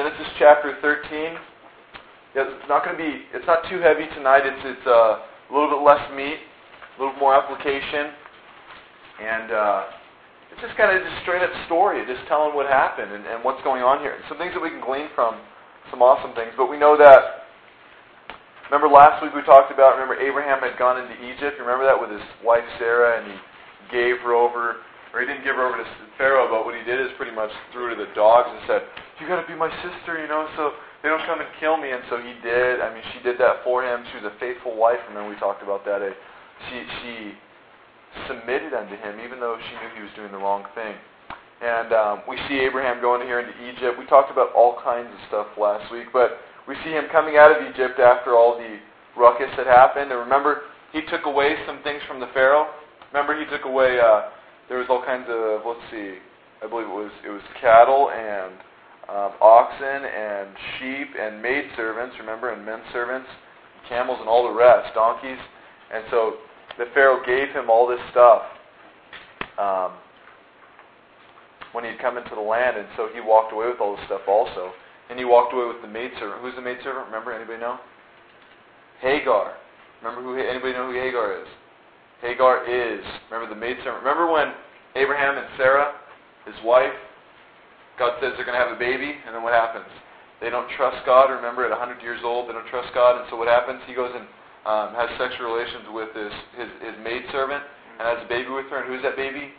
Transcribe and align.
Genesis 0.00 0.32
chapter 0.40 0.80
13. 0.80 1.36
Yeah, 2.32 2.48
it's 2.48 2.68
not 2.72 2.80
going 2.88 2.96
to 2.96 3.02
be. 3.04 3.28
It's 3.36 3.44
not 3.44 3.68
too 3.68 3.84
heavy 3.84 4.08
tonight. 4.16 4.48
It's 4.48 4.64
it's 4.64 4.88
uh, 4.88 5.20
a 5.20 5.50
little 5.52 5.68
bit 5.68 5.84
less 5.84 6.00
meat, 6.16 6.40
a 6.40 6.96
little 6.96 7.12
more 7.20 7.36
application, 7.36 8.08
and 9.20 9.52
uh, 9.52 9.92
it's 10.48 10.64
just 10.64 10.72
kind 10.80 10.88
of 10.88 11.04
just 11.04 11.20
straight 11.20 11.44
up 11.44 11.52
story, 11.68 12.00
just 12.08 12.24
telling 12.32 12.56
what 12.56 12.64
happened 12.64 13.12
and, 13.12 13.28
and 13.28 13.44
what's 13.44 13.60
going 13.60 13.84
on 13.84 14.00
here. 14.00 14.16
Some 14.32 14.40
things 14.40 14.56
that 14.56 14.64
we 14.64 14.72
can 14.72 14.80
glean 14.80 15.12
from, 15.12 15.36
some 15.92 16.00
awesome 16.00 16.32
things. 16.32 16.56
But 16.56 16.72
we 16.72 16.80
know 16.80 16.96
that. 16.96 17.52
Remember 18.72 18.88
last 18.88 19.20
week 19.20 19.36
we 19.36 19.44
talked 19.44 19.68
about. 19.68 20.00
Remember 20.00 20.16
Abraham 20.16 20.64
had 20.64 20.80
gone 20.80 20.96
into 20.96 21.12
Egypt. 21.28 21.60
Remember 21.60 21.84
that 21.84 22.00
with 22.00 22.08
his 22.08 22.24
wife 22.40 22.64
Sarah, 22.80 23.20
and 23.20 23.28
he 23.28 23.36
gave 23.92 24.16
her 24.24 24.32
over 24.32 24.80
or 25.12 25.20
he 25.20 25.26
didn't 25.26 25.42
give 25.42 25.58
her 25.58 25.66
over 25.66 25.76
to 25.76 25.86
Pharaoh, 26.14 26.46
but 26.46 26.62
what 26.62 26.78
he 26.78 26.86
did 26.86 27.02
is 27.02 27.10
pretty 27.18 27.34
much 27.34 27.50
threw 27.72 27.90
her 27.90 27.98
to 27.98 27.98
the 27.98 28.14
dogs 28.14 28.46
and 28.46 28.62
said, 28.66 28.82
"You 29.20 29.28
got 29.28 29.40
to 29.40 29.46
be 29.46 29.54
my 29.54 29.70
sister, 29.84 30.20
you 30.20 30.28
know, 30.28 30.48
so 30.56 30.72
they 31.02 31.08
don't 31.08 31.24
come 31.28 31.40
and 31.40 31.48
kill 31.60 31.76
me." 31.76 31.92
And 31.92 32.02
so 32.08 32.18
he 32.18 32.34
did. 32.42 32.80
I 32.80 32.92
mean, 32.92 33.04
she 33.14 33.22
did 33.22 33.38
that 33.38 33.62
for 33.62 33.84
him. 33.84 34.04
She 34.10 34.24
was 34.24 34.32
a 34.32 34.36
faithful 34.40 34.76
wife. 34.76 34.98
Remember 35.08 35.28
we 35.28 35.36
talked 35.36 35.62
about 35.62 35.84
that. 35.84 36.00
She 36.68 36.76
she 37.02 37.14
submitted 38.26 38.74
unto 38.74 38.96
him, 38.96 39.20
even 39.20 39.38
though 39.38 39.56
she 39.60 39.72
knew 39.78 39.90
he 39.94 40.02
was 40.02 40.14
doing 40.16 40.32
the 40.32 40.38
wrong 40.38 40.64
thing. 40.74 40.96
And 41.60 41.92
um, 41.92 42.22
we 42.26 42.40
see 42.48 42.58
Abraham 42.64 43.00
going 43.00 43.20
here 43.26 43.38
into 43.38 43.52
Egypt. 43.68 43.98
We 43.98 44.06
talked 44.06 44.32
about 44.32 44.52
all 44.56 44.80
kinds 44.82 45.12
of 45.12 45.20
stuff 45.28 45.46
last 45.60 45.92
week, 45.92 46.08
but 46.12 46.40
we 46.66 46.74
see 46.82 46.90
him 46.90 47.04
coming 47.12 47.36
out 47.36 47.52
of 47.52 47.60
Egypt 47.68 48.00
after 48.00 48.34
all 48.34 48.56
the 48.56 48.80
ruckus 49.16 49.52
had 49.56 49.66
happened. 49.66 50.10
And 50.10 50.20
remember, 50.20 50.62
he 50.92 51.02
took 51.12 51.26
away 51.26 51.56
some 51.66 51.82
things 51.82 52.00
from 52.08 52.18
the 52.18 52.32
Pharaoh. 52.32 52.72
Remember, 53.12 53.38
he 53.38 53.44
took 53.52 53.66
away. 53.66 54.00
Uh, 54.00 54.32
there 54.68 54.78
was 54.78 54.86
all 54.88 55.02
kinds 55.04 55.26
of 55.28 55.66
let's 55.66 55.82
see, 55.90 56.16
I 56.62 56.68
believe 56.70 56.86
it 56.86 56.94
was 56.94 57.12
it 57.26 57.30
was 57.30 57.42
cattle 57.60 58.08
and 58.08 58.54
um, 59.10 59.32
oxen 59.40 60.04
and 60.06 60.48
sheep 60.78 61.08
and 61.18 61.42
maid 61.42 61.64
servants, 61.76 62.14
remember, 62.18 62.52
and 62.52 62.64
men 62.64 62.80
servants, 62.92 63.28
camels 63.88 64.18
and 64.20 64.28
all 64.28 64.46
the 64.46 64.54
rest, 64.54 64.94
donkeys, 64.94 65.38
and 65.92 66.04
so 66.10 66.34
the 66.78 66.86
Pharaoh 66.94 67.20
gave 67.26 67.48
him 67.54 67.68
all 67.68 67.86
this 67.86 68.00
stuff 68.10 68.42
um, 69.58 69.92
when 71.72 71.84
he 71.84 71.90
had 71.90 72.00
come 72.00 72.16
into 72.16 72.34
the 72.34 72.40
land, 72.40 72.76
and 72.76 72.86
so 72.96 73.08
he 73.12 73.20
walked 73.20 73.52
away 73.52 73.66
with 73.66 73.80
all 73.80 73.96
this 73.96 74.04
stuff 74.06 74.22
also, 74.28 74.70
and 75.10 75.18
he 75.18 75.24
walked 75.24 75.52
away 75.52 75.66
with 75.66 75.82
the 75.82 75.88
maid 75.88 76.12
servant. 76.18 76.40
Who's 76.42 76.54
the 76.54 76.62
maid 76.62 76.78
servant? 76.84 77.06
Remember 77.06 77.32
anybody 77.32 77.58
know? 77.58 77.78
Hagar. 79.00 79.54
Remember 80.02 80.22
who? 80.22 80.38
Anybody 80.38 80.72
know 80.72 80.92
who 80.92 80.98
Hagar 80.98 81.40
is? 81.42 81.48
Hagar 82.20 82.68
is, 82.68 83.00
remember 83.30 83.52
the 83.52 83.58
maidservant. 83.58 84.04
Remember 84.04 84.30
when 84.30 84.52
Abraham 84.94 85.38
and 85.38 85.46
Sarah, 85.56 85.94
his 86.44 86.54
wife, 86.64 86.92
God 88.00 88.16
says 88.16 88.32
they're 88.40 88.48
going 88.48 88.56
to 88.56 88.64
have 88.64 88.72
a 88.72 88.80
baby, 88.80 89.12
and 89.12 89.36
then 89.36 89.44
what 89.44 89.52
happens? 89.52 89.84
They 90.40 90.48
don't 90.48 90.66
trust 90.80 91.04
God. 91.04 91.28
Remember, 91.28 91.68
at 91.68 91.70
100 91.70 92.00
years 92.00 92.24
old, 92.24 92.48
they 92.48 92.56
don't 92.56 92.66
trust 92.72 92.88
God, 92.96 93.20
and 93.20 93.28
so 93.28 93.36
what 93.36 93.44
happens? 93.44 93.84
He 93.84 93.92
goes 93.92 94.08
and 94.16 94.24
um, 94.64 94.96
has 94.96 95.12
sexual 95.20 95.52
relations 95.52 95.84
with 95.92 96.08
his, 96.16 96.32
his, 96.56 96.70
his 96.80 96.96
maidservant 97.04 97.60
and 98.00 98.08
has 98.08 98.24
a 98.24 98.28
baby 98.32 98.48
with 98.48 98.72
her. 98.72 98.80
And 98.80 98.88
who's 98.88 99.04
that 99.04 99.20
baby? 99.20 99.52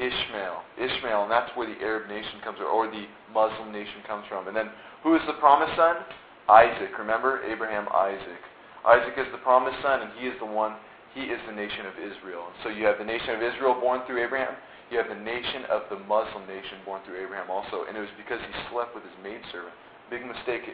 Ishmael. 0.00 0.64
Ishmael, 0.80 1.28
and 1.28 1.32
that's 1.32 1.52
where 1.52 1.68
the 1.68 1.76
Arab 1.84 2.08
nation 2.08 2.40
comes 2.40 2.56
from, 2.56 2.72
or 2.72 2.88
the 2.88 3.04
Muslim 3.28 3.68
nation 3.68 4.00
comes 4.08 4.24
from. 4.32 4.48
And 4.48 4.56
then 4.56 4.72
who 5.04 5.12
is 5.12 5.20
the 5.28 5.36
promised 5.36 5.76
son? 5.76 6.00
Isaac. 6.48 6.96
Remember? 6.96 7.44
Abraham, 7.44 7.84
Isaac. 7.92 8.40
Isaac 8.88 9.20
is 9.20 9.28
the 9.36 9.44
promised 9.44 9.76
son, 9.84 10.00
and 10.00 10.10
he 10.16 10.32
is 10.32 10.36
the 10.40 10.48
one 10.48 10.80
he 11.14 11.28
is 11.28 11.40
the 11.46 11.52
nation 11.52 11.84
of 11.84 11.94
Israel. 12.00 12.48
And 12.48 12.56
so 12.64 12.68
you 12.72 12.88
have 12.88 12.96
the 12.96 13.04
nation 13.04 13.36
of 13.36 13.44
Israel 13.44 13.76
born 13.76 14.00
through 14.08 14.24
Abraham. 14.24 14.56
You 14.92 15.00
have 15.00 15.08
the 15.08 15.24
nation 15.24 15.64
of 15.72 15.88
the 15.88 15.96
Muslim 16.04 16.44
nation 16.44 16.84
born 16.84 17.00
through 17.08 17.16
Abraham 17.16 17.48
also. 17.48 17.88
And 17.88 17.96
it 17.96 18.04
was 18.04 18.12
because 18.20 18.36
he 18.44 18.52
slept 18.68 18.92
with 18.92 19.00
his 19.00 19.16
maidservant. 19.24 19.72
Big 20.12 20.20
mistake. 20.20 20.68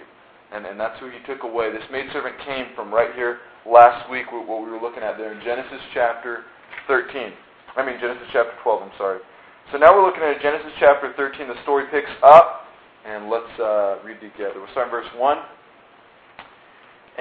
And, 0.51 0.67
and 0.67 0.75
that's 0.75 0.99
who 0.99 1.07
he 1.07 1.23
took 1.23 1.47
away. 1.47 1.71
This 1.71 1.87
maidservant 1.87 2.35
came 2.43 2.75
from 2.75 2.91
right 2.91 3.15
here 3.15 3.47
last 3.63 4.11
week, 4.11 4.27
what 4.35 4.43
we 4.43 4.67
were 4.75 4.83
looking 4.83 5.07
at 5.07 5.23
there 5.23 5.31
in 5.31 5.39
Genesis 5.47 5.79
chapter 5.95 6.51
13. 6.91 7.31
I 7.79 7.87
mean, 7.87 7.95
Genesis 8.03 8.27
chapter 8.35 8.59
12, 8.67 8.91
I'm 8.91 8.97
sorry. 8.99 9.23
So 9.71 9.79
now 9.79 9.95
we're 9.95 10.03
looking 10.03 10.27
at 10.27 10.43
Genesis 10.43 10.75
chapter 10.83 11.15
13. 11.15 11.47
The 11.47 11.63
story 11.63 11.87
picks 11.95 12.11
up, 12.27 12.67
and 13.07 13.31
let's 13.31 13.55
uh, 13.63 14.03
read 14.03 14.19
together. 14.19 14.59
We'll 14.59 14.73
start 14.75 14.91
in 14.91 14.99
verse 14.99 15.07
1. 15.15 15.39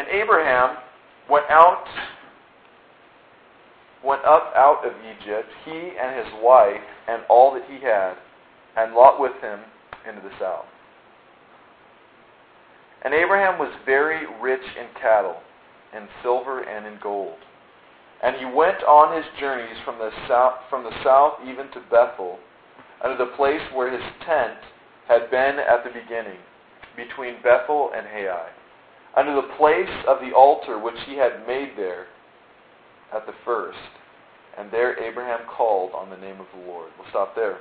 And 0.01 0.07
Abraham 0.09 0.81
went 1.29 1.45
out 1.53 1.85
went 4.03 4.23
up 4.25 4.53
out 4.55 4.85
of 4.85 4.93
Egypt, 5.01 5.49
he 5.65 5.91
and 5.99 6.15
his 6.17 6.33
wife, 6.41 6.81
and 7.07 7.23
all 7.29 7.53
that 7.53 7.63
he 7.69 7.83
had, 7.83 8.15
and 8.75 8.93
Lot 8.93 9.19
with 9.19 9.33
him 9.41 9.59
into 10.07 10.21
the 10.21 10.33
south. 10.39 10.65
And 13.03 13.13
Abraham 13.13 13.59
was 13.59 13.73
very 13.85 14.25
rich 14.41 14.65
in 14.79 14.87
cattle, 14.99 15.37
in 15.95 16.07
silver, 16.21 16.61
and 16.61 16.85
in 16.85 16.99
gold. 17.01 17.37
And 18.23 18.35
he 18.35 18.45
went 18.45 18.83
on 18.83 19.15
his 19.15 19.25
journeys 19.39 19.77
from 19.85 19.99
the 19.99 20.11
south, 20.27 20.55
from 20.69 20.83
the 20.83 21.03
south 21.03 21.33
even 21.47 21.69
to 21.71 21.81
Bethel, 21.89 22.39
unto 23.03 23.17
the 23.17 23.35
place 23.35 23.61
where 23.73 23.91
his 23.91 24.01
tent 24.25 24.57
had 25.07 25.29
been 25.29 25.57
at 25.59 25.83
the 25.83 25.91
beginning, 25.91 26.39
between 26.95 27.41
Bethel 27.43 27.91
and 27.95 28.05
Hai, 28.07 28.49
unto 29.15 29.35
the 29.35 29.53
place 29.57 30.03
of 30.07 30.19
the 30.19 30.33
altar 30.35 30.79
which 30.79 30.97
he 31.05 31.15
had 31.15 31.45
made 31.47 31.73
there 31.77 32.07
at 33.13 33.25
the 33.25 33.33
first. 33.45 33.77
And 34.57 34.71
there 34.71 34.97
Abraham 34.97 35.39
called 35.45 35.91
on 35.93 36.09
the 36.09 36.17
name 36.17 36.39
of 36.41 36.47
the 36.55 36.65
Lord. 36.65 36.89
We'll 36.97 37.09
stop 37.09 37.35
there. 37.35 37.59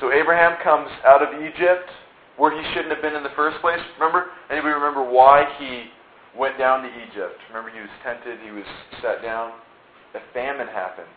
So 0.00 0.12
Abraham 0.12 0.56
comes 0.62 0.88
out 1.04 1.22
of 1.22 1.40
Egypt, 1.40 1.88
where 2.36 2.52
he 2.52 2.62
shouldn't 2.72 2.92
have 2.92 3.02
been 3.02 3.14
in 3.14 3.22
the 3.22 3.34
first 3.36 3.60
place. 3.60 3.80
Remember? 4.00 4.32
Anybody 4.50 4.74
remember 4.74 5.04
why 5.04 5.44
he 5.58 5.88
went 6.36 6.56
down 6.56 6.82
to 6.82 6.88
Egypt? 6.88 7.36
Remember 7.48 7.68
he 7.68 7.80
was 7.80 7.92
tented, 8.04 8.40
he 8.40 8.50
was 8.50 8.64
sat 9.00 9.20
down. 9.22 9.52
A 10.14 10.20
famine 10.32 10.68
happened. 10.68 11.12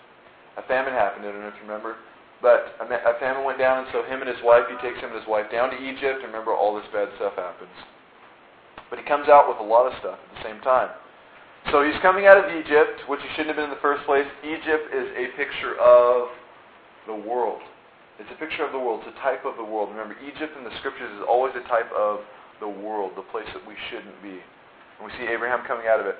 A 0.57 0.63
famine 0.67 0.93
happened, 0.93 1.27
I 1.27 1.31
don't 1.31 1.41
know 1.41 1.51
if 1.51 1.59
you 1.59 1.67
remember. 1.67 1.95
But 2.41 2.75
a 2.79 3.19
famine 3.19 3.43
went 3.43 3.59
down, 3.59 3.83
and 3.83 3.87
so 3.91 4.03
him 4.03 4.19
and 4.21 4.29
his 4.29 4.39
wife, 4.43 4.67
he 4.67 4.75
takes 4.83 4.99
him 4.99 5.11
and 5.11 5.19
his 5.19 5.27
wife 5.27 5.47
down 5.51 5.71
to 5.71 5.79
Egypt. 5.79 6.23
Remember, 6.23 6.51
all 6.51 6.75
this 6.75 6.87
bad 6.91 7.07
stuff 7.15 7.35
happens. 7.35 7.75
But 8.89 8.99
he 8.99 9.05
comes 9.05 9.27
out 9.27 9.47
with 9.47 9.57
a 9.59 9.67
lot 9.67 9.87
of 9.87 9.97
stuff 9.99 10.19
at 10.19 10.29
the 10.35 10.43
same 10.43 10.61
time. 10.61 10.91
So 11.71 11.81
he's 11.81 11.97
coming 12.01 12.27
out 12.27 12.37
of 12.37 12.45
Egypt, 12.53 13.09
which 13.09 13.21
he 13.21 13.29
shouldn't 13.33 13.53
have 13.53 13.57
been 13.57 13.71
in 13.71 13.75
the 13.75 13.81
first 13.81 14.05
place. 14.05 14.25
Egypt 14.45 14.93
is 14.93 15.07
a 15.17 15.33
picture 15.33 15.73
of 15.81 16.29
the 17.07 17.15
world. 17.15 17.61
It's 18.19 18.29
a 18.31 18.39
picture 18.39 18.63
of 18.63 18.71
the 18.71 18.79
world. 18.79 19.01
It's 19.03 19.17
a 19.17 19.21
type 19.21 19.43
of 19.43 19.57
the 19.57 19.65
world. 19.65 19.89
Remember, 19.89 20.15
Egypt 20.21 20.53
in 20.57 20.63
the 20.63 20.71
scriptures 20.79 21.09
is 21.17 21.25
always 21.27 21.53
a 21.57 21.65
type 21.67 21.89
of 21.91 22.21
the 22.61 22.69
world, 22.69 23.13
the 23.17 23.27
place 23.33 23.49
that 23.53 23.65
we 23.67 23.75
shouldn't 23.89 24.15
be. 24.21 24.39
And 24.39 25.03
we 25.03 25.11
see 25.19 25.27
Abraham 25.27 25.65
coming 25.67 25.87
out 25.87 25.99
of 25.99 26.05
it. 26.05 26.15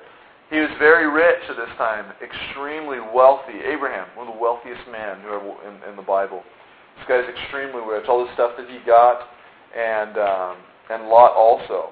He 0.50 0.58
was 0.60 0.70
very 0.78 1.10
rich 1.10 1.42
at 1.48 1.56
this 1.56 1.72
time, 1.78 2.12
extremely 2.22 2.98
wealthy. 3.00 3.58
Abraham, 3.64 4.06
one 4.14 4.28
of 4.28 4.34
the 4.34 4.40
wealthiest 4.40 4.82
men 4.90 5.18
in, 5.24 5.90
in 5.90 5.96
the 5.96 6.06
Bible. 6.06 6.42
This 6.98 7.06
guy's 7.08 7.26
extremely 7.26 7.82
rich. 7.82 8.06
All 8.08 8.24
the 8.24 8.32
stuff 8.34 8.52
that 8.58 8.68
he 8.70 8.78
got, 8.86 9.26
and 9.74 10.14
um, 10.18 10.56
and 10.90 11.08
Lot 11.08 11.34
also. 11.34 11.90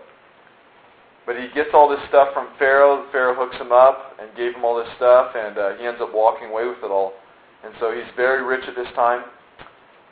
But 1.26 1.36
he 1.36 1.48
gets 1.54 1.70
all 1.72 1.88
this 1.88 2.00
stuff 2.08 2.28
from 2.34 2.48
Pharaoh. 2.58 3.06
Pharaoh 3.10 3.34
hooks 3.34 3.56
him 3.56 3.72
up 3.72 4.16
and 4.20 4.28
gave 4.36 4.54
him 4.54 4.64
all 4.64 4.76
this 4.76 4.92
stuff, 4.96 5.32
and 5.34 5.56
uh, 5.56 5.76
he 5.76 5.86
ends 5.86 6.00
up 6.00 6.12
walking 6.12 6.48
away 6.48 6.66
with 6.66 6.78
it 6.84 6.90
all. 6.90 7.12
And 7.64 7.72
so 7.80 7.92
he's 7.92 8.08
very 8.14 8.44
rich 8.44 8.64
at 8.68 8.76
this 8.76 8.92
time. 8.94 9.24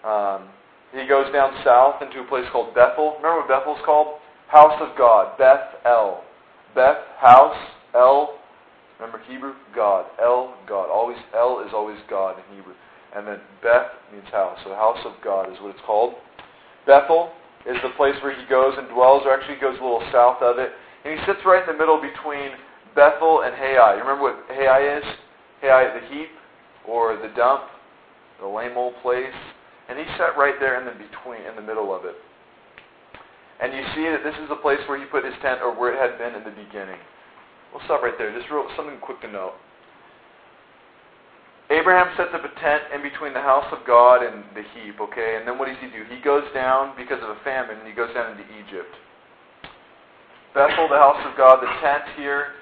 Um, 0.05 0.49
he 0.93 1.07
goes 1.07 1.31
down 1.33 1.53
south 1.65 2.01
into 2.03 2.21
a 2.21 2.27
place 2.29 2.45
called 2.51 2.75
Bethel. 2.75 3.17
Remember 3.21 3.45
what 3.45 3.49
Bethel's 3.49 3.81
called? 3.85 4.21
House 4.49 4.77
of 4.81 4.97
God. 4.97 5.37
Beth 5.39 5.81
El. 5.85 6.25
Beth, 6.75 6.99
house. 7.19 7.57
El, 7.95 8.39
remember 8.99 9.23
Hebrew? 9.29 9.53
God. 9.75 10.07
El, 10.21 10.55
God. 10.67 10.89
Always 10.89 11.19
El 11.37 11.61
is 11.61 11.73
always 11.75 11.99
God 12.09 12.37
in 12.39 12.57
Hebrew. 12.57 12.75
And 13.15 13.27
then 13.27 13.41
Beth 13.63 13.93
means 14.13 14.25
house. 14.33 14.59
So 14.65 14.71
house 14.75 14.99
of 15.05 15.13
God 15.23 15.53
is 15.53 15.61
what 15.61 15.71
it's 15.71 15.85
called. 15.85 16.15
Bethel 16.87 17.31
is 17.67 17.77
the 17.83 17.91
place 17.97 18.15
where 18.23 18.35
he 18.35 18.49
goes 18.49 18.75
and 18.79 18.89
dwells, 18.89 19.23
or 19.25 19.33
actually 19.33 19.61
goes 19.61 19.79
a 19.79 19.83
little 19.83 20.03
south 20.11 20.41
of 20.43 20.59
it. 20.59 20.73
And 21.05 21.19
he 21.19 21.27
sits 21.27 21.41
right 21.45 21.67
in 21.67 21.73
the 21.73 21.79
middle 21.79 22.01
between 22.01 22.51
Bethel 22.95 23.43
and 23.43 23.55
Hai. 23.55 23.95
You 23.95 24.01
remember 24.01 24.23
what 24.23 24.45
Hai 24.49 24.99
is? 24.99 25.05
Hai, 25.61 25.99
the 25.99 26.07
heap 26.15 26.31
or 26.87 27.17
the 27.17 27.33
dump, 27.37 27.63
the 28.41 28.47
lame 28.47 28.77
old 28.77 28.95
place. 29.03 29.35
And 29.89 29.99
he 29.99 30.05
sat 30.19 30.39
right 30.39 30.55
there 30.61 30.79
in 30.79 30.87
the 30.87 30.93
between, 30.93 31.43
in 31.43 31.57
the 31.57 31.63
middle 31.63 31.95
of 31.95 32.05
it. 32.05 32.15
And 33.61 33.73
you 33.73 33.83
see 33.95 34.07
that 34.11 34.23
this 34.25 34.35
is 34.43 34.49
the 34.49 34.59
place 34.59 34.79
where 34.89 34.99
he 34.99 35.07
put 35.07 35.25
his 35.25 35.35
tent, 35.43 35.61
or 35.63 35.71
where 35.75 35.95
it 35.95 35.99
had 35.99 36.19
been 36.19 36.35
in 36.35 36.43
the 36.43 36.55
beginning. 36.55 36.99
We'll 37.71 37.83
stop 37.85 38.03
right 38.03 38.15
there. 38.19 38.35
Just 38.37 38.51
real, 38.51 38.67
something 38.77 38.99
quick 38.99 39.21
to 39.23 39.31
note. 39.31 39.55
Abraham 41.71 42.11
sets 42.17 42.35
up 42.35 42.45
a 42.45 42.53
tent 42.61 42.83
in 42.95 43.01
between 43.03 43.33
the 43.33 43.41
house 43.41 43.65
of 43.73 43.87
God 43.87 44.21
and 44.21 44.45
the 44.53 44.63
heap, 44.75 45.01
okay? 45.01 45.39
And 45.39 45.49
then 45.49 45.59
what 45.59 45.69
does 45.69 45.79
he 45.81 45.89
do? 45.89 46.05
He 46.05 46.21
goes 46.21 46.45
down 46.53 46.93
because 46.99 47.23
of 47.23 47.31
a 47.31 47.39
famine, 47.45 47.79
and 47.79 47.87
he 47.87 47.95
goes 47.95 48.13
down 48.13 48.35
into 48.35 48.45
Egypt. 48.61 48.93
Bethel, 50.55 50.89
the 50.89 51.01
house 51.01 51.21
of 51.25 51.37
God, 51.37 51.63
the 51.63 51.73
tent 51.81 52.05
here. 52.17 52.53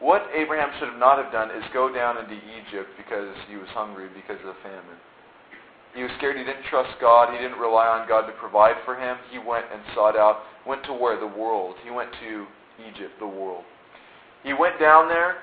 What 0.00 0.24
Abraham 0.34 0.70
should 0.78 0.88
have 0.88 0.98
not 0.98 1.22
have 1.22 1.32
done 1.32 1.50
is 1.50 1.64
go 1.72 1.92
down 1.92 2.18
into 2.18 2.34
Egypt 2.34 2.88
because 2.96 3.34
he 3.48 3.56
was 3.56 3.68
hungry 3.72 4.08
because 4.14 4.40
of 4.40 4.52
the 4.52 4.60
famine. 4.62 5.00
He 5.94 6.02
was 6.02 6.10
scared. 6.18 6.36
He 6.36 6.44
didn't 6.44 6.64
trust 6.68 6.90
God. 7.00 7.32
He 7.32 7.38
didn't 7.38 7.58
rely 7.58 7.86
on 7.86 8.08
God 8.08 8.26
to 8.26 8.32
provide 8.32 8.76
for 8.84 8.96
him. 8.96 9.16
He 9.30 9.38
went 9.38 9.66
and 9.72 9.80
sought 9.94 10.16
out, 10.16 10.42
went 10.66 10.84
to 10.84 10.92
where? 10.92 11.18
The 11.18 11.26
world. 11.26 11.76
He 11.84 11.90
went 11.90 12.10
to 12.20 12.46
Egypt, 12.82 13.14
the 13.20 13.26
world. 13.26 13.64
He 14.42 14.52
went 14.52 14.80
down 14.80 15.08
there 15.08 15.36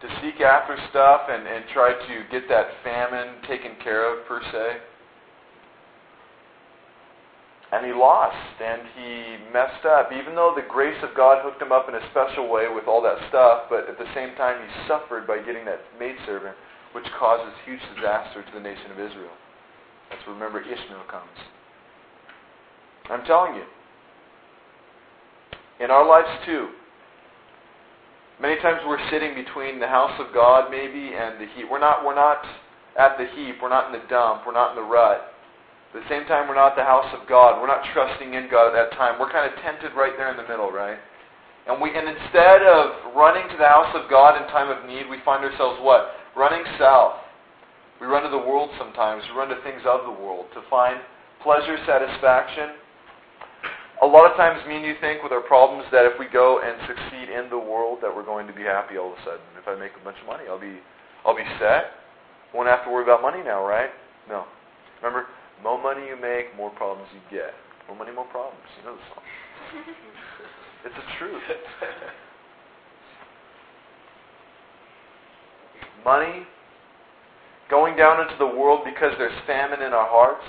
to 0.00 0.08
seek 0.22 0.40
after 0.40 0.76
stuff 0.88 1.22
and, 1.28 1.46
and 1.46 1.64
try 1.74 1.92
to 1.92 2.14
get 2.32 2.48
that 2.48 2.66
famine 2.82 3.36
taken 3.46 3.72
care 3.84 4.08
of, 4.08 4.26
per 4.26 4.40
se. 4.50 4.80
And 7.72 7.86
he 7.86 7.92
lost 7.92 8.34
and 8.58 8.82
he 8.98 9.36
messed 9.52 9.86
up, 9.86 10.10
even 10.10 10.34
though 10.34 10.52
the 10.56 10.66
grace 10.66 10.98
of 11.02 11.14
God 11.14 11.38
hooked 11.42 11.62
him 11.62 11.70
up 11.70 11.88
in 11.88 11.94
a 11.94 12.02
special 12.10 12.50
way 12.50 12.66
with 12.66 12.90
all 12.90 13.00
that 13.02 13.18
stuff, 13.30 13.70
but 13.70 13.88
at 13.88 13.96
the 13.96 14.10
same 14.14 14.34
time 14.34 14.58
he 14.58 14.68
suffered 14.88 15.26
by 15.26 15.38
getting 15.38 15.64
that 15.66 15.78
maidservant, 15.98 16.56
which 16.92 17.06
causes 17.18 17.54
huge 17.64 17.80
disaster 17.94 18.42
to 18.42 18.52
the 18.54 18.60
nation 18.60 18.90
of 18.90 18.98
Israel. 18.98 19.34
That's 20.10 20.22
remember 20.26 20.60
Ishmael 20.60 21.06
comes. 21.08 21.38
I'm 23.08 23.24
telling 23.24 23.54
you. 23.54 23.66
In 25.78 25.90
our 25.90 26.06
lives 26.06 26.28
too, 26.44 26.70
Many 28.40 28.56
times 28.62 28.80
we're 28.88 29.10
sitting 29.10 29.34
between 29.34 29.78
the 29.78 29.86
house 29.86 30.18
of 30.18 30.32
God 30.32 30.70
maybe 30.70 31.12
and 31.12 31.36
the 31.36 31.44
heap. 31.54 31.66
We're 31.70 31.78
not 31.78 32.06
we're 32.06 32.14
not 32.14 32.40
at 32.98 33.18
the 33.18 33.26
heap, 33.36 33.56
we're 33.60 33.68
not 33.68 33.92
in 33.92 34.00
the 34.00 34.06
dump, 34.08 34.44
we're 34.46 34.56
not 34.56 34.70
in 34.70 34.76
the 34.82 34.88
rut. 34.88 35.29
At 35.90 36.02
the 36.02 36.08
same 36.08 36.24
time 36.26 36.46
we're 36.46 36.58
not 36.58 36.76
the 36.76 36.86
house 36.86 37.08
of 37.14 37.26
God. 37.26 37.60
We're 37.60 37.70
not 37.70 37.82
trusting 37.92 38.34
in 38.34 38.48
God 38.50 38.70
at 38.70 38.74
that 38.78 38.96
time. 38.96 39.18
We're 39.18 39.32
kind 39.32 39.50
of 39.50 39.58
tented 39.60 39.96
right 39.96 40.14
there 40.16 40.30
in 40.30 40.36
the 40.36 40.46
middle, 40.46 40.70
right? 40.70 40.98
And 41.66 41.82
we 41.82 41.90
and 41.90 42.08
instead 42.08 42.62
of 42.62 43.14
running 43.14 43.48
to 43.50 43.56
the 43.58 43.68
house 43.68 43.90
of 43.94 44.08
God 44.08 44.40
in 44.40 44.46
time 44.48 44.70
of 44.70 44.86
need, 44.86 45.10
we 45.10 45.18
find 45.24 45.44
ourselves 45.44 45.78
what? 45.82 46.14
Running 46.36 46.62
south. 46.78 47.20
We 48.00 48.06
run 48.06 48.22
to 48.22 48.32
the 48.32 48.40
world 48.40 48.70
sometimes. 48.78 49.22
We 49.28 49.36
run 49.36 49.50
to 49.50 49.60
things 49.62 49.82
of 49.84 50.06
the 50.06 50.16
world 50.16 50.46
to 50.54 50.62
find 50.70 51.02
pleasure, 51.42 51.76
satisfaction, 51.84 52.80
a 54.02 54.06
lot 54.06 54.24
of 54.24 54.36
times 54.36 54.64
me 54.66 54.76
and 54.76 54.84
you 54.84 54.96
think 55.00 55.22
with 55.22 55.32
our 55.32 55.44
problems 55.44 55.84
that 55.92 56.08
if 56.08 56.16
we 56.18 56.24
go 56.26 56.60
and 56.64 56.72
succeed 56.88 57.28
in 57.28 57.52
the 57.52 57.58
world 57.60 57.98
that 58.00 58.08
we're 58.08 58.24
going 58.24 58.46
to 58.48 58.52
be 58.52 58.64
happy 58.64 58.96
all 58.96 59.12
of 59.12 59.18
a 59.20 59.22
sudden. 59.24 59.44
If 59.60 59.68
I 59.68 59.76
make 59.76 59.92
a 59.92 60.04
bunch 60.04 60.16
of 60.20 60.26
money, 60.26 60.44
I'll 60.48 60.60
be 60.60 60.80
I'll 61.24 61.36
be 61.36 61.44
set. 61.60 62.00
Won't 62.56 62.68
have 62.68 62.82
to 62.84 62.90
worry 62.90 63.04
about 63.04 63.20
money 63.20 63.44
now, 63.44 63.60
right? 63.60 63.90
No. 64.24 64.48
Remember, 65.02 65.28
more 65.62 65.80
money 65.80 66.06
you 66.06 66.16
make, 66.20 66.56
more 66.56 66.70
problems 66.70 67.08
you 67.12 67.20
get. 67.30 67.54
More 67.88 67.96
money, 67.96 68.12
more 68.12 68.26
problems. 68.26 68.64
You 68.78 68.84
know 68.86 68.96
the 68.96 69.02
song. 69.14 69.24
it's 70.86 70.94
the 70.94 71.06
truth. 71.18 71.42
money, 76.04 76.46
going 77.68 77.96
down 77.96 78.20
into 78.20 78.36
the 78.38 78.46
world 78.46 78.84
because 78.84 79.12
there's 79.18 79.36
famine 79.46 79.82
in 79.82 79.92
our 79.92 80.08
hearts, 80.08 80.44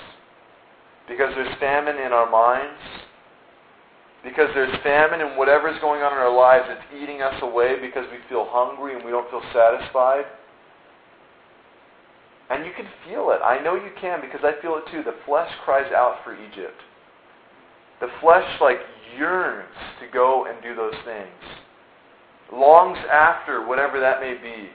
because 1.08 1.32
there's 1.34 1.54
famine 1.60 1.96
in 1.96 2.12
our 2.12 2.30
minds, 2.30 2.80
because 4.24 4.48
there's 4.54 4.72
famine 4.82 5.20
and 5.20 5.36
whatever 5.36 5.68
is 5.68 5.78
going 5.80 6.02
on 6.02 6.12
in 6.12 6.18
our 6.18 6.34
lives, 6.34 6.64
it's 6.70 7.02
eating 7.02 7.22
us 7.22 7.34
away 7.42 7.76
because 7.80 8.06
we 8.10 8.18
feel 8.28 8.46
hungry 8.48 8.94
and 8.94 9.04
we 9.04 9.10
don't 9.10 9.28
feel 9.30 9.42
satisfied. 9.52 10.24
And 12.52 12.66
you 12.66 12.72
can 12.76 12.84
feel 13.08 13.32
it. 13.32 13.40
I 13.40 13.62
know 13.64 13.76
you 13.76 13.88
can 13.98 14.20
because 14.20 14.44
I 14.44 14.60
feel 14.60 14.76
it 14.76 14.84
too. 14.92 15.02
The 15.02 15.16
flesh 15.24 15.48
cries 15.64 15.90
out 15.90 16.20
for 16.22 16.36
Egypt. 16.36 16.76
The 18.00 18.08
flesh 18.20 18.44
like 18.60 18.76
yearns 19.16 19.72
to 20.00 20.06
go 20.12 20.44
and 20.44 20.62
do 20.62 20.76
those 20.76 20.98
things. 21.06 21.40
Longs 22.52 22.98
after 23.10 23.66
whatever 23.66 24.00
that 24.00 24.20
may 24.20 24.34
be. 24.34 24.68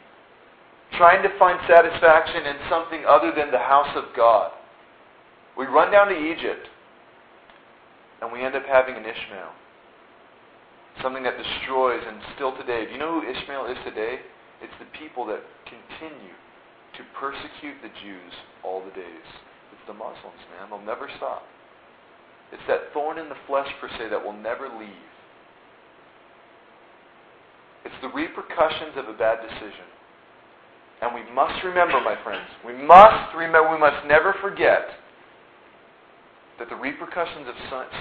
Trying 0.98 1.22
to 1.22 1.30
find 1.38 1.60
satisfaction 1.70 2.48
in 2.48 2.56
something 2.68 3.06
other 3.08 3.32
than 3.38 3.52
the 3.52 3.62
house 3.62 3.94
of 3.96 4.06
God. 4.16 4.52
We 5.56 5.68
run 5.68 5.92
down 5.92 6.08
to 6.08 6.18
Egypt 6.18 6.66
and 8.24 8.32
we 8.32 8.42
end 8.42 8.56
up 8.56 8.66
having 8.66 8.96
an 8.96 9.06
Ishmael. 9.06 9.54
Something 11.04 11.22
that 11.22 11.38
destroys, 11.38 12.02
and 12.08 12.18
still 12.34 12.58
today, 12.58 12.86
do 12.86 12.94
you 12.94 12.98
know 12.98 13.22
who 13.22 13.30
Ishmael 13.30 13.68
is 13.68 13.78
today? 13.86 14.18
It's 14.64 14.74
the 14.80 14.90
people 14.98 15.28
that 15.28 15.42
continue 15.70 16.34
to 16.98 17.04
persecute 17.20 17.78
the 17.82 17.94
Jews 18.02 18.34
all 18.66 18.84
the 18.84 18.92
days. 18.92 19.28
It's 19.72 19.86
the 19.88 19.94
Muslims, 19.94 20.42
man. 20.58 20.70
They'll 20.70 20.82
never 20.82 21.10
stop. 21.18 21.44
It's 22.52 22.64
that 22.68 22.94
thorn 22.94 23.18
in 23.18 23.30
the 23.30 23.40
flesh, 23.46 23.68
per 23.80 23.90
se, 23.90 24.10
that 24.10 24.24
will 24.24 24.36
never 24.36 24.68
leave. 24.68 25.08
It's 27.86 27.96
the 28.02 28.10
repercussions 28.10 28.98
of 28.98 29.08
a 29.08 29.18
bad 29.18 29.40
decision. 29.42 29.88
And 31.02 31.14
we 31.14 31.22
must 31.34 31.64
remember, 31.64 32.02
my 32.02 32.18
friends, 32.24 32.50
we 32.66 32.74
must 32.74 33.36
remember, 33.36 33.72
we 33.72 33.80
must 33.80 34.08
never 34.08 34.34
forget 34.42 34.90
that 36.58 36.70
the 36.70 36.76
repercussions 36.76 37.48
of 37.48 37.56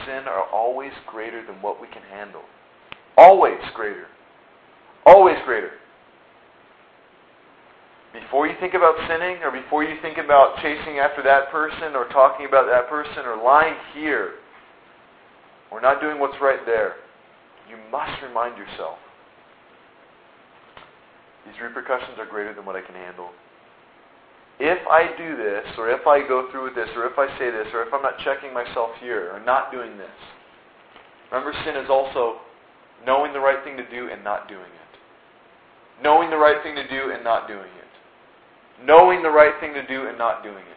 sin 0.06 0.24
are 0.26 0.48
always 0.50 0.92
greater 1.06 1.44
than 1.44 1.60
what 1.60 1.80
we 1.80 1.88
can 1.88 2.02
handle. 2.10 2.42
Always 3.18 3.60
greater. 3.74 4.06
Always 5.04 5.36
greater. 5.44 5.72
Before 8.12 8.46
you 8.46 8.54
think 8.60 8.74
about 8.74 8.94
sinning, 9.08 9.42
or 9.42 9.50
before 9.50 9.84
you 9.84 9.96
think 10.00 10.18
about 10.18 10.56
chasing 10.62 10.98
after 10.98 11.22
that 11.22 11.50
person, 11.50 11.94
or 11.94 12.08
talking 12.08 12.46
about 12.46 12.66
that 12.66 12.88
person, 12.88 13.26
or 13.26 13.42
lying 13.42 13.74
here, 13.94 14.40
or 15.70 15.80
not 15.80 16.00
doing 16.00 16.18
what's 16.18 16.36
right 16.40 16.60
there, 16.64 16.94
you 17.68 17.76
must 17.90 18.22
remind 18.22 18.56
yourself 18.56 18.98
these 21.44 21.60
repercussions 21.62 22.18
are 22.18 22.26
greater 22.26 22.54
than 22.54 22.64
what 22.64 22.74
I 22.74 22.80
can 22.80 22.94
handle 22.94 23.30
if 24.58 24.78
I 24.88 25.12
do 25.18 25.36
this, 25.36 25.66
or 25.76 25.90
if 25.90 26.06
I 26.06 26.26
go 26.26 26.48
through 26.50 26.64
with 26.64 26.74
this, 26.74 26.88
or 26.96 27.04
if 27.04 27.18
I 27.18 27.28
say 27.38 27.50
this, 27.50 27.68
or 27.74 27.82
if 27.82 27.92
I'm 27.92 28.00
not 28.00 28.16
checking 28.24 28.54
myself 28.54 28.90
here, 29.00 29.30
or 29.32 29.40
not 29.44 29.70
doing 29.70 29.98
this. 29.98 30.16
Remember, 31.30 31.52
sin 31.64 31.76
is 31.76 31.90
also 31.90 32.40
knowing 33.04 33.32
the 33.34 33.40
right 33.40 33.62
thing 33.64 33.76
to 33.76 33.88
do 33.90 34.08
and 34.08 34.24
not 34.24 34.48
doing 34.48 34.64
it. 34.64 34.92
Knowing 36.02 36.30
the 36.30 36.38
right 36.38 36.62
thing 36.62 36.74
to 36.74 36.88
do 36.88 37.12
and 37.12 37.22
not 37.22 37.48
doing 37.48 37.68
it. 37.68 37.85
Knowing 38.84 39.22
the 39.22 39.30
right 39.30 39.54
thing 39.60 39.72
to 39.74 39.86
do 39.86 40.08
and 40.08 40.18
not 40.18 40.42
doing 40.42 40.56
it. 40.56 40.76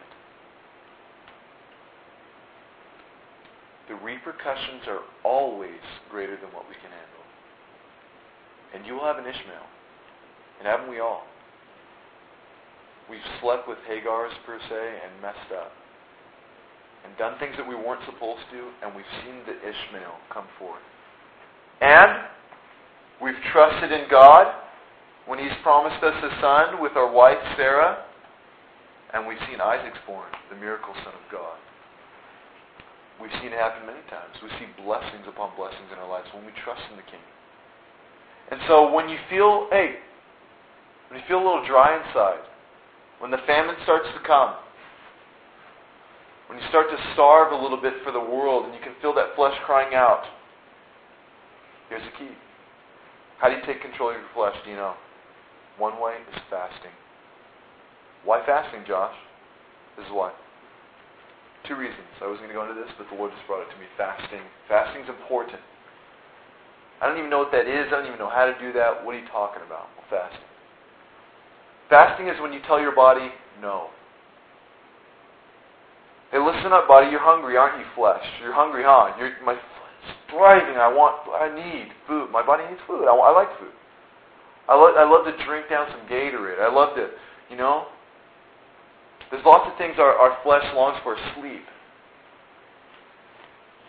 The 3.88 3.94
repercussions 3.96 4.86
are 4.86 5.00
always 5.24 5.82
greater 6.10 6.36
than 6.36 6.50
what 6.54 6.68
we 6.68 6.74
can 6.74 6.90
handle. 6.90 7.24
And 8.74 8.86
you 8.86 8.94
will 8.94 9.04
have 9.04 9.18
an 9.18 9.26
Ishmael. 9.26 9.66
And 10.58 10.68
haven't 10.68 10.88
we 10.88 11.00
all? 11.00 11.24
We've 13.10 13.18
slept 13.42 13.66
with 13.66 13.78
Hagars, 13.88 14.30
per 14.46 14.60
se, 14.68 14.98
and 15.02 15.20
messed 15.20 15.50
up. 15.52 15.72
And 17.04 17.16
done 17.18 17.38
things 17.40 17.56
that 17.56 17.66
we 17.66 17.74
weren't 17.74 18.04
supposed 18.06 18.46
to, 18.52 18.86
and 18.86 18.94
we've 18.94 19.08
seen 19.24 19.42
the 19.44 19.56
Ishmael 19.58 20.14
come 20.32 20.46
forth. 20.58 20.82
And 21.80 22.28
we've 23.20 23.40
trusted 23.52 23.90
in 23.90 24.06
God 24.08 24.46
when 25.26 25.38
He's 25.38 25.54
promised 25.62 26.02
us 26.02 26.14
a 26.14 26.30
son 26.40 26.80
with 26.80 26.96
our 26.96 27.10
wife, 27.10 27.40
Sarah. 27.56 28.04
And 29.12 29.26
we've 29.26 29.42
seen 29.50 29.60
Isaac's 29.60 29.98
born, 30.06 30.30
the 30.50 30.56
miracle 30.56 30.94
son 31.02 31.14
of 31.14 31.24
God. 31.32 31.58
We've 33.20 33.34
seen 33.42 33.52
it 33.52 33.58
happen 33.58 33.84
many 33.84 34.00
times. 34.08 34.32
We 34.40 34.48
see 34.56 34.70
blessings 34.80 35.26
upon 35.26 35.52
blessings 35.58 35.90
in 35.92 35.98
our 35.98 36.08
lives 36.08 36.30
when 36.32 36.46
we 36.46 36.54
trust 36.64 36.80
in 36.90 36.96
the 36.96 37.04
King. 37.04 37.20
And 38.50 38.60
so 38.66 38.88
when 38.94 39.10
you 39.10 39.18
feel, 39.28 39.68
hey, 39.70 40.00
when 41.10 41.20
you 41.20 41.26
feel 41.28 41.42
a 41.42 41.44
little 41.44 41.66
dry 41.66 41.98
inside, 41.98 42.46
when 43.18 43.30
the 43.30 43.42
famine 43.46 43.76
starts 43.82 44.08
to 44.14 44.20
come, 44.26 44.56
when 46.48 46.58
you 46.58 46.64
start 46.70 46.86
to 46.90 46.98
starve 47.12 47.52
a 47.52 47.60
little 47.60 47.80
bit 47.80 47.94
for 48.02 48.10
the 48.10 48.18
world 48.18 48.64
and 48.64 48.74
you 48.74 48.80
can 48.80 48.94
feel 49.02 49.14
that 49.14 49.36
flesh 49.36 49.54
crying 49.66 49.94
out, 49.94 50.24
here's 51.90 52.02
the 52.02 52.14
key. 52.18 52.34
How 53.38 53.48
do 53.48 53.54
you 53.54 53.62
take 53.66 53.82
control 53.82 54.10
of 54.10 54.16
your 54.16 54.30
flesh? 54.34 54.56
Do 54.64 54.70
you 54.70 54.76
know? 54.76 54.94
One 55.80 55.96
way 55.96 56.20
is 56.28 56.36
fasting. 56.52 56.92
Why 58.28 58.44
fasting, 58.44 58.84
Josh? 58.84 59.16
This 59.96 60.04
is 60.04 60.12
why. 60.12 60.28
Two 61.64 61.72
reasons. 61.72 62.04
I 62.20 62.28
wasn't 62.28 62.52
going 62.52 62.52
to 62.52 62.60
go 62.60 62.64
into 62.68 62.76
this, 62.76 62.92
but 63.00 63.08
the 63.08 63.16
Lord 63.16 63.32
just 63.32 63.48
brought 63.48 63.64
it 63.64 63.72
to 63.72 63.78
me. 63.80 63.88
Fasting. 63.96 64.44
Fasting's 64.68 65.08
important. 65.08 65.56
I 67.00 67.08
don't 67.08 67.16
even 67.16 67.32
know 67.32 67.40
what 67.40 67.52
that 67.56 67.64
is. 67.64 67.88
I 67.88 67.96
don't 67.96 68.12
even 68.12 68.20
know 68.20 68.28
how 68.28 68.44
to 68.44 68.52
do 68.60 68.76
that. 68.76 69.00
What 69.00 69.16
are 69.16 69.20
you 69.24 69.28
talking 69.32 69.64
about? 69.64 69.88
Well, 69.96 70.04
fasting. 70.12 70.44
Fasting 71.88 72.28
is 72.28 72.36
when 72.44 72.52
you 72.52 72.60
tell 72.68 72.76
your 72.76 72.94
body 72.94 73.32
no. 73.64 73.88
Hey, 76.28 76.44
listen 76.44 76.76
up, 76.76 76.92
body. 76.92 77.08
You're 77.08 77.24
hungry, 77.24 77.56
aren't 77.56 77.80
you, 77.80 77.88
flesh? 77.96 78.22
You're 78.44 78.52
hungry, 78.52 78.84
huh? 78.84 79.16
You're, 79.16 79.32
my 79.44 79.56
thriving. 80.28 80.76
I 80.76 80.92
want. 80.92 81.24
I 81.32 81.48
need 81.48 81.88
food. 82.06 82.28
My 82.28 82.44
body 82.44 82.68
needs 82.68 82.84
food. 82.86 83.08
I, 83.08 83.16
I 83.16 83.32
like 83.32 83.48
food. 83.58 83.72
I 84.70 84.74
love. 84.78 84.94
I 84.96 85.04
love 85.04 85.26
to 85.26 85.34
drink 85.44 85.68
down 85.68 85.90
some 85.90 86.06
Gatorade. 86.06 86.62
I 86.62 86.72
love 86.72 86.94
to, 86.94 87.10
you 87.50 87.56
know. 87.56 87.86
There's 89.30 89.44
lots 89.44 89.70
of 89.70 89.76
things 89.78 89.94
our, 89.98 90.14
our 90.14 90.38
flesh 90.42 90.64
longs 90.74 90.98
for. 91.02 91.16
Sleep. 91.38 91.66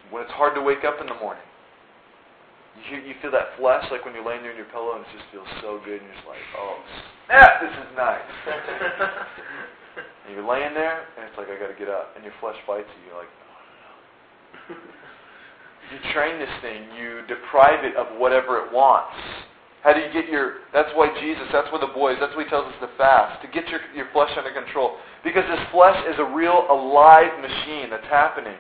When 0.10 0.24
it's 0.24 0.32
hard 0.34 0.56
to 0.56 0.62
wake 0.62 0.84
up 0.84 1.00
in 1.00 1.08
the 1.08 1.16
morning. 1.16 1.46
You, 2.90 2.98
you 2.98 3.14
feel 3.22 3.32
that 3.32 3.56
flesh 3.60 3.86
like 3.92 4.06
when 4.06 4.16
you're 4.16 4.26
laying 4.26 4.42
there 4.42 4.52
in 4.52 4.58
your 4.58 4.70
pillow 4.72 4.96
and 4.96 5.04
it 5.04 5.12
just 5.14 5.28
feels 5.32 5.48
so 5.62 5.80
good 5.84 6.02
and 6.02 6.08
you're 6.08 6.16
just 6.16 6.28
like, 6.28 6.42
oh, 6.58 6.80
snap, 7.28 7.62
this 7.62 7.72
is 7.72 7.90
nice. 7.96 8.32
And 10.32 10.36
you're 10.40 10.48
laying 10.48 10.74
there, 10.74 11.04
and 11.18 11.28
it's 11.28 11.38
like, 11.38 11.50
I 11.50 11.60
got 11.60 11.68
to 11.68 11.78
get 11.78 11.90
up. 11.90 12.16
And 12.16 12.24
your 12.24 12.34
flesh 12.40 12.56
bites 12.68 12.88
you. 12.88 13.12
You're 13.12 13.20
like, 13.20 13.28
oh, 13.28 14.72
no. 14.72 14.76
you 15.92 15.98
train 16.14 16.40
this 16.40 16.56
thing. 16.62 16.88
You 16.96 17.28
deprive 17.28 17.84
it 17.84 17.96
of 17.98 18.18
whatever 18.18 18.64
it 18.64 18.72
wants. 18.72 19.12
How 19.82 19.98
do 19.98 20.00
you 20.00 20.14
get 20.14 20.30
your, 20.30 20.62
that's 20.74 20.94
why 20.94 21.10
Jesus, 21.18 21.50
that's 21.50 21.66
why 21.74 21.82
the 21.82 21.90
boys, 21.90 22.18
that's 22.22 22.38
why 22.38 22.46
he 22.46 22.50
tells 22.50 22.70
us 22.70 22.78
to 22.86 22.90
fast, 23.02 23.42
to 23.42 23.50
get 23.50 23.66
your, 23.74 23.82
your 23.98 24.06
flesh 24.14 24.30
under 24.38 24.54
control. 24.54 25.02
Because 25.26 25.42
this 25.50 25.62
flesh 25.74 25.98
is 26.06 26.22
a 26.22 26.28
real 26.30 26.70
alive 26.70 27.34
machine 27.42 27.90
that's 27.90 28.06
happening. 28.06 28.58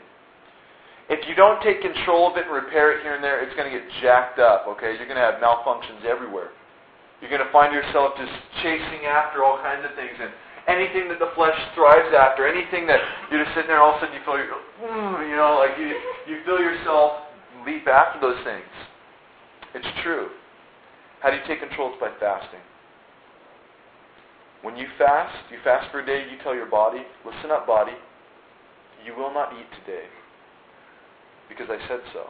If 1.14 1.22
you 1.30 1.38
don't 1.38 1.62
take 1.62 1.86
control 1.86 2.32
of 2.32 2.38
it 2.42 2.50
and 2.50 2.54
repair 2.54 2.98
it 2.98 3.06
here 3.06 3.14
and 3.14 3.24
there, 3.24 3.44
it's 3.46 3.54
going 3.54 3.70
to 3.70 3.74
get 3.76 3.86
jacked 4.02 4.42
up, 4.42 4.66
okay? 4.66 4.98
You're 4.98 5.06
going 5.06 5.22
to 5.22 5.28
have 5.28 5.38
malfunctions 5.38 6.10
everywhere. 6.10 6.50
You're 7.22 7.30
going 7.30 7.46
to 7.46 7.54
find 7.54 7.70
yourself 7.70 8.18
just 8.18 8.34
chasing 8.66 9.06
after 9.06 9.46
all 9.46 9.62
kinds 9.62 9.86
of 9.86 9.94
things. 9.94 10.18
And 10.18 10.34
anything 10.66 11.06
that 11.14 11.22
the 11.22 11.30
flesh 11.38 11.54
thrives 11.78 12.10
after, 12.18 12.50
anything 12.50 12.90
that 12.90 12.98
you're 13.30 13.46
just 13.46 13.54
sitting 13.54 13.70
there, 13.70 13.78
and 13.78 13.86
all 13.86 13.94
of 13.94 14.02
a 14.02 14.10
sudden 14.10 14.18
you 14.18 14.26
feel, 14.26 14.42
your, 14.42 14.58
you 15.30 15.38
know, 15.38 15.62
like 15.62 15.78
you, 15.78 15.94
you 16.26 16.42
feel 16.50 16.58
yourself 16.58 17.30
leap 17.62 17.86
after 17.86 18.18
those 18.18 18.42
things. 18.42 18.66
It's 19.78 19.92
true. 20.02 20.34
How 21.22 21.30
do 21.30 21.38
you 21.38 21.46
take 21.48 21.62
control? 21.62 21.94
It's 21.94 22.02
by 22.02 22.10
fasting. 22.20 22.62
When 24.62 24.78
you 24.78 24.86
fast, 24.98 25.34
you 25.50 25.58
fast 25.64 25.90
for 25.92 26.02
a 26.02 26.06
day, 26.06 26.26
you 26.30 26.38
tell 26.44 26.54
your 26.54 26.70
body, 26.70 27.02
listen 27.26 27.50
up, 27.50 27.66
body, 27.66 27.98
you 29.06 29.16
will 29.16 29.34
not 29.34 29.54
eat 29.54 29.66
today 29.82 30.06
because 31.50 31.66
I 31.70 31.82
said 31.88 32.02
so. 32.14 32.30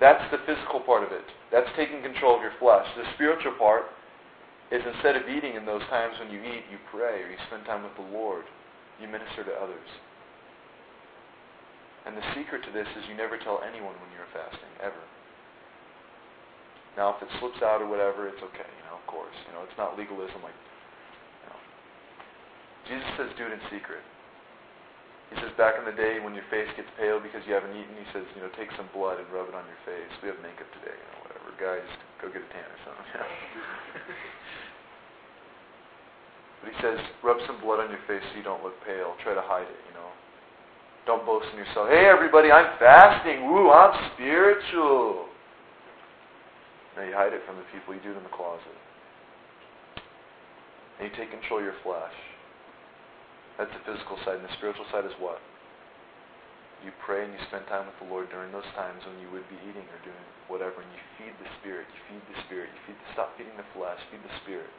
That's 0.00 0.24
the 0.32 0.40
physical 0.48 0.80
part 0.80 1.04
of 1.04 1.12
it. 1.12 1.24
That's 1.52 1.68
taking 1.76 2.02
control 2.02 2.36
of 2.36 2.42
your 2.42 2.56
flesh. 2.58 2.86
The 2.96 3.04
spiritual 3.14 3.54
part 3.60 3.84
is 4.72 4.80
instead 4.82 5.16
of 5.16 5.28
eating 5.28 5.54
in 5.54 5.68
those 5.68 5.84
times 5.92 6.16
when 6.18 6.32
you 6.32 6.40
eat, 6.40 6.64
you 6.72 6.80
pray 6.90 7.22
or 7.22 7.28
you 7.28 7.38
spend 7.46 7.64
time 7.68 7.84
with 7.84 7.94
the 8.00 8.08
Lord. 8.10 8.44
You 9.00 9.06
minister 9.06 9.44
to 9.44 9.54
others. 9.60 9.88
And 12.04 12.16
the 12.16 12.24
secret 12.34 12.64
to 12.66 12.72
this 12.72 12.88
is 12.98 13.04
you 13.06 13.14
never 13.14 13.38
tell 13.38 13.62
anyone 13.62 13.94
when 14.00 14.10
you're 14.16 14.28
fasting, 14.32 14.72
ever. 14.82 15.04
Now, 16.96 17.16
if 17.16 17.24
it 17.24 17.30
slips 17.40 17.64
out 17.64 17.80
or 17.80 17.88
whatever, 17.88 18.28
it's 18.28 18.44
okay, 18.52 18.68
you 18.68 18.84
know, 18.84 19.00
of 19.00 19.06
course. 19.08 19.32
You 19.48 19.56
know, 19.56 19.64
it's 19.64 19.72
not 19.80 19.96
legalism 19.96 20.44
like, 20.44 20.52
you 20.52 21.48
know. 21.48 21.56
Jesus 22.84 23.08
says 23.16 23.32
do 23.40 23.48
it 23.48 23.56
in 23.56 23.64
secret. 23.72 24.04
He 25.32 25.40
says 25.40 25.48
back 25.56 25.80
in 25.80 25.88
the 25.88 25.96
day 25.96 26.20
when 26.20 26.36
your 26.36 26.44
face 26.52 26.68
gets 26.76 26.92
pale 27.00 27.16
because 27.16 27.40
you 27.48 27.56
haven't 27.56 27.72
eaten, 27.72 27.96
he 27.96 28.04
says, 28.12 28.28
you 28.36 28.44
know, 28.44 28.52
take 28.52 28.68
some 28.76 28.84
blood 28.92 29.16
and 29.16 29.24
rub 29.32 29.48
it 29.48 29.56
on 29.56 29.64
your 29.64 29.80
face. 29.88 30.12
We 30.20 30.28
have 30.28 30.36
makeup 30.44 30.68
today, 30.76 30.92
you 30.92 31.08
know, 31.08 31.24
whatever. 31.24 31.48
Guys, 31.56 31.88
go 32.20 32.28
get 32.28 32.44
a 32.44 32.50
tan 32.52 32.68
or 32.68 32.80
something. 32.84 33.08
but 36.60 36.68
he 36.68 36.76
says, 36.84 37.00
rub 37.24 37.40
some 37.48 37.64
blood 37.64 37.80
on 37.80 37.88
your 37.88 38.04
face 38.04 38.20
so 38.20 38.36
you 38.36 38.44
don't 38.44 38.60
look 38.60 38.76
pale. 38.84 39.16
Try 39.24 39.32
to 39.32 39.40
hide 39.40 39.64
it, 39.64 39.80
you 39.88 39.96
know. 39.96 40.12
Don't 41.08 41.24
boast 41.24 41.48
in 41.48 41.56
yourself. 41.56 41.88
Hey, 41.88 42.12
everybody, 42.12 42.52
I'm 42.52 42.76
fasting. 42.76 43.48
Woo, 43.48 43.72
I'm 43.72 44.12
spiritual. 44.12 45.31
Now 46.96 47.08
you 47.08 47.14
hide 47.16 47.32
it 47.32 47.40
from 47.48 47.56
the 47.56 47.66
people. 47.72 47.96
You 47.96 48.02
do 48.04 48.12
it 48.12 48.20
in 48.20 48.26
the 48.26 48.36
closet. 48.36 48.78
And 51.00 51.08
you 51.08 51.12
take 51.16 51.32
control 51.32 51.60
of 51.60 51.66
your 51.66 51.78
flesh. 51.80 52.14
That's 53.56 53.72
the 53.72 53.82
physical 53.88 54.20
side. 54.24 54.40
And 54.40 54.46
the 54.46 54.54
spiritual 54.60 54.84
side 54.92 55.08
is 55.08 55.16
what? 55.16 55.40
You 56.84 56.90
pray 57.06 57.22
and 57.22 57.30
you 57.30 57.40
spend 57.46 57.64
time 57.70 57.86
with 57.86 57.94
the 58.02 58.10
Lord 58.10 58.26
during 58.34 58.50
those 58.50 58.66
times 58.74 59.06
when 59.06 59.14
you 59.22 59.30
would 59.30 59.46
be 59.46 59.58
eating 59.70 59.86
or 59.86 60.00
doing 60.02 60.26
whatever, 60.50 60.82
and 60.82 60.90
you 60.90 61.02
feed 61.14 61.30
the 61.38 61.46
Spirit. 61.62 61.86
You 61.86 62.00
feed 62.10 62.24
the 62.26 62.38
Spirit. 62.44 62.74
You 62.74 62.80
feed 62.90 62.98
the, 62.98 63.08
stop 63.14 63.30
feeding 63.38 63.54
the 63.54 63.68
flesh. 63.70 64.02
Feed 64.10 64.20
the 64.20 64.34
Spirit. 64.42 64.72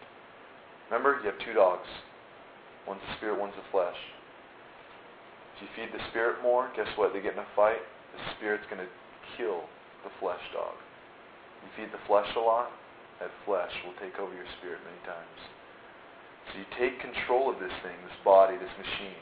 Remember, 0.91 1.23
you 1.23 1.31
have 1.31 1.39
two 1.39 1.55
dogs. 1.55 1.87
One's 2.83 2.99
the 3.07 3.15
Spirit, 3.17 3.39
one's 3.39 3.55
the 3.55 3.63
flesh. 3.71 3.95
If 5.55 5.63
you 5.63 5.69
feed 5.79 5.95
the 5.95 6.03
Spirit 6.11 6.43
more, 6.43 6.67
guess 6.75 6.91
what? 6.99 7.15
They 7.15 7.23
get 7.23 7.39
in 7.39 7.41
a 7.41 7.51
fight. 7.55 7.79
The 8.11 8.21
Spirit's 8.35 8.67
going 8.67 8.83
to 8.83 8.91
kill 9.39 9.63
the 10.03 10.11
flesh 10.19 10.43
dog. 10.51 10.75
You 11.63 11.69
feed 11.79 11.91
the 11.95 12.03
flesh 12.05 12.27
a 12.35 12.43
lot, 12.43 12.69
that 13.23 13.31
flesh 13.47 13.71
will 13.87 13.95
take 14.03 14.19
over 14.19 14.35
your 14.35 14.47
spirit 14.59 14.83
many 14.83 14.99
times. 15.07 15.39
So 16.51 16.59
you 16.59 16.67
take 16.75 16.99
control 16.99 17.47
of 17.47 17.57
this 17.57 17.73
thing, 17.81 17.95
this 18.03 18.19
body, 18.27 18.59
this 18.59 18.75
machine. 18.75 19.19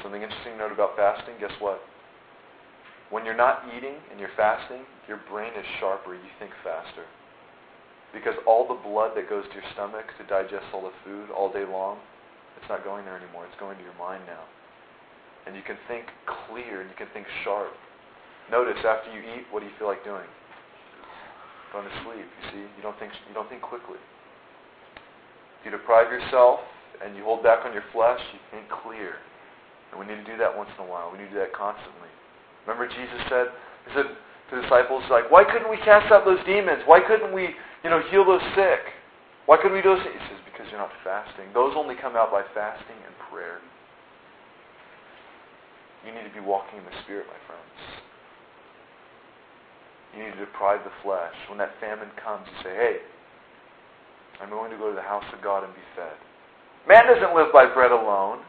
Something 0.00 0.24
interesting 0.24 0.56
to 0.56 0.64
note 0.64 0.72
about 0.72 0.96
fasting, 0.96 1.36
guess 1.40 1.52
what? 1.60 1.80
When 3.10 3.24
you're 3.24 3.36
not 3.36 3.68
eating 3.76 3.94
and 4.10 4.18
you're 4.18 4.32
fasting, 4.36 4.82
your 5.06 5.20
brain 5.30 5.52
is 5.54 5.66
sharper, 5.78 6.14
you 6.14 6.30
think 6.40 6.50
faster. 6.64 7.04
Because 8.12 8.34
all 8.46 8.66
the 8.66 8.80
blood 8.80 9.12
that 9.14 9.28
goes 9.28 9.44
to 9.44 9.54
your 9.54 9.68
stomach 9.76 10.08
to 10.16 10.24
digest 10.26 10.64
all 10.72 10.82
the 10.82 10.96
food 11.04 11.30
all 11.30 11.52
day 11.52 11.68
long, 11.68 12.00
it's 12.56 12.68
not 12.68 12.82
going 12.82 13.04
there 13.04 13.16
anymore. 13.16 13.44
It's 13.44 13.60
going 13.60 13.76
to 13.76 13.84
your 13.84 13.96
mind 14.00 14.24
now. 14.26 14.42
And 15.46 15.54
you 15.54 15.62
can 15.62 15.76
think 15.86 16.08
clear 16.48 16.80
and 16.80 16.90
you 16.90 16.96
can 16.96 17.06
think 17.12 17.26
sharp. 17.44 17.76
Notice 18.50 18.80
after 18.82 19.12
you 19.12 19.20
eat, 19.20 19.44
what 19.50 19.60
do 19.60 19.66
you 19.66 19.74
feel 19.78 19.86
like 19.86 20.02
doing? 20.02 20.26
Going 21.72 21.86
to 21.86 21.96
sleep. 22.06 22.26
You 22.26 22.44
see, 22.52 22.62
you 22.76 22.82
don't 22.82 22.98
think 22.98 23.12
you 23.28 23.34
don't 23.34 23.48
think 23.48 23.62
quickly. 23.62 23.98
If 25.60 25.60
you 25.66 25.70
deprive 25.70 26.12
yourself 26.12 26.60
and 27.02 27.16
you 27.16 27.24
hold 27.24 27.42
back 27.42 27.66
on 27.66 27.72
your 27.72 27.84
flesh, 27.92 28.20
you 28.32 28.40
think 28.50 28.70
clear. 28.70 29.18
And 29.90 30.00
we 30.00 30.06
need 30.06 30.18
to 30.18 30.28
do 30.28 30.36
that 30.38 30.50
once 30.50 30.70
in 30.78 30.84
a 30.84 30.88
while. 30.88 31.10
We 31.10 31.18
need 31.18 31.30
to 31.30 31.36
do 31.38 31.42
that 31.42 31.54
constantly. 31.54 32.10
Remember, 32.66 32.86
Jesus 32.90 33.20
said, 33.30 33.54
He 33.86 33.94
said 33.94 34.10
to 34.50 34.52
the 34.56 34.62
disciples, 34.62 35.02
like, 35.10 35.30
why 35.30 35.42
couldn't 35.42 35.70
we 35.70 35.78
cast 35.82 36.10
out 36.10 36.24
those 36.24 36.42
demons? 36.46 36.82
Why 36.86 37.02
couldn't 37.02 37.34
we, 37.34 37.54
you 37.82 37.90
know, 37.90 38.02
heal 38.10 38.24
those 38.24 38.42
sick? 38.54 38.82
Why 39.46 39.58
couldn't 39.58 39.74
we 39.74 39.82
do 39.82 39.94
those? 39.94 40.02
He 40.02 40.18
says, 40.30 40.42
because 40.46 40.66
you're 40.70 40.82
not 40.82 40.94
fasting. 41.02 41.50
Those 41.54 41.74
only 41.74 41.94
come 41.94 42.14
out 42.14 42.30
by 42.30 42.42
fasting 42.54 42.98
and 43.06 43.14
prayer. 43.30 43.58
You 46.06 46.14
need 46.14 46.26
to 46.26 46.34
be 46.34 46.42
walking 46.42 46.78
in 46.78 46.86
the 46.86 46.94
Spirit, 47.02 47.26
my 47.26 47.38
friends. 47.46 48.05
You 50.16 50.24
need 50.24 50.32
to 50.32 50.48
deprive 50.48 50.80
the 50.80 50.94
flesh. 51.04 51.36
When 51.48 51.58
that 51.58 51.76
famine 51.78 52.08
comes, 52.16 52.48
you 52.48 52.56
say, 52.64 52.74
hey, 52.74 52.96
I'm 54.40 54.48
going 54.48 54.70
to 54.72 54.78
go 54.80 54.88
to 54.88 54.96
the 54.96 55.04
house 55.04 55.24
of 55.36 55.44
God 55.44 55.64
and 55.64 55.72
be 55.76 55.84
fed. 55.92 56.16
Man 56.88 57.04
doesn't 57.04 57.36
live 57.36 57.52
by 57.52 57.68
bread 57.68 57.92
alone, 57.92 58.40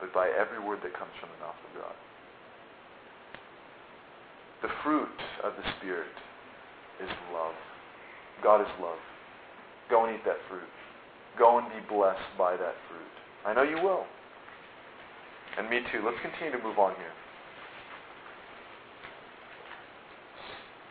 but 0.00 0.12
by 0.12 0.26
every 0.34 0.58
word 0.58 0.80
that 0.82 0.90
comes 0.98 1.14
from 1.20 1.30
the 1.30 1.40
mouth 1.46 1.58
of 1.62 1.72
God. 1.78 1.94
The 4.62 4.74
fruit 4.82 5.18
of 5.44 5.54
the 5.54 5.66
Spirit 5.78 6.14
is 7.02 7.10
love. 7.32 7.54
God 8.42 8.60
is 8.60 8.72
love. 8.80 8.98
Go 9.90 10.06
and 10.06 10.14
eat 10.14 10.24
that 10.24 10.38
fruit. 10.48 10.66
Go 11.38 11.58
and 11.58 11.68
be 11.68 11.82
blessed 11.88 12.26
by 12.38 12.56
that 12.56 12.74
fruit. 12.90 13.14
I 13.46 13.54
know 13.54 13.62
you 13.62 13.82
will. 13.82 14.04
And 15.58 15.68
me 15.70 15.80
too. 15.92 16.02
Let's 16.04 16.18
continue 16.22 16.56
to 16.56 16.62
move 16.62 16.78
on 16.78 16.94
here. 16.96 17.14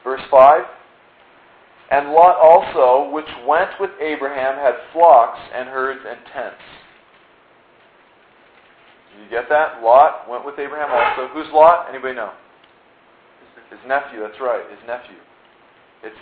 Verse 0.04 0.22
5 0.30 0.64
And 1.92 2.12
Lot 2.12 2.38
also, 2.38 3.12
which 3.12 3.30
went 3.48 3.70
with 3.80 3.92
Abraham, 4.02 4.56
had 4.56 4.76
flocks 4.94 5.40
and 5.54 5.70
herds 5.70 6.02
and 6.08 6.20
tents. 6.34 6.64
Did 9.12 9.24
you 9.24 9.30
get 9.30 9.50
that? 9.50 9.84
Lot 9.84 10.30
went 10.30 10.46
with 10.46 10.58
Abraham 10.58 10.90
also. 10.92 11.28
Who's 11.34 11.48
Lot? 11.54 11.88
Anybody 11.90 12.16
know? 12.16 12.32
His 13.70 13.80
nephew, 13.88 14.20
that's 14.20 14.40
right, 14.42 14.68
his 14.70 14.80
nephew. 14.86 15.16
It's 16.04 16.18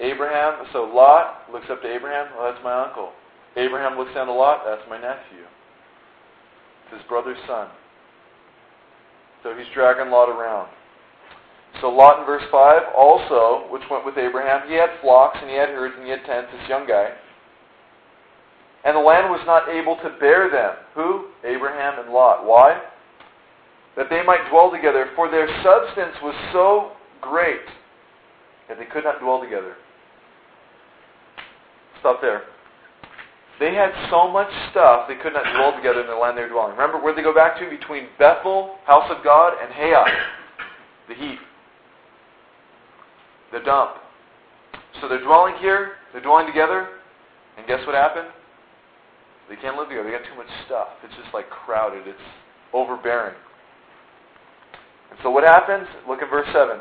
Abraham, 0.00 0.66
so 0.72 0.82
Lot 0.82 1.46
looks 1.52 1.66
up 1.70 1.80
to 1.82 1.88
Abraham, 1.88 2.26
well, 2.36 2.50
that's 2.50 2.62
my 2.64 2.74
uncle. 2.74 3.12
Abraham 3.56 3.96
looks 3.96 4.12
down 4.14 4.26
to 4.26 4.32
Lot, 4.32 4.62
that's 4.66 4.82
my 4.90 4.98
nephew. 4.98 5.46
It's 6.84 6.98
his 6.98 7.08
brother's 7.08 7.38
son. 7.46 7.68
So 9.42 9.54
he's 9.54 9.66
dragging 9.74 10.10
Lot 10.10 10.28
around. 10.28 10.70
So 11.80 11.88
Lot 11.88 12.20
in 12.20 12.26
verse 12.26 12.42
5 12.50 12.82
also, 12.96 13.70
which 13.70 13.82
went 13.90 14.04
with 14.04 14.18
Abraham, 14.18 14.68
he 14.68 14.74
had 14.74 14.90
flocks 15.00 15.38
and 15.40 15.48
he 15.48 15.56
had 15.56 15.68
herds 15.68 15.94
and 15.96 16.04
he 16.04 16.10
had 16.10 16.24
tents, 16.24 16.50
this 16.52 16.68
young 16.68 16.86
guy. 16.86 17.12
And 18.84 18.96
the 18.96 19.00
land 19.00 19.30
was 19.30 19.40
not 19.46 19.68
able 19.68 19.96
to 19.96 20.16
bear 20.18 20.50
them. 20.50 20.74
Who? 20.94 21.26
Abraham 21.44 22.02
and 22.02 22.12
Lot. 22.12 22.46
Why? 22.46 22.80
That 23.96 24.06
they 24.10 24.22
might 24.22 24.48
dwell 24.50 24.70
together, 24.70 25.06
for 25.14 25.30
their 25.30 25.46
substance 25.62 26.14
was 26.22 26.34
so 26.52 26.92
great 27.20 27.66
that 28.68 28.78
they 28.78 28.86
could 28.86 29.04
not 29.04 29.20
dwell 29.20 29.40
together. 29.40 29.74
Stop 32.00 32.20
there. 32.20 32.42
They 33.58 33.74
had 33.74 33.90
so 34.10 34.30
much 34.30 34.50
stuff 34.70 35.08
they 35.08 35.16
could 35.16 35.32
not 35.32 35.42
dwell 35.54 35.74
together 35.76 36.00
in 36.00 36.06
the 36.06 36.14
land 36.14 36.38
they 36.38 36.42
were 36.42 36.48
dwelling. 36.48 36.72
Remember 36.72 37.02
where 37.02 37.14
they 37.14 37.22
go 37.22 37.34
back 37.34 37.58
to? 37.58 37.68
Between 37.68 38.06
Bethel, 38.18 38.76
house 38.86 39.10
of 39.10 39.24
God, 39.24 39.54
and 39.60 39.72
Hai, 39.72 40.12
the 41.08 41.14
heath 41.14 41.40
the 43.52 43.60
dump. 43.60 43.96
So 45.00 45.08
they're 45.08 45.24
dwelling 45.24 45.54
here, 45.60 45.92
they're 46.12 46.22
dwelling 46.22 46.46
together, 46.46 46.88
and 47.56 47.66
guess 47.66 47.80
what 47.86 47.94
happened? 47.94 48.28
They 49.48 49.56
can't 49.56 49.76
live 49.76 49.88
together. 49.88 50.10
They 50.10 50.16
got 50.16 50.26
too 50.28 50.36
much 50.36 50.50
stuff. 50.66 50.88
It's 51.04 51.14
just 51.14 51.32
like 51.32 51.48
crowded. 51.48 52.06
It's 52.06 52.18
overbearing. 52.72 53.34
And 55.10 55.18
so 55.22 55.30
what 55.30 55.44
happens? 55.44 55.88
Look 56.06 56.20
at 56.20 56.28
verse 56.30 56.46
7. 56.52 56.80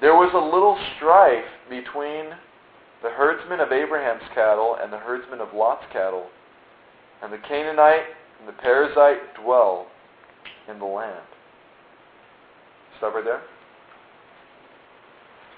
There 0.00 0.12
was 0.12 0.30
a 0.34 0.44
little 0.44 0.76
strife 0.96 1.48
between 1.70 2.36
the 3.02 3.10
herdsmen 3.10 3.60
of 3.60 3.72
Abraham's 3.72 4.24
cattle 4.34 4.76
and 4.80 4.92
the 4.92 4.98
herdsmen 4.98 5.40
of 5.40 5.48
Lot's 5.54 5.84
cattle. 5.92 6.26
and 7.22 7.32
the 7.32 7.38
Canaanite 7.48 8.04
and 8.38 8.48
the 8.48 8.52
Perizzite 8.52 9.42
dwell 9.42 9.86
in 10.68 10.78
the 10.78 10.84
land. 10.84 11.24
Stop 12.98 13.14
right 13.14 13.24
there. 13.24 13.42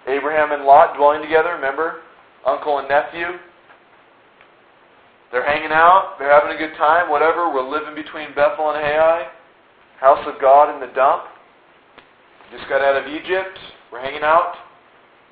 Abraham 0.06 0.52
and 0.52 0.64
Lot 0.64 0.96
dwelling 0.96 1.22
together, 1.22 1.50
remember? 1.54 2.02
Uncle 2.46 2.78
and 2.78 2.88
nephew. 2.88 3.38
They're 5.32 5.44
hanging 5.44 5.72
out, 5.72 6.14
they're 6.18 6.32
having 6.32 6.54
a 6.54 6.58
good 6.58 6.76
time, 6.78 7.10
whatever. 7.10 7.52
We're 7.52 7.68
living 7.68 7.94
between 7.94 8.30
Bethel 8.34 8.70
and 8.70 8.78
Hai, 8.78 9.26
house 9.98 10.22
of 10.26 10.40
God 10.40 10.72
in 10.72 10.80
the 10.80 10.94
dump. 10.94 11.24
Just 12.54 12.68
got 12.68 12.80
out 12.80 12.94
of 12.94 13.10
Egypt, 13.10 13.58
we're 13.90 14.00
hanging 14.00 14.22
out. 14.22 14.54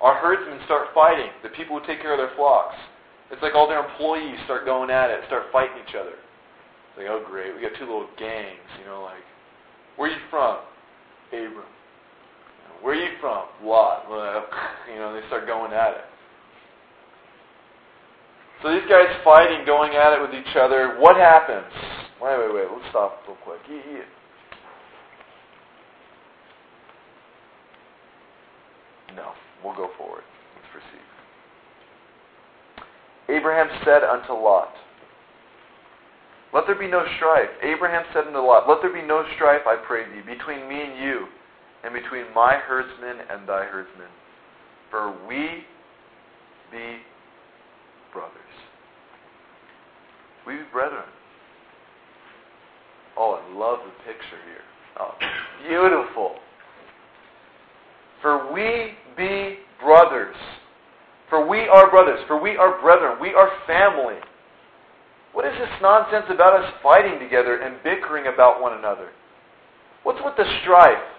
Our 0.02 0.18
herdsmen 0.18 0.58
start 0.66 0.88
fighting, 0.92 1.30
the 1.42 1.48
people 1.50 1.78
who 1.78 1.86
take 1.86 2.02
care 2.02 2.12
of 2.12 2.18
their 2.18 2.34
flocks. 2.36 2.74
It's 3.30 3.40
like 3.40 3.54
all 3.54 3.68
their 3.68 3.86
employees 3.86 4.36
start 4.44 4.66
going 4.66 4.90
at 4.90 5.10
it, 5.10 5.20
start 5.28 5.44
fighting 5.52 5.78
each 5.78 5.94
other. 5.94 6.18
It's 6.18 6.98
like, 6.98 7.06
oh 7.08 7.24
great, 7.24 7.54
we 7.54 7.62
got 7.62 7.78
two 7.78 7.86
little 7.86 8.10
gangs, 8.18 8.68
you 8.78 8.86
know, 8.86 9.02
like, 9.02 9.22
where 9.96 10.10
are 10.10 10.12
you 10.12 10.20
from? 10.28 10.58
Abram. 11.28 11.70
Where 12.84 12.92
are 12.92 13.00
you 13.00 13.16
from? 13.18 13.48
Lot. 13.64 14.04
You 14.92 15.00
know, 15.00 15.18
they 15.18 15.26
start 15.28 15.46
going 15.46 15.72
at 15.72 15.96
it. 15.96 16.04
So 18.62 18.70
these 18.70 18.84
guys 18.88 19.08
fighting, 19.24 19.64
going 19.64 19.94
at 19.96 20.12
it 20.12 20.20
with 20.20 20.36
each 20.36 20.54
other. 20.54 20.96
What 21.00 21.16
happens? 21.16 21.72
Wait, 22.20 22.36
wait, 22.38 22.54
wait. 22.54 22.66
Let's 22.70 22.84
stop 22.90 23.24
real 23.26 23.38
quick. 23.42 23.60
No, 29.16 29.32
we'll 29.64 29.74
go 29.74 29.88
forward. 29.96 30.22
Let's 30.54 30.68
proceed. 30.70 31.04
Abraham 33.34 33.68
said 33.84 34.04
unto 34.04 34.34
Lot, 34.34 34.74
Let 36.52 36.66
there 36.66 36.78
be 36.78 36.88
no 36.88 37.04
strife. 37.16 37.48
Abraham 37.62 38.04
said 38.12 38.26
unto 38.26 38.40
Lot, 38.40 38.68
Let 38.68 38.82
there 38.82 38.92
be 38.92 39.06
no 39.06 39.24
strife, 39.36 39.62
I 39.66 39.76
pray 39.86 40.04
thee, 40.04 40.20
between 40.20 40.68
me 40.68 40.82
and 40.82 41.02
you, 41.02 41.26
and 41.84 41.92
between 41.92 42.24
my 42.34 42.54
herdsmen 42.54 43.26
and 43.30 43.48
thy 43.48 43.64
herdsmen. 43.64 44.08
For 44.90 45.14
we 45.28 45.64
be 46.72 46.98
brothers. 48.12 48.32
We 50.46 50.56
be 50.56 50.62
brethren. 50.72 51.04
Oh, 53.16 53.40
I 53.40 53.54
love 53.54 53.80
the 53.84 53.92
picture 54.04 54.38
here. 54.46 54.64
Oh, 54.98 55.14
beautiful. 55.68 56.36
For 58.22 58.52
we 58.52 58.94
be 59.16 59.58
brothers. 59.80 60.36
For 61.28 61.46
we 61.46 61.68
are 61.68 61.90
brothers. 61.90 62.20
For 62.26 62.40
we 62.40 62.56
are 62.56 62.80
brethren. 62.80 63.18
We 63.20 63.34
are 63.34 63.50
family. 63.66 64.16
What 65.32 65.44
is 65.44 65.52
this 65.58 65.68
nonsense 65.82 66.26
about 66.30 66.60
us 66.60 66.72
fighting 66.82 67.18
together 67.18 67.56
and 67.56 67.76
bickering 67.82 68.32
about 68.32 68.62
one 68.62 68.78
another? 68.78 69.10
What's 70.04 70.20
with 70.24 70.36
the 70.36 70.44
strife? 70.62 71.13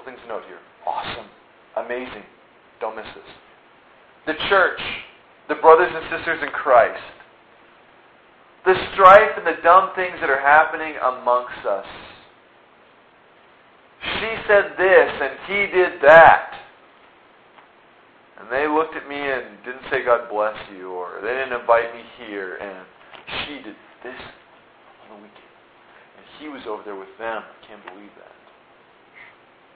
Couple 0.00 0.12
things 0.12 0.22
to 0.24 0.32
note 0.32 0.44
here. 0.48 0.60
Awesome. 0.86 1.28
Amazing. 1.76 2.24
Don't 2.80 2.96
miss 2.96 3.04
this. 3.14 3.28
The 4.26 4.48
church, 4.48 4.80
the 5.48 5.56
brothers 5.56 5.92
and 5.92 6.04
sisters 6.08 6.40
in 6.42 6.48
Christ, 6.48 7.02
the 8.64 8.74
strife 8.94 9.36
and 9.36 9.46
the 9.46 9.60
dumb 9.62 9.90
things 9.96 10.16
that 10.20 10.30
are 10.30 10.40
happening 10.40 10.94
amongst 10.96 11.66
us. 11.68 11.84
She 14.00 14.30
said 14.48 14.72
this 14.78 15.10
and 15.20 15.32
he 15.46 15.76
did 15.76 16.00
that. 16.00 16.48
And 18.40 18.50
they 18.50 18.66
looked 18.68 18.96
at 18.96 19.06
me 19.06 19.20
and 19.20 19.60
didn't 19.66 19.84
say 19.90 20.02
God 20.02 20.30
bless 20.30 20.56
you 20.72 20.92
or 20.92 21.20
they 21.20 21.28
didn't 21.28 21.60
invite 21.60 21.92
me 21.94 22.00
here 22.24 22.56
and 22.56 22.86
she 23.44 23.56
did 23.56 23.76
this 24.02 24.20
on 25.04 25.16
the 25.18 25.22
weekend. 25.28 25.52
And 26.16 26.24
he 26.40 26.48
was 26.48 26.62
over 26.66 26.80
there 26.84 26.96
with 26.96 27.12
them. 27.18 27.42
I 27.44 27.66
can't 27.66 27.84
believe 27.84 28.12
that. 28.16 28.39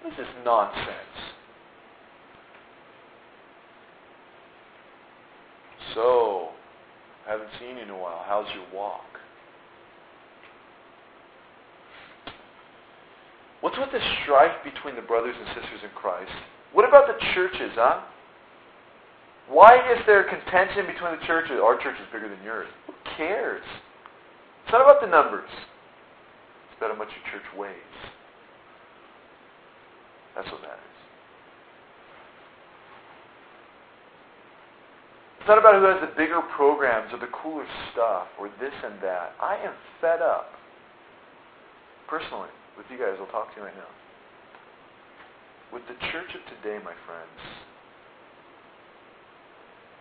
This 0.04 0.12
is 0.18 0.26
nonsense. 0.44 1.16
So, 5.94 6.48
haven't 7.26 7.48
seen 7.58 7.76
you 7.76 7.84
in 7.84 7.90
a 7.90 7.96
while. 7.96 8.22
How's 8.26 8.46
your 8.54 8.66
walk? 8.74 9.00
What's 13.62 13.78
with 13.78 13.92
the 13.92 14.00
strife 14.22 14.52
between 14.62 14.94
the 14.94 15.00
brothers 15.00 15.34
and 15.38 15.48
sisters 15.48 15.80
in 15.82 15.90
Christ? 15.94 16.30
What 16.74 16.86
about 16.86 17.06
the 17.06 17.16
churches, 17.32 17.72
huh? 17.74 18.02
Why 19.48 19.76
is 19.92 20.04
there 20.06 20.24
contention 20.24 20.84
between 20.84 21.12
the 21.18 21.26
churches? 21.26 21.56
Our 21.62 21.80
church 21.80 21.96
is 21.96 22.06
bigger 22.12 22.28
than 22.28 22.44
yours. 22.44 22.68
Who 22.86 22.92
cares? 23.16 23.64
It's 24.64 24.72
not 24.72 24.82
about 24.82 25.00
the 25.00 25.06
numbers. 25.06 25.48
It's 25.48 26.76
about 26.76 26.92
how 26.92 26.98
much 26.98 27.08
your 27.08 27.32
church 27.32 27.48
weighs. 27.56 28.12
That's 30.34 30.50
what 30.50 30.60
matters. 30.62 30.94
It's 35.38 35.48
not 35.48 35.58
about 35.58 35.76
who 35.76 35.84
has 35.84 36.00
the 36.00 36.16
bigger 36.16 36.40
programs 36.56 37.12
or 37.12 37.20
the 37.20 37.28
cooler 37.28 37.66
stuff 37.92 38.28
or 38.40 38.48
this 38.60 38.72
and 38.82 38.96
that. 39.02 39.36
I 39.40 39.56
am 39.56 39.74
fed 40.00 40.22
up, 40.22 40.48
personally, 42.08 42.48
with 42.78 42.86
you 42.90 42.96
guys. 42.96 43.16
I'll 43.20 43.28
talk 43.28 43.52
to 43.54 43.60
you 43.60 43.66
right 43.66 43.76
now. 43.76 43.92
With 45.70 45.82
the 45.84 46.00
church 46.12 46.32
of 46.32 46.40
today, 46.48 46.78
my 46.82 46.96
friends, 47.04 47.40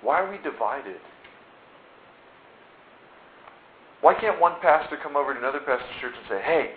why 0.02 0.22
are 0.22 0.32
we 0.32 0.38
divided? 0.38 1.04
Why 4.00 4.14
can't 4.14 4.40
one 4.40 4.54
pastor 4.62 4.98
come 5.02 5.16
over 5.16 5.34
to 5.34 5.40
another 5.40 5.60
pastor's 5.60 6.00
church 6.00 6.16
and 6.16 6.28
say, 6.30 6.42
hey, 6.42 6.76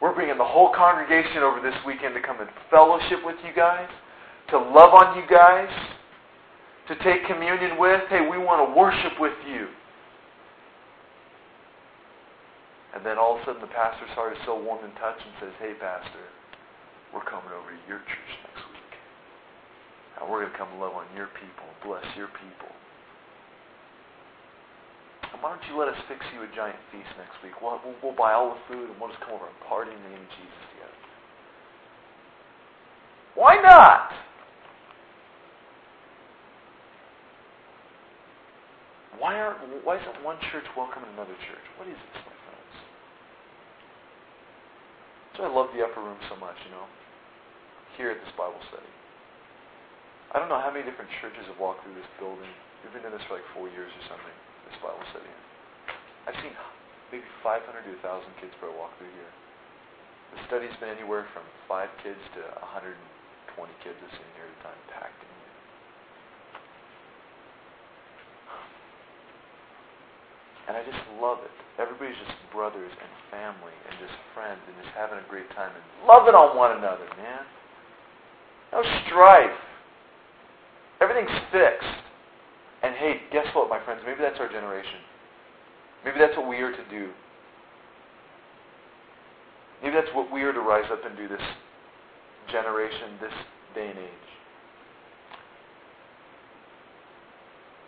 we're 0.00 0.14
bringing 0.14 0.38
the 0.38 0.46
whole 0.46 0.72
congregation 0.74 1.42
over 1.42 1.60
this 1.60 1.74
weekend 1.86 2.14
to 2.14 2.22
come 2.22 2.40
and 2.40 2.48
fellowship 2.70 3.18
with 3.24 3.36
you 3.42 3.50
guys, 3.54 3.88
to 4.50 4.58
love 4.58 4.94
on 4.94 5.18
you 5.18 5.24
guys, 5.28 5.68
to 6.86 6.94
take 7.02 7.26
communion 7.26 7.78
with. 7.78 8.02
Hey, 8.08 8.22
we 8.22 8.38
want 8.38 8.62
to 8.62 8.78
worship 8.78 9.18
with 9.18 9.34
you. 9.50 9.66
And 12.94 13.04
then 13.04 13.18
all 13.18 13.36
of 13.36 13.42
a 13.42 13.44
sudden 13.44 13.60
the 13.60 13.74
pastor's 13.74 14.10
heart 14.14 14.32
is 14.32 14.42
so 14.46 14.54
warm 14.54 14.82
and 14.84 14.94
touched 14.96 15.22
and 15.22 15.34
says, 15.42 15.54
Hey, 15.58 15.74
Pastor, 15.78 16.24
we're 17.12 17.26
coming 17.26 17.50
over 17.52 17.70
to 17.70 17.80
your 17.86 17.98
church 17.98 18.32
next 18.46 18.62
week. 18.70 18.92
And 20.18 20.30
we're 20.30 20.46
going 20.46 20.52
to 20.52 20.58
come 20.58 20.72
love 20.80 20.94
on 20.94 21.06
your 21.14 21.28
people, 21.36 21.66
bless 21.84 22.06
your 22.16 22.30
people. 22.38 22.70
Why 25.36 25.54
don't 25.54 25.62
you 25.70 25.78
let 25.78 25.92
us 25.92 26.00
fix 26.08 26.24
you 26.32 26.42
a 26.42 26.50
giant 26.56 26.80
feast 26.90 27.08
next 27.20 27.36
week? 27.44 27.54
We'll, 27.60 27.78
we'll, 27.84 27.94
we'll 28.02 28.16
buy 28.16 28.32
all 28.32 28.56
the 28.56 28.62
food 28.66 28.90
and 28.90 28.96
we'll 28.96 29.12
just 29.12 29.20
come 29.20 29.36
over 29.36 29.46
and 29.46 29.60
party 29.68 29.92
in 29.92 30.00
the 30.00 30.10
name 30.10 30.24
of 30.24 30.32
Jesus 30.34 30.62
together. 30.74 30.98
Why 33.36 33.54
not? 33.60 34.10
Why 39.20 39.38
aren't 39.38 39.62
why 39.86 39.98
isn't 39.98 40.20
one 40.24 40.38
church 40.50 40.66
welcoming 40.78 41.10
another 41.14 41.34
church? 41.46 41.66
What 41.78 41.86
is 41.90 41.98
this, 41.98 42.18
my 42.22 42.36
friends? 42.46 42.74
So 45.36 45.38
I 45.46 45.50
love 45.50 45.70
the 45.74 45.82
upper 45.82 46.02
room 46.02 46.18
so 46.30 46.38
much, 46.38 46.54
you 46.66 46.70
know. 46.74 46.86
Here 47.98 48.14
at 48.14 48.18
this 48.22 48.30
Bible 48.38 48.62
study. 48.70 48.90
I 50.30 50.38
don't 50.38 50.46
know 50.46 50.62
how 50.62 50.70
many 50.70 50.86
different 50.86 51.10
churches 51.18 51.46
have 51.50 51.58
walked 51.58 51.82
through 51.82 51.98
this 51.98 52.10
building. 52.22 52.50
We've 52.82 52.94
been 52.94 53.06
in 53.06 53.10
this 53.10 53.22
for 53.26 53.38
like 53.38 53.48
four 53.54 53.66
years 53.70 53.90
or 53.90 54.04
something 54.06 54.38
this 54.68 54.78
Bible 54.84 55.00
study. 55.10 55.32
I've 56.28 56.36
seen 56.44 56.52
maybe 57.08 57.24
500 57.40 57.64
to 57.64 57.92
1,000 58.04 58.44
kids 58.44 58.52
per 58.60 58.68
walk 58.76 58.92
through 59.00 59.12
here. 59.16 59.32
The 60.36 60.44
study's 60.44 60.76
been 60.76 60.92
anywhere 60.92 61.24
from 61.32 61.42
five 61.64 61.88
kids 62.04 62.20
to 62.36 62.44
120 62.60 62.92
kids 63.80 63.96
have 63.96 64.12
seen 64.12 64.28
here 64.36 64.44
at 64.44 64.52
a 64.52 64.60
time, 64.60 64.80
packed 64.92 65.16
in. 65.24 65.38
And 70.68 70.76
I 70.76 70.84
just 70.84 71.00
love 71.16 71.40
it. 71.40 71.56
Everybody's 71.80 72.20
just 72.20 72.36
brothers 72.52 72.92
and 72.92 73.10
family 73.32 73.72
and 73.88 73.96
just 73.96 74.12
friends 74.36 74.60
and 74.68 74.76
just 74.84 74.92
having 74.92 75.16
a 75.16 75.24
great 75.32 75.48
time 75.56 75.72
and 75.72 75.84
loving 76.04 76.36
on 76.36 76.52
one 76.52 76.76
another, 76.76 77.08
man. 77.16 77.40
No 78.76 78.84
strife. 79.08 79.56
Everything's 81.00 81.32
fixed. 81.48 82.07
And 82.88 82.96
hey, 82.96 83.20
guess 83.28 83.44
what, 83.52 83.68
my 83.68 83.84
friends? 83.84 84.00
Maybe 84.00 84.24
that's 84.24 84.40
our 84.40 84.48
generation. 84.48 85.04
Maybe 86.08 86.16
that's 86.16 86.32
what 86.40 86.48
we 86.48 86.56
are 86.64 86.72
to 86.72 86.86
do. 86.88 87.12
Maybe 89.84 89.92
that's 89.92 90.08
what 90.16 90.32
we 90.32 90.40
are 90.48 90.56
to 90.56 90.64
rise 90.64 90.88
up 90.88 91.04
and 91.04 91.12
do 91.12 91.28
this 91.28 91.44
generation, 92.48 93.20
this 93.20 93.36
day 93.76 93.92
and 93.92 94.00
age. 94.00 94.28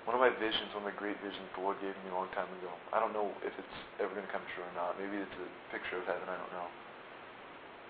One 0.04 0.12
of 0.12 0.20
my 0.20 0.36
visions, 0.36 0.68
one 0.76 0.84
of 0.84 0.92
my 0.92 0.96
great 1.00 1.16
visions 1.24 1.48
the 1.56 1.64
Lord 1.64 1.80
gave 1.80 1.96
me 2.04 2.12
a 2.12 2.16
long 2.20 2.28
time 2.36 2.52
ago. 2.60 2.68
I 2.92 3.00
don't 3.00 3.16
know 3.16 3.32
if 3.40 3.56
it's 3.56 3.78
ever 4.04 4.12
going 4.12 4.28
to 4.28 4.32
come 4.36 4.44
true 4.52 4.68
or 4.68 4.74
not. 4.76 5.00
Maybe 5.00 5.16
it's 5.16 5.38
a 5.40 5.48
picture 5.72 5.96
of 5.96 6.04
heaven. 6.04 6.28
I 6.28 6.36
don't 6.36 6.52
know. 6.52 6.68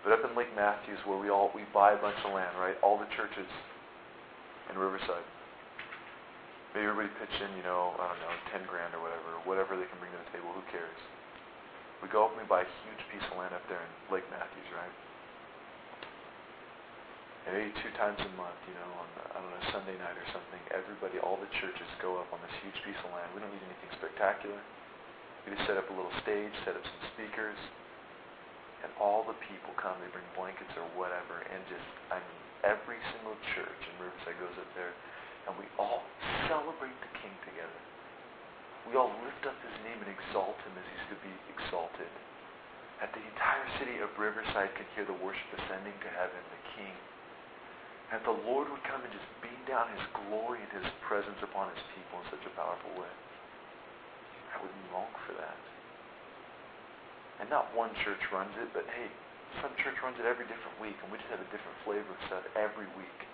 But 0.06 0.14
up 0.14 0.22
in 0.22 0.30
Lake 0.38 0.54
Mathews, 0.54 1.02
where 1.10 1.18
we 1.18 1.26
all 1.26 1.50
we 1.58 1.66
buy 1.74 1.90
a 1.90 1.98
bunch 1.98 2.22
of 2.22 2.30
land, 2.30 2.54
right? 2.54 2.78
All 2.86 3.02
the 3.02 3.10
churches 3.18 3.50
in 4.70 4.78
Riverside 4.78 5.26
Maybe 6.70 6.86
everybody 6.86 7.10
pitch 7.18 7.34
in, 7.42 7.50
you 7.58 7.66
know, 7.66 7.98
I 7.98 8.14
don't 8.14 8.22
know, 8.22 8.34
10 8.54 8.70
grand 8.70 8.94
or 8.94 9.02
whatever, 9.02 9.28
whatever 9.42 9.74
they 9.74 9.90
can 9.90 9.98
bring 9.98 10.14
to 10.14 10.22
the 10.22 10.30
table. 10.30 10.54
Who 10.54 10.62
cares? 10.70 11.00
We 11.98 12.06
go 12.08 12.30
up 12.30 12.32
and 12.32 12.40
we 12.40 12.46
buy 12.46 12.62
a 12.62 12.70
huge 12.86 13.02
piece 13.10 13.26
of 13.26 13.34
land 13.36 13.52
up 13.52 13.66
there 13.66 13.82
in 13.82 13.90
Lake 14.08 14.24
Mathews, 14.30 14.70
right? 14.70 14.94
And 17.44 17.58
maybe 17.58 17.74
two 17.82 17.90
times 17.98 18.22
a 18.22 18.30
month, 18.38 18.56
you 18.70 18.76
know, 18.78 18.90
on 19.02 19.08
I 19.34 19.42
don't 19.42 19.50
know 19.50 19.64
Sunday 19.74 19.96
night 19.98 20.14
or 20.14 20.28
something, 20.30 20.62
everybody, 20.70 21.18
all 21.18 21.40
the 21.40 21.50
churches 21.58 21.88
go 21.98 22.22
up 22.22 22.30
on 22.30 22.38
this 22.46 22.54
huge 22.62 22.78
piece 22.86 23.00
of 23.02 23.10
land. 23.10 23.26
We 23.34 23.42
don't 23.42 23.50
need 23.50 23.66
anything 23.66 23.90
spectacular. 23.98 24.60
We 25.42 25.56
just 25.56 25.66
set 25.66 25.74
up 25.74 25.88
a 25.90 25.94
little 25.96 26.12
stage, 26.22 26.52
set 26.62 26.76
up 26.76 26.84
some 26.84 27.02
speakers, 27.16 27.56
and 28.84 28.92
all 29.00 29.24
the 29.24 29.36
people 29.48 29.72
come. 29.80 29.96
They 29.98 30.12
bring 30.12 30.28
blankets 30.36 30.72
or 30.76 30.84
whatever, 30.94 31.42
and 31.48 31.60
just 31.66 31.88
I 32.12 32.20
mean, 32.20 32.40
every 32.62 33.00
single 33.16 33.36
church 33.56 33.80
in 33.88 33.94
Riverside 33.98 34.36
goes 34.38 34.56
up 34.60 34.68
there 34.76 34.92
and 35.50 35.58
we 35.58 35.66
all 35.82 36.06
celebrate 36.46 36.94
the 37.02 37.12
King 37.18 37.34
together. 37.42 37.80
We 38.86 38.94
all 38.94 39.10
lift 39.26 39.42
up 39.50 39.58
his 39.66 39.76
name 39.82 39.98
and 39.98 40.10
exalt 40.10 40.56
him 40.62 40.74
as 40.78 40.86
he's 40.86 41.06
to 41.10 41.18
be 41.26 41.34
exalted. 41.50 42.10
That 43.02 43.10
the 43.10 43.22
entire 43.22 43.68
city 43.82 43.98
of 43.98 44.12
Riverside 44.14 44.70
could 44.78 44.86
hear 44.94 45.06
the 45.08 45.18
worship 45.18 45.50
ascending 45.58 45.96
to 46.06 46.10
heaven, 46.14 46.38
the 46.54 46.62
King. 46.78 46.94
That 48.14 48.22
the 48.26 48.36
Lord 48.46 48.70
would 48.70 48.84
come 48.86 49.02
and 49.02 49.10
just 49.10 49.26
beam 49.42 49.58
down 49.66 49.90
his 49.94 50.04
glory 50.26 50.62
and 50.62 50.72
his 50.82 50.90
presence 51.06 51.38
upon 51.42 51.70
his 51.74 51.82
people 51.94 52.22
in 52.22 52.26
such 52.30 52.44
a 52.46 52.52
powerful 52.54 52.92
way. 52.98 53.14
I 54.54 54.62
wouldn't 54.62 54.90
long 54.94 55.10
for 55.26 55.34
that. 55.38 55.58
And 57.40 57.48
not 57.48 57.72
one 57.72 57.94
church 58.04 58.20
runs 58.34 58.52
it, 58.60 58.68
but 58.76 58.84
hey, 58.92 59.08
some 59.64 59.72
church 59.80 59.96
runs 60.04 60.18
it 60.20 60.26
every 60.28 60.44
different 60.44 60.76
week, 60.82 60.98
and 61.00 61.08
we 61.08 61.16
just 61.16 61.30
have 61.32 61.40
a 61.40 61.50
different 61.54 61.78
flavor 61.86 62.10
of 62.10 62.20
stuff 62.28 62.44
every 62.58 62.86
week. 62.98 63.29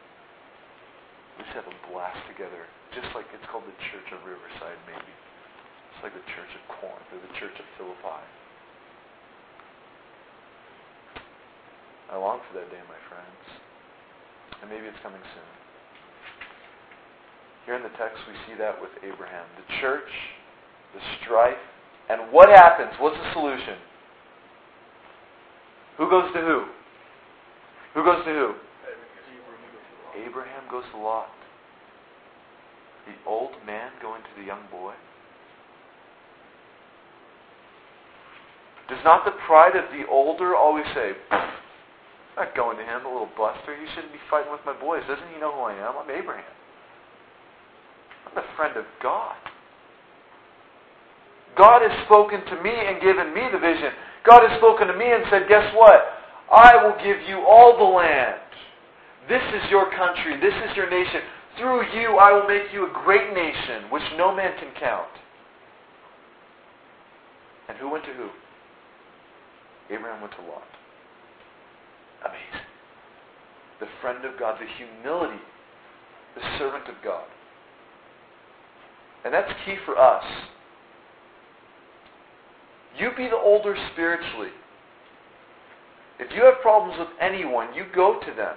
We 1.36 1.44
just 1.44 1.56
have 1.56 1.68
a 1.68 1.76
blast 1.92 2.20
together, 2.32 2.64
just 2.96 3.12
like 3.12 3.28
it's 3.36 3.44
called 3.52 3.68
the 3.68 3.76
Church 3.92 4.08
of 4.16 4.24
Riverside, 4.24 4.80
maybe. 4.88 5.12
It's 5.92 6.02
like 6.02 6.16
the 6.16 6.26
Church 6.32 6.52
of 6.56 6.62
Corinth 6.80 7.08
or 7.12 7.20
the 7.20 7.34
Church 7.36 7.56
of 7.60 7.66
Philippi. 7.76 8.24
I 12.08 12.16
long 12.16 12.40
for 12.48 12.56
that 12.60 12.70
day, 12.70 12.80
my 12.88 13.00
friends. 13.12 13.42
And 14.62 14.70
maybe 14.70 14.86
it's 14.88 15.00
coming 15.02 15.20
soon. 15.20 15.52
Here 17.66 17.74
in 17.74 17.82
the 17.82 17.92
text, 17.98 18.16
we 18.28 18.34
see 18.46 18.56
that 18.56 18.80
with 18.80 18.94
Abraham. 19.02 19.44
The 19.58 19.66
church, 19.82 20.08
the 20.94 21.02
strife, 21.20 21.60
and 22.08 22.32
what 22.32 22.48
happens? 22.48 22.94
What's 23.00 23.16
the 23.18 23.32
solution? 23.32 23.76
Who 25.98 26.08
goes 26.08 26.32
to 26.32 26.40
who? 26.40 26.58
Who 27.94 28.04
goes 28.04 28.24
to 28.24 28.32
who? 28.32 28.54
Abraham 30.24 30.64
goes 30.70 30.84
to 30.92 30.98
Lot. 30.98 31.28
The 33.06 33.28
old 33.28 33.52
man 33.64 33.92
going 34.02 34.22
to 34.22 34.40
the 34.40 34.46
young 34.46 34.62
boy. 34.70 34.94
Does 38.88 39.02
not 39.04 39.24
the 39.24 39.32
pride 39.46 39.74
of 39.76 39.90
the 39.90 40.06
older 40.08 40.54
always 40.54 40.86
say, 40.94 41.12
not 42.36 42.54
going 42.54 42.76
to 42.76 42.84
him, 42.84 43.04
a 43.04 43.08
little 43.08 43.30
buster. 43.36 43.74
You 43.74 43.86
shouldn't 43.94 44.12
be 44.12 44.22
fighting 44.30 44.52
with 44.52 44.60
my 44.64 44.78
boys. 44.78 45.02
Doesn't 45.08 45.26
he 45.34 45.40
know 45.40 45.52
who 45.52 45.62
I 45.62 45.74
am? 45.74 45.94
I'm 45.96 46.10
Abraham. 46.10 46.44
I'm 48.26 48.34
the 48.34 48.46
friend 48.56 48.76
of 48.76 48.84
God. 49.02 49.34
God 51.56 51.80
has 51.80 52.04
spoken 52.04 52.44
to 52.44 52.62
me 52.62 52.70
and 52.70 53.00
given 53.00 53.32
me 53.32 53.48
the 53.50 53.58
vision. 53.58 53.90
God 54.28 54.44
has 54.46 54.58
spoken 54.58 54.86
to 54.88 54.96
me 54.96 55.08
and 55.08 55.24
said, 55.30 55.48
Guess 55.48 55.72
what? 55.74 56.00
I 56.52 56.76
will 56.76 56.94
give 57.02 57.26
you 57.26 57.42
all 57.48 57.74
the 57.78 57.90
land. 57.96 58.45
This 59.28 59.42
is 59.42 59.70
your 59.70 59.90
country. 59.90 60.38
This 60.40 60.54
is 60.54 60.76
your 60.76 60.88
nation. 60.88 61.20
Through 61.58 61.82
you, 61.98 62.16
I 62.16 62.32
will 62.32 62.46
make 62.46 62.72
you 62.72 62.86
a 62.86 62.92
great 63.04 63.34
nation, 63.34 63.90
which 63.90 64.02
no 64.16 64.34
man 64.34 64.52
can 64.58 64.70
count. 64.78 65.08
And 67.68 67.76
who 67.78 67.90
went 67.90 68.04
to 68.04 68.12
who? 68.12 68.28
Abraham 69.92 70.20
went 70.20 70.32
to 70.34 70.42
Lot. 70.42 70.62
Amazing. 72.24 72.66
The 73.80 73.86
friend 74.00 74.24
of 74.24 74.38
God, 74.38 74.60
the 74.60 74.66
humility, 74.76 75.42
the 76.34 76.42
servant 76.58 76.88
of 76.88 76.94
God. 77.02 77.24
And 79.24 79.34
that's 79.34 79.50
key 79.64 79.76
for 79.84 79.98
us. 79.98 80.24
You 82.96 83.10
be 83.16 83.28
the 83.28 83.36
older 83.36 83.76
spiritually. 83.92 84.50
If 86.18 86.32
you 86.32 86.44
have 86.44 86.60
problems 86.62 86.98
with 86.98 87.08
anyone, 87.20 87.74
you 87.74 87.84
go 87.94 88.20
to 88.20 88.34
them 88.34 88.54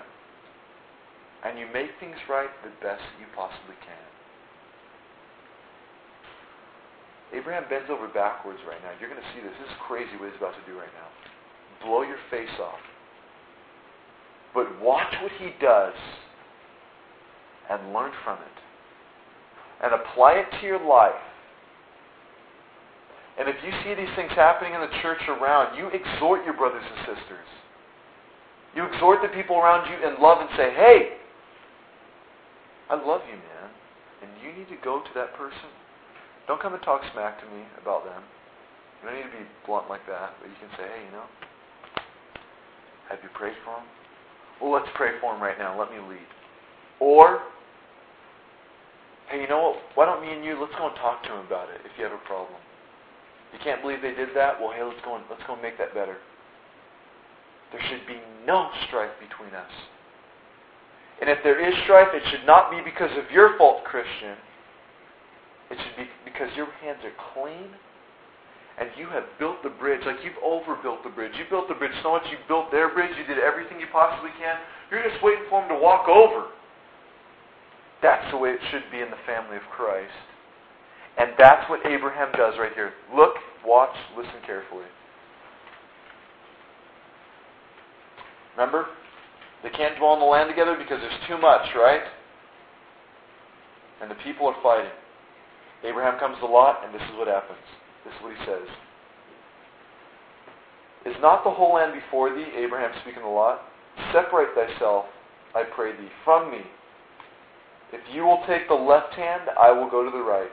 and 1.46 1.58
you 1.58 1.68
make 1.74 1.90
things 2.00 2.18
right 2.28 2.50
the 2.64 2.72
best 2.84 3.04
you 3.20 3.26
possibly 3.36 3.76
can. 3.86 4.10
Abraham 7.32 7.64
bends 7.70 7.90
over 7.90 8.08
backwards 8.10 8.60
right 8.68 8.82
now. 8.82 8.92
You're 9.00 9.10
going 9.10 9.22
to 9.22 9.32
see 9.36 9.42
this. 9.42 9.54
This 9.62 9.70
is 9.70 9.78
crazy 9.86 10.12
what 10.18 10.34
he's 10.34 10.38
about 10.42 10.58
to 10.58 10.66
do 10.66 10.78
right 10.78 10.92
now. 10.98 11.10
Blow 11.86 12.02
your 12.02 12.18
face 12.32 12.52
off. 12.60 12.82
But 14.54 14.82
watch 14.82 15.14
what 15.22 15.32
he 15.38 15.54
does 15.62 15.94
and 17.70 17.94
learn 17.94 18.12
from 18.24 18.40
it. 18.42 18.58
And 19.84 19.94
apply 19.94 20.42
it 20.42 20.48
to 20.60 20.66
your 20.66 20.84
life. 20.84 21.22
And 23.40 23.48
if 23.48 23.56
you 23.64 23.72
see 23.86 23.94
these 23.94 24.12
things 24.18 24.32
happening 24.36 24.74
in 24.74 24.82
the 24.82 24.92
church 25.02 25.22
around, 25.30 25.78
you 25.78 25.88
exhort 25.88 26.44
your 26.44 26.58
brothers 26.58 26.84
and 26.84 27.16
sisters. 27.16 27.48
You 28.76 28.86
exhort 28.86 29.22
the 29.22 29.30
people 29.30 29.56
around 29.56 29.88
you 29.88 29.96
in 29.96 30.20
love 30.20 30.40
and 30.42 30.50
say, 30.58 30.74
hey, 30.74 31.19
I 32.90 32.96
love 32.98 33.22
you, 33.30 33.38
man. 33.38 33.68
And 34.22 34.30
you 34.44 34.52
need 34.52 34.68
to 34.70 34.80
go 34.84 35.00
to 35.00 35.12
that 35.16 35.34
person. 35.38 35.70
Don't 36.48 36.62
come 36.62 36.74
and 36.74 36.84
talk 36.84 37.02
smack 37.14 37.40
to 37.40 37.46
me 37.54 37.64
about 37.82 38.04
them. 38.04 38.26
You 39.00 39.10
don't 39.10 39.16
need 39.16 39.30
to 39.32 39.38
be 39.38 39.46
blunt 39.66 39.88
like 39.88 40.04
that, 40.10 40.34
but 40.42 40.50
you 40.50 40.58
can 40.60 40.74
say, 40.76 40.84
hey, 40.90 41.06
you 41.06 41.14
know, 41.14 41.30
have 43.08 43.20
you 43.24 43.30
prayed 43.34 43.56
for 43.64 43.78
them? 43.78 43.88
Well, 44.60 44.74
let's 44.74 44.90
pray 44.96 45.16
for 45.22 45.32
them 45.32 45.42
right 45.42 45.58
now. 45.58 45.78
Let 45.78 45.90
me 45.94 46.02
lead. 46.04 46.28
Or, 47.00 47.48
hey, 49.32 49.40
you 49.42 49.48
know 49.48 49.72
what? 49.72 49.78
Why 49.96 50.06
don't 50.06 50.22
me 50.22 50.34
and 50.34 50.44
you, 50.44 50.60
let's 50.60 50.76
go 50.76 50.90
and 50.90 50.98
talk 50.98 51.24
to 51.24 51.30
them 51.30 51.46
about 51.46 51.70
it 51.70 51.80
if 51.86 51.96
you 51.98 52.04
have 52.04 52.14
a 52.14 52.26
problem. 52.28 52.60
You 53.54 53.60
can't 53.64 53.82
believe 53.82 54.02
they 54.02 54.14
did 54.14 54.36
that? 54.36 54.60
Well, 54.60 54.74
hey, 54.76 54.84
let's 54.84 55.00
go 55.06 55.16
and, 55.16 55.24
let's 55.30 55.42
go 55.48 55.54
and 55.54 55.62
make 55.62 55.78
that 55.78 55.94
better. 55.94 56.18
There 57.72 57.82
should 57.88 58.06
be 58.06 58.20
no 58.46 58.70
strife 58.88 59.14
between 59.22 59.54
us. 59.54 59.72
And 61.22 61.30
if 61.30 61.40
there 61.44 61.60
is 61.60 61.74
strife, 61.84 62.10
it 62.14 62.24
should 62.32 62.46
not 62.46 62.72
be 62.72 62.80
because 62.84 63.12
of 63.18 63.30
your 63.32 63.58
fault, 63.58 63.84
Christian. 63.84 64.40
It 65.70 65.78
should 65.78 65.98
be 65.98 66.10
because 66.24 66.50
your 66.56 66.72
hands 66.82 67.00
are 67.04 67.16
clean 67.36 67.76
and 68.80 68.88
you 68.96 69.08
have 69.12 69.28
built 69.38 69.62
the 69.62 69.70
bridge. 69.70 70.02
Like 70.06 70.24
you've 70.24 70.40
overbuilt 70.40 71.04
the 71.04 71.12
bridge. 71.12 71.34
You 71.36 71.44
built 71.50 71.68
the 71.68 71.76
bridge 71.76 71.92
so 72.02 72.16
much 72.16 72.24
you 72.32 72.38
built 72.48 72.72
their 72.72 72.94
bridge. 72.94 73.12
You 73.20 73.28
did 73.28 73.44
everything 73.44 73.80
you 73.80 73.88
possibly 73.92 74.32
can. 74.40 74.56
You're 74.90 75.04
just 75.04 75.22
waiting 75.22 75.44
for 75.50 75.62
them 75.62 75.76
to 75.76 75.80
walk 75.84 76.08
over. 76.08 76.48
That's 78.02 78.24
the 78.32 78.38
way 78.38 78.52
it 78.52 78.64
should 78.72 78.88
be 78.92 79.04
in 79.04 79.12
the 79.12 79.20
family 79.28 79.58
of 79.58 79.64
Christ. 79.76 80.16
And 81.20 81.32
that's 81.38 81.70
what 81.70 81.86
Abraham 81.86 82.32
does 82.32 82.56
right 82.58 82.72
here. 82.74 82.94
Look, 83.14 83.36
watch, 83.66 83.96
listen 84.16 84.40
carefully. 84.46 84.88
Remember? 88.56 88.88
They 89.64 89.70
can't 89.70 89.98
dwell 89.98 90.14
in 90.14 90.20
the 90.20 90.26
land 90.26 90.50
together 90.50 90.76
because 90.78 91.00
there's 91.02 91.28
too 91.28 91.38
much, 91.38 91.68
right? 91.76 92.02
And 94.02 94.10
the 94.10 94.16
people 94.24 94.48
are 94.48 94.56
fighting. 94.64 94.92
Abraham 95.84 96.20
comes 96.20 96.38
to 96.40 96.46
Lot, 96.46 96.84
and 96.86 96.94
this 96.94 97.02
is 97.02 97.18
what 97.18 97.28
happens. 97.28 97.60
This 98.06 98.14
is 98.14 98.20
what 98.24 98.36
he 98.36 98.46
says. 98.46 98.68
Is 101.06 101.22
not 101.22 101.44
the 101.44 101.52
whole 101.52 101.76
land 101.76 101.94
before 101.94 102.34
thee, 102.34 102.48
Abraham 102.58 102.92
speaking 103.02 103.24
to 103.24 103.30
Lot? 103.30 103.62
Separate 104.14 104.56
thyself, 104.56 105.06
I 105.56 105.64
pray 105.76 105.92
thee, 105.92 106.10
from 106.24 106.52
me. 106.52 106.62
If 107.92 108.02
you 108.14 108.24
will 108.24 108.44
take 108.48 108.68
the 108.68 108.76
left 108.76 109.14
hand, 109.16 109.50
I 109.60 109.72
will 109.72 109.90
go 109.90 110.04
to 110.04 110.12
the 110.12 110.24
right. 110.24 110.52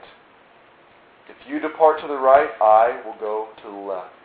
If 1.29 1.35
you 1.47 1.59
depart 1.59 2.01
to 2.01 2.07
the 2.07 2.17
right, 2.17 2.49
I 2.61 3.01
will 3.05 3.15
go 3.19 3.49
to 3.63 3.69
the 3.69 3.77
left. 3.77 4.16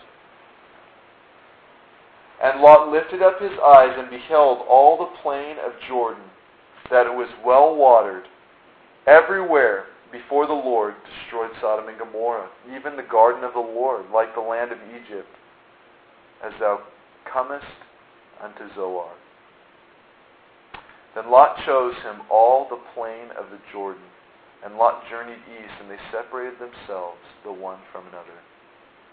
And 2.42 2.60
Lot 2.60 2.90
lifted 2.90 3.22
up 3.22 3.40
his 3.40 3.52
eyes 3.64 3.94
and 3.96 4.10
beheld 4.10 4.66
all 4.68 4.98
the 4.98 5.22
plain 5.22 5.56
of 5.64 5.72
Jordan, 5.88 6.24
that 6.90 7.06
it 7.06 7.14
was 7.14 7.28
well 7.46 7.76
watered. 7.76 8.24
Everywhere 9.06 9.86
before 10.10 10.46
the 10.46 10.52
Lord 10.52 10.94
destroyed 11.06 11.50
Sodom 11.60 11.88
and 11.88 11.98
Gomorrah, 11.98 12.50
even 12.76 12.96
the 12.96 13.02
garden 13.02 13.44
of 13.44 13.54
the 13.54 13.60
Lord, 13.60 14.06
like 14.12 14.34
the 14.34 14.40
land 14.40 14.72
of 14.72 14.78
Egypt, 14.90 15.28
as 16.44 16.52
thou 16.58 16.80
comest 17.32 17.64
unto 18.42 18.74
Zoar. 18.74 19.10
Then 21.14 21.30
Lot 21.30 21.56
chose 21.64 21.94
him 22.02 22.22
all 22.30 22.66
the 22.68 22.80
plain 22.94 23.30
of 23.38 23.50
the 23.50 23.58
Jordan, 23.70 24.02
and 24.64 24.76
Lot 24.76 25.02
journeyed 25.08 25.38
east, 25.46 25.74
and 25.80 25.90
they 25.90 25.98
separated 26.10 26.54
themselves 26.58 27.18
the 27.44 27.52
one 27.52 27.78
from 27.92 28.06
another. 28.08 28.34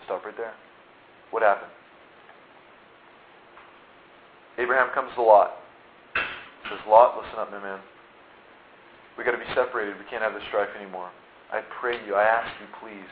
Stop 0.05 0.25
right 0.25 0.35
there. 0.35 0.53
What 1.31 1.43
happened? 1.43 1.71
Abraham 4.59 4.91
comes 4.91 5.07
to 5.15 5.23
Lot. 5.23 5.55
Says, 6.67 6.83
Lot, 6.83 7.15
listen 7.15 7.39
up, 7.39 7.47
my 7.47 7.63
man. 7.63 7.79
we 9.15 9.23
got 9.23 9.31
to 9.31 9.39
be 9.39 9.47
separated. 9.55 9.95
We 9.95 10.03
can't 10.11 10.21
have 10.21 10.35
this 10.35 10.43
strife 10.51 10.69
anymore. 10.75 11.07
I 11.47 11.63
pray 11.79 11.95
you, 12.03 12.13
I 12.13 12.27
ask 12.27 12.51
you, 12.59 12.67
please, 12.83 13.09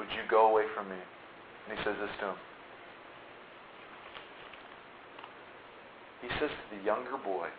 would 0.00 0.08
you 0.16 0.24
go 0.26 0.48
away 0.48 0.64
from 0.72 0.88
me? 0.88 0.96
And 0.96 1.76
he 1.76 1.78
says 1.84 1.94
this 2.00 2.10
to 2.24 2.32
him. 2.32 2.40
He 6.24 6.28
says 6.40 6.48
to 6.48 6.64
the 6.72 6.80
younger 6.80 7.20
boy, 7.20 7.52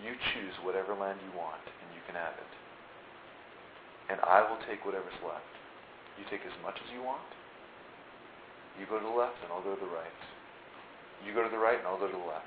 you 0.00 0.16
choose 0.32 0.56
whatever 0.64 0.96
land 0.96 1.20
you 1.20 1.30
want, 1.36 1.60
and 1.60 1.88
you 1.92 2.00
can 2.08 2.16
have 2.16 2.32
it. 2.32 2.52
And 4.08 4.18
I 4.24 4.40
will 4.40 4.58
take 4.64 4.88
whatever's 4.88 5.20
left. 5.20 5.44
You 6.16 6.24
take 6.32 6.42
as 6.48 6.56
much 6.64 6.80
as 6.80 6.88
you 6.96 7.04
want. 7.04 7.28
You 8.80 8.88
go 8.88 8.96
to 8.96 9.04
the 9.04 9.12
left, 9.12 9.36
and 9.44 9.52
I'll 9.52 9.62
go 9.62 9.76
to 9.76 9.82
the 9.84 9.92
right. 9.92 10.20
You 11.26 11.34
go 11.34 11.42
to 11.42 11.50
the 11.50 11.58
right, 11.58 11.78
and 11.78 11.86
I'll 11.86 11.98
go 11.98 12.06
to 12.06 12.12
the 12.12 12.26
left. 12.26 12.46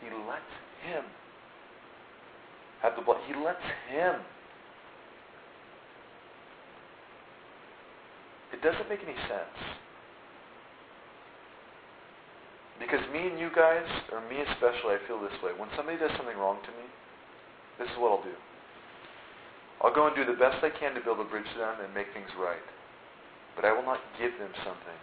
He 0.00 0.08
lets 0.28 0.52
him 0.84 1.04
have 2.82 2.96
the 2.96 3.02
blood. 3.02 3.18
He 3.26 3.34
lets 3.34 3.62
him. 3.88 4.20
It 8.52 8.62
doesn't 8.62 8.88
make 8.88 9.00
any 9.02 9.16
sense. 9.28 9.58
Because 12.78 13.00
me 13.12 13.26
and 13.26 13.38
you 13.40 13.48
guys, 13.56 13.88
or 14.12 14.20
me 14.28 14.44
especially, 14.52 14.94
I 14.94 15.00
feel 15.08 15.20
this 15.20 15.34
way. 15.42 15.52
When 15.56 15.68
somebody 15.76 15.96
does 15.98 16.12
something 16.16 16.36
wrong 16.36 16.60
to 16.60 16.72
me, 16.76 16.86
this 17.78 17.88
is 17.88 17.96
what 17.96 18.12
I'll 18.12 18.24
do. 18.24 18.36
I'll 19.80 19.94
go 19.94 20.06
and 20.06 20.16
do 20.16 20.24
the 20.24 20.36
best 20.38 20.62
I 20.64 20.70
can 20.70 20.94
to 20.94 21.00
build 21.00 21.20
a 21.20 21.24
bridge 21.24 21.48
to 21.52 21.58
them 21.58 21.80
and 21.84 21.92
make 21.92 22.12
things 22.12 22.28
right. 22.38 22.64
But 23.56 23.64
I 23.64 23.72
will 23.72 23.84
not 23.84 24.00
give 24.20 24.32
them 24.38 24.52
something. 24.64 25.00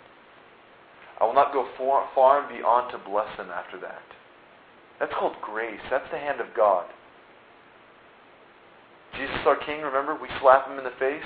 I 1.19 1.25
will 1.25 1.33
not 1.33 1.53
go 1.53 1.67
far, 1.77 2.09
far 2.15 2.41
and 2.41 2.49
beyond 2.49 2.91
to 2.91 3.09
bless 3.09 3.29
them 3.37 3.49
after 3.49 3.79
that. 3.79 4.01
That's 4.99 5.13
called 5.19 5.35
grace. 5.41 5.81
That's 5.89 6.09
the 6.11 6.17
hand 6.17 6.39
of 6.41 6.47
God. 6.55 6.85
Jesus, 9.15 9.35
our 9.45 9.57
King, 9.65 9.81
remember, 9.81 10.17
we 10.19 10.27
slap 10.41 10.67
him 10.67 10.77
in 10.77 10.83
the 10.83 10.97
face. 10.97 11.25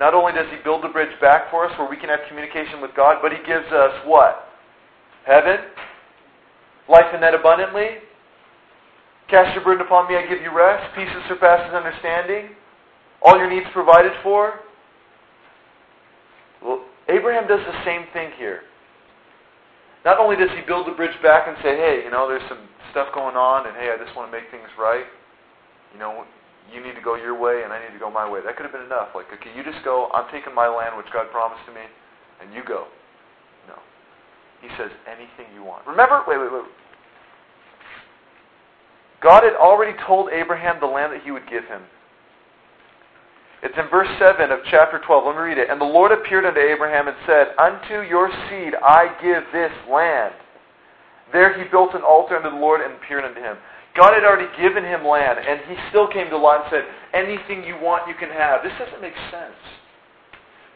Not 0.00 0.14
only 0.14 0.32
does 0.32 0.46
he 0.50 0.56
build 0.64 0.82
the 0.82 0.88
bridge 0.88 1.12
back 1.20 1.50
for 1.50 1.68
us 1.68 1.78
where 1.78 1.88
we 1.88 1.96
can 1.96 2.08
have 2.08 2.20
communication 2.28 2.80
with 2.80 2.90
God, 2.96 3.18
but 3.22 3.30
he 3.30 3.38
gives 3.46 3.66
us 3.70 3.92
what? 4.06 4.48
Heaven? 5.26 5.58
Life 6.88 7.14
in 7.14 7.20
that 7.20 7.34
abundantly? 7.34 8.02
Cast 9.28 9.54
your 9.54 9.64
burden 9.64 9.86
upon 9.86 10.08
me, 10.08 10.16
I 10.16 10.26
give 10.26 10.42
you 10.42 10.54
rest. 10.54 10.94
Peace 10.94 11.08
that 11.12 11.28
surpasses 11.28 11.74
understanding. 11.74 12.50
All 13.22 13.38
your 13.38 13.48
needs 13.48 13.66
provided 13.72 14.12
for. 14.22 14.60
Well, 16.62 16.84
Abraham 17.08 17.46
does 17.48 17.60
the 17.64 17.84
same 17.84 18.04
thing 18.12 18.30
here. 18.36 18.60
Not 20.04 20.20
only 20.20 20.36
does 20.36 20.52
he 20.52 20.60
build 20.68 20.86
the 20.86 20.92
bridge 20.92 21.16
back 21.22 21.48
and 21.48 21.56
say, 21.64 21.76
hey, 21.80 22.04
you 22.04 22.12
know, 22.12 22.28
there's 22.28 22.44
some 22.48 22.68
stuff 22.92 23.08
going 23.16 23.36
on, 23.36 23.66
and 23.66 23.74
hey, 23.76 23.88
I 23.88 23.96
just 23.96 24.14
want 24.14 24.28
to 24.28 24.32
make 24.32 24.50
things 24.52 24.68
right. 24.78 25.08
You 25.92 25.98
know, 25.98 26.24
you 26.68 26.84
need 26.84 26.94
to 26.94 27.00
go 27.00 27.16
your 27.16 27.32
way, 27.32 27.64
and 27.64 27.72
I 27.72 27.80
need 27.80 27.92
to 27.92 27.98
go 27.98 28.10
my 28.10 28.28
way. 28.28 28.40
That 28.44 28.56
could 28.56 28.68
have 28.68 28.72
been 28.72 28.84
enough. 28.84 29.16
Like, 29.16 29.32
okay, 29.32 29.50
you 29.56 29.64
just 29.64 29.80
go. 29.84 30.12
I'm 30.12 30.28
taking 30.28 30.54
my 30.54 30.68
land, 30.68 30.96
which 30.96 31.08
God 31.12 31.32
promised 31.32 31.64
to 31.66 31.72
me, 31.72 31.88
and 32.44 32.52
you 32.52 32.60
go. 32.62 32.84
No. 33.66 33.80
He 34.60 34.68
says, 34.76 34.92
anything 35.08 35.48
you 35.56 35.64
want. 35.64 35.86
Remember? 35.86 36.20
Wait, 36.28 36.36
wait, 36.36 36.52
wait. 36.52 36.68
God 39.24 39.42
had 39.42 39.56
already 39.56 39.96
told 40.06 40.28
Abraham 40.28 40.76
the 40.80 40.86
land 40.86 41.12
that 41.12 41.22
he 41.24 41.30
would 41.32 41.48
give 41.48 41.64
him. 41.64 41.80
It's 43.64 43.74
in 43.80 43.88
verse 43.88 44.12
7 44.20 44.52
of 44.52 44.60
chapter 44.70 45.00
12. 45.00 45.24
Let 45.24 45.36
me 45.36 45.40
read 45.40 45.56
it. 45.56 45.72
And 45.72 45.80
the 45.80 45.88
Lord 45.88 46.12
appeared 46.12 46.44
unto 46.44 46.60
Abraham 46.60 47.08
and 47.08 47.16
said, 47.24 47.56
Unto 47.56 48.04
your 48.04 48.28
seed 48.52 48.76
I 48.76 49.08
give 49.24 49.40
this 49.56 49.72
land. 49.88 50.36
There 51.32 51.56
he 51.56 51.64
built 51.72 51.96
an 51.96 52.04
altar 52.04 52.36
unto 52.36 52.52
the 52.52 52.60
Lord 52.60 52.84
and 52.84 52.92
appeared 53.00 53.24
unto 53.24 53.40
him. 53.40 53.56
God 53.96 54.12
had 54.12 54.20
already 54.22 54.52
given 54.60 54.84
him 54.84 55.06
land, 55.06 55.40
and 55.40 55.64
he 55.64 55.80
still 55.88 56.06
came 56.12 56.28
to 56.28 56.36
Lot 56.36 56.68
and 56.68 56.70
said, 56.76 56.84
Anything 57.16 57.64
you 57.64 57.80
want, 57.80 58.04
you 58.04 58.14
can 58.14 58.28
have. 58.28 58.60
This 58.60 58.76
doesn't 58.76 59.00
make 59.00 59.16
sense. 59.32 59.56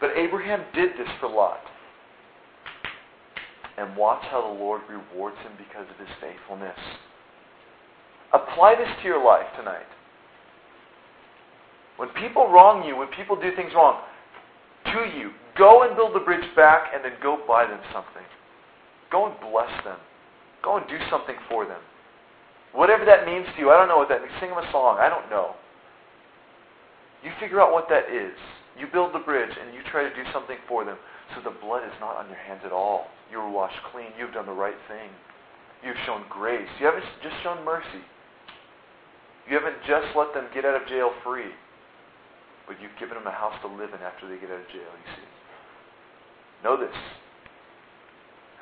But 0.00 0.16
Abraham 0.16 0.64
did 0.72 0.96
this 0.96 1.12
for 1.20 1.28
Lot. 1.28 1.60
And 3.76 3.96
watch 4.00 4.24
how 4.32 4.40
the 4.40 4.58
Lord 4.58 4.80
rewards 4.88 5.36
him 5.44 5.52
because 5.60 5.84
of 5.92 6.00
his 6.00 6.08
faithfulness. 6.24 6.78
Apply 8.32 8.76
this 8.80 8.88
to 9.02 9.04
your 9.04 9.22
life 9.22 9.46
tonight. 9.58 9.86
When 11.98 12.08
people 12.14 12.48
wrong 12.48 12.86
you, 12.86 12.96
when 12.96 13.08
people 13.08 13.34
do 13.34 13.50
things 13.54 13.74
wrong 13.74 14.00
to 14.86 15.10
you, 15.18 15.34
go 15.58 15.82
and 15.82 15.94
build 15.96 16.14
the 16.14 16.22
bridge 16.22 16.46
back 16.54 16.94
and 16.94 17.04
then 17.04 17.12
go 17.22 17.42
buy 17.46 17.66
them 17.66 17.80
something. 17.92 18.24
Go 19.10 19.26
and 19.26 19.34
bless 19.40 19.70
them. 19.84 19.98
Go 20.62 20.78
and 20.78 20.86
do 20.88 20.96
something 21.10 21.34
for 21.50 21.66
them. 21.66 21.80
Whatever 22.72 23.04
that 23.04 23.26
means 23.26 23.46
to 23.54 23.58
you, 23.60 23.70
I 23.70 23.76
don't 23.76 23.88
know 23.88 23.98
what 23.98 24.08
that 24.08 24.22
means. 24.22 24.32
Sing 24.40 24.50
them 24.50 24.62
a 24.62 24.68
song. 24.70 24.98
I 25.00 25.08
don't 25.08 25.28
know. 25.28 25.58
You 27.24 27.30
figure 27.40 27.60
out 27.60 27.72
what 27.72 27.88
that 27.90 28.06
is. 28.14 28.36
You 28.78 28.86
build 28.86 29.12
the 29.12 29.18
bridge 29.18 29.50
and 29.50 29.74
you 29.74 29.82
try 29.90 30.06
to 30.06 30.14
do 30.14 30.22
something 30.32 30.56
for 30.68 30.84
them 30.84 30.96
so 31.34 31.42
the 31.42 31.56
blood 31.58 31.82
is 31.82 31.94
not 31.98 32.16
on 32.16 32.28
your 32.28 32.38
hands 32.38 32.62
at 32.64 32.70
all. 32.70 33.10
You 33.30 33.38
were 33.38 33.50
washed 33.50 33.82
clean. 33.90 34.14
You've 34.16 34.32
done 34.32 34.46
the 34.46 34.54
right 34.54 34.78
thing. 34.86 35.10
You've 35.82 35.98
shown 36.06 36.22
grace. 36.30 36.68
You 36.78 36.86
haven't 36.86 37.04
just 37.22 37.34
shown 37.42 37.64
mercy. 37.64 38.06
You 39.48 39.56
haven't 39.56 39.80
just 39.86 40.14
let 40.14 40.34
them 40.34 40.46
get 40.54 40.64
out 40.64 40.80
of 40.80 40.86
jail 40.88 41.10
free, 41.24 41.50
but 42.68 42.76
you've 42.80 42.94
given 43.00 43.16
them 43.16 43.26
a 43.26 43.32
house 43.32 43.56
to 43.64 43.68
live 43.68 43.96
in 43.96 44.04
after 44.04 44.28
they 44.28 44.36
get 44.36 44.52
out 44.52 44.60
of 44.60 44.68
jail, 44.68 44.92
you 44.92 45.08
see. 45.16 45.28
Know 46.62 46.76
this. 46.76 46.94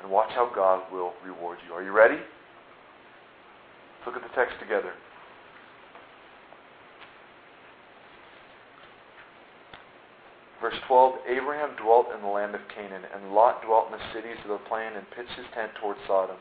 And 0.01 0.09
watch 0.09 0.31
how 0.31 0.49
God 0.55 0.87
will 0.91 1.11
reward 1.25 1.59
you. 1.67 1.75
Are 1.75 1.83
you 1.83 1.91
ready? 1.91 2.15
Let's 2.15 4.05
look 4.07 4.15
at 4.15 4.23
the 4.23 4.33
text 4.33 4.55
together. 4.63 4.93
Verse 10.61 10.77
12 10.87 11.13
Abraham 11.27 11.75
dwelt 11.77 12.07
in 12.15 12.21
the 12.21 12.31
land 12.31 12.55
of 12.55 12.61
Canaan, 12.73 13.03
and 13.13 13.33
Lot 13.33 13.61
dwelt 13.61 13.91
in 13.91 13.99
the 13.99 14.07
cities 14.13 14.37
of 14.43 14.49
the 14.49 14.65
plain 14.69 14.93
and 14.95 15.05
pitched 15.11 15.37
his 15.37 15.45
tent 15.53 15.71
toward 15.81 15.97
Sodom. 16.07 16.37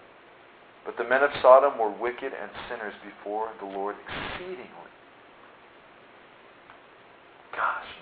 But 0.87 0.97
the 0.97 1.05
men 1.05 1.23
of 1.23 1.31
Sodom 1.43 1.79
were 1.79 1.91
wicked 1.91 2.33
and 2.33 2.51
sinners 2.71 2.95
before 3.05 3.51
the 3.61 3.67
Lord 3.67 3.97
exceedingly. 4.07 4.87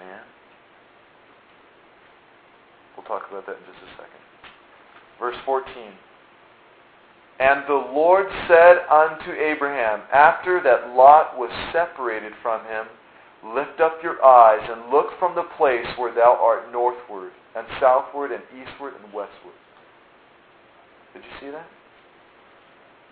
Man. 0.00 0.20
We'll 2.96 3.06
talk 3.06 3.22
about 3.30 3.46
that 3.46 3.56
in 3.56 3.64
just 3.66 3.82
a 3.82 3.90
second. 3.96 4.22
Verse 5.18 5.36
14. 5.44 5.72
And 7.40 7.64
the 7.66 7.90
Lord 7.92 8.26
said 8.46 8.86
unto 8.90 9.32
Abraham, 9.32 10.02
after 10.12 10.62
that 10.62 10.94
Lot 10.94 11.36
was 11.36 11.50
separated 11.72 12.32
from 12.42 12.64
him, 12.66 12.86
Lift 13.44 13.78
up 13.80 14.00
your 14.02 14.24
eyes 14.24 14.64
and 14.64 14.90
look 14.90 15.12
from 15.18 15.34
the 15.34 15.44
place 15.58 15.84
where 15.98 16.14
thou 16.14 16.38
art 16.40 16.72
northward, 16.72 17.32
and 17.54 17.66
southward, 17.78 18.32
and 18.32 18.42
eastward, 18.56 18.94
and 18.96 19.12
westward. 19.12 19.52
Did 21.12 21.22
you 21.22 21.30
see 21.40 21.50
that? 21.52 21.66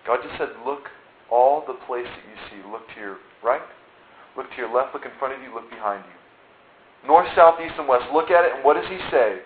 God 0.07 0.21
just 0.25 0.39
said, 0.39 0.49
look 0.65 0.89
all 1.31 1.63
the 1.67 1.77
place 1.87 2.09
that 2.09 2.25
you 2.25 2.37
see. 2.49 2.71
Look 2.71 2.89
to 2.95 3.01
your 3.01 3.17
right, 3.45 3.61
look 4.35 4.49
to 4.51 4.57
your 4.57 4.73
left, 4.73 4.95
look 4.95 5.05
in 5.05 5.13
front 5.19 5.37
of 5.37 5.43
you, 5.43 5.53
look 5.55 5.69
behind 5.69 6.03
you. 6.09 6.17
North, 7.07 7.27
south, 7.35 7.59
east, 7.65 7.75
and 7.79 7.89
west. 7.89 8.05
Look 8.13 8.31
at 8.31 8.45
it, 8.45 8.55
and 8.57 8.65
what 8.65 8.75
does 8.75 8.89
he 8.89 8.99
say? 9.11 9.39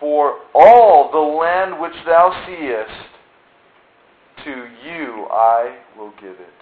For 0.00 0.40
all 0.54 1.10
the 1.12 1.18
land 1.18 1.80
which 1.80 1.94
thou 2.04 2.30
seest, 2.46 3.10
to 4.44 4.66
you 4.84 5.26
I 5.30 5.78
will 5.96 6.12
give 6.20 6.34
it. 6.34 6.58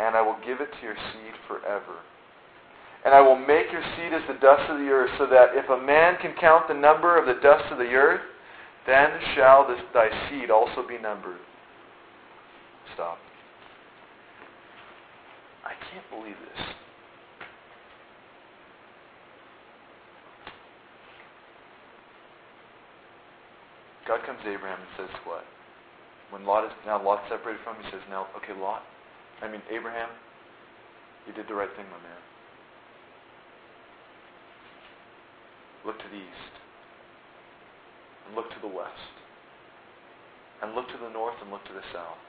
And 0.00 0.16
I 0.16 0.22
will 0.22 0.38
give 0.44 0.60
it 0.60 0.70
to 0.72 0.82
your 0.82 0.94
seed 0.94 1.34
forever. 1.46 2.00
And 3.04 3.14
I 3.14 3.20
will 3.20 3.36
make 3.36 3.70
your 3.70 3.82
seed 3.96 4.12
as 4.12 4.22
the 4.26 4.40
dust 4.40 4.70
of 4.70 4.78
the 4.78 4.88
earth, 4.88 5.10
so 5.18 5.26
that 5.26 5.50
if 5.54 5.68
a 5.70 5.80
man 5.80 6.16
can 6.20 6.34
count 6.40 6.68
the 6.68 6.74
number 6.74 7.18
of 7.18 7.26
the 7.26 7.40
dust 7.42 7.64
of 7.70 7.78
the 7.78 7.92
earth, 7.94 8.20
then 8.86 9.10
shall 9.34 9.68
this, 9.68 9.78
thy 9.92 10.08
seed 10.28 10.50
also 10.50 10.86
be 10.86 10.98
numbered. 10.98 11.38
Stop. 12.94 13.18
I 15.64 15.72
can't 15.92 16.08
believe 16.10 16.36
this. 16.40 16.64
God 24.08 24.24
comes 24.24 24.40
to 24.42 24.48
Abraham 24.48 24.80
and 24.80 24.92
says 24.96 25.12
what? 25.28 25.44
When 26.32 26.48
Lot 26.48 26.64
is 26.64 26.72
now 26.88 26.96
Lot 26.96 27.20
separated 27.28 27.60
from 27.60 27.76
him, 27.76 27.84
he 27.84 27.92
says, 27.92 28.00
Now 28.08 28.32
okay, 28.40 28.56
Lot, 28.56 28.80
I 29.44 29.52
mean 29.52 29.60
Abraham, 29.68 30.08
you 31.28 31.36
did 31.36 31.44
the 31.44 31.54
right 31.54 31.68
thing, 31.76 31.84
my 31.92 32.00
man. 32.00 32.22
Look 35.84 36.00
to 36.00 36.08
the 36.08 36.16
east 36.16 36.54
and 38.26 38.36
look 38.36 38.48
to 38.48 38.60
the 38.60 38.68
west, 38.68 39.14
and 40.60 40.74
look 40.74 40.88
to 40.88 40.98
the 41.00 41.08
north 41.12 41.36
and 41.40 41.52
look 41.52 41.64
to 41.64 41.72
the 41.72 41.84
south. 41.92 42.20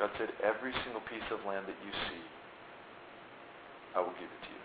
God 0.00 0.08
said, 0.16 0.32
Every 0.40 0.72
single 0.84 1.04
piece 1.08 1.24
of 1.28 1.44
land 1.48 1.64
that 1.68 1.76
you 1.84 1.92
see, 2.08 2.24
I 3.96 4.00
will 4.00 4.16
give 4.16 4.28
it 4.28 4.42
to 4.48 4.52
you. 4.52 4.64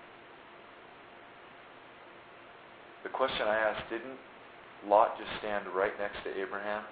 The 3.04 3.12
question 3.12 3.48
I 3.48 3.56
asked, 3.56 3.92
didn't 3.92 4.16
Lot 4.84 5.18
just 5.18 5.32
stand 5.40 5.66
right 5.74 5.94
next 5.98 6.22
to 6.24 6.30
Abraham 6.30 6.84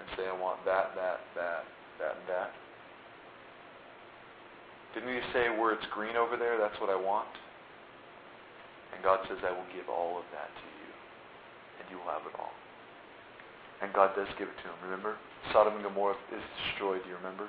and 0.00 0.06
say, 0.16 0.26
I 0.26 0.34
want 0.34 0.64
that, 0.64 0.94
that, 0.96 1.20
that, 1.36 1.62
that, 1.98 2.12
and 2.18 2.26
that? 2.30 2.50
Didn't 4.94 5.12
you 5.12 5.24
say 5.32 5.48
where 5.52 5.72
it's 5.72 5.86
green 5.92 6.16
over 6.16 6.36
there, 6.36 6.58
that's 6.58 6.76
what 6.80 6.90
I 6.90 6.96
want? 6.96 7.28
And 8.92 9.00
God 9.00 9.24
says, 9.28 9.40
I 9.40 9.52
will 9.52 9.68
give 9.72 9.88
all 9.88 10.20
of 10.20 10.26
that 10.36 10.52
to 10.52 10.66
you, 10.68 10.90
and 11.80 11.84
you 11.88 11.96
will 11.96 12.12
have 12.12 12.24
it 12.28 12.36
all. 12.36 12.52
And 13.80 13.90
God 13.92 14.14
does 14.14 14.28
give 14.38 14.46
it 14.46 14.58
to 14.62 14.66
him. 14.68 14.78
Remember? 14.84 15.16
Sodom 15.50 15.74
and 15.74 15.82
Gomorrah 15.82 16.14
is 16.30 16.44
destroyed. 16.70 17.02
Do 17.02 17.10
you 17.10 17.18
remember? 17.18 17.48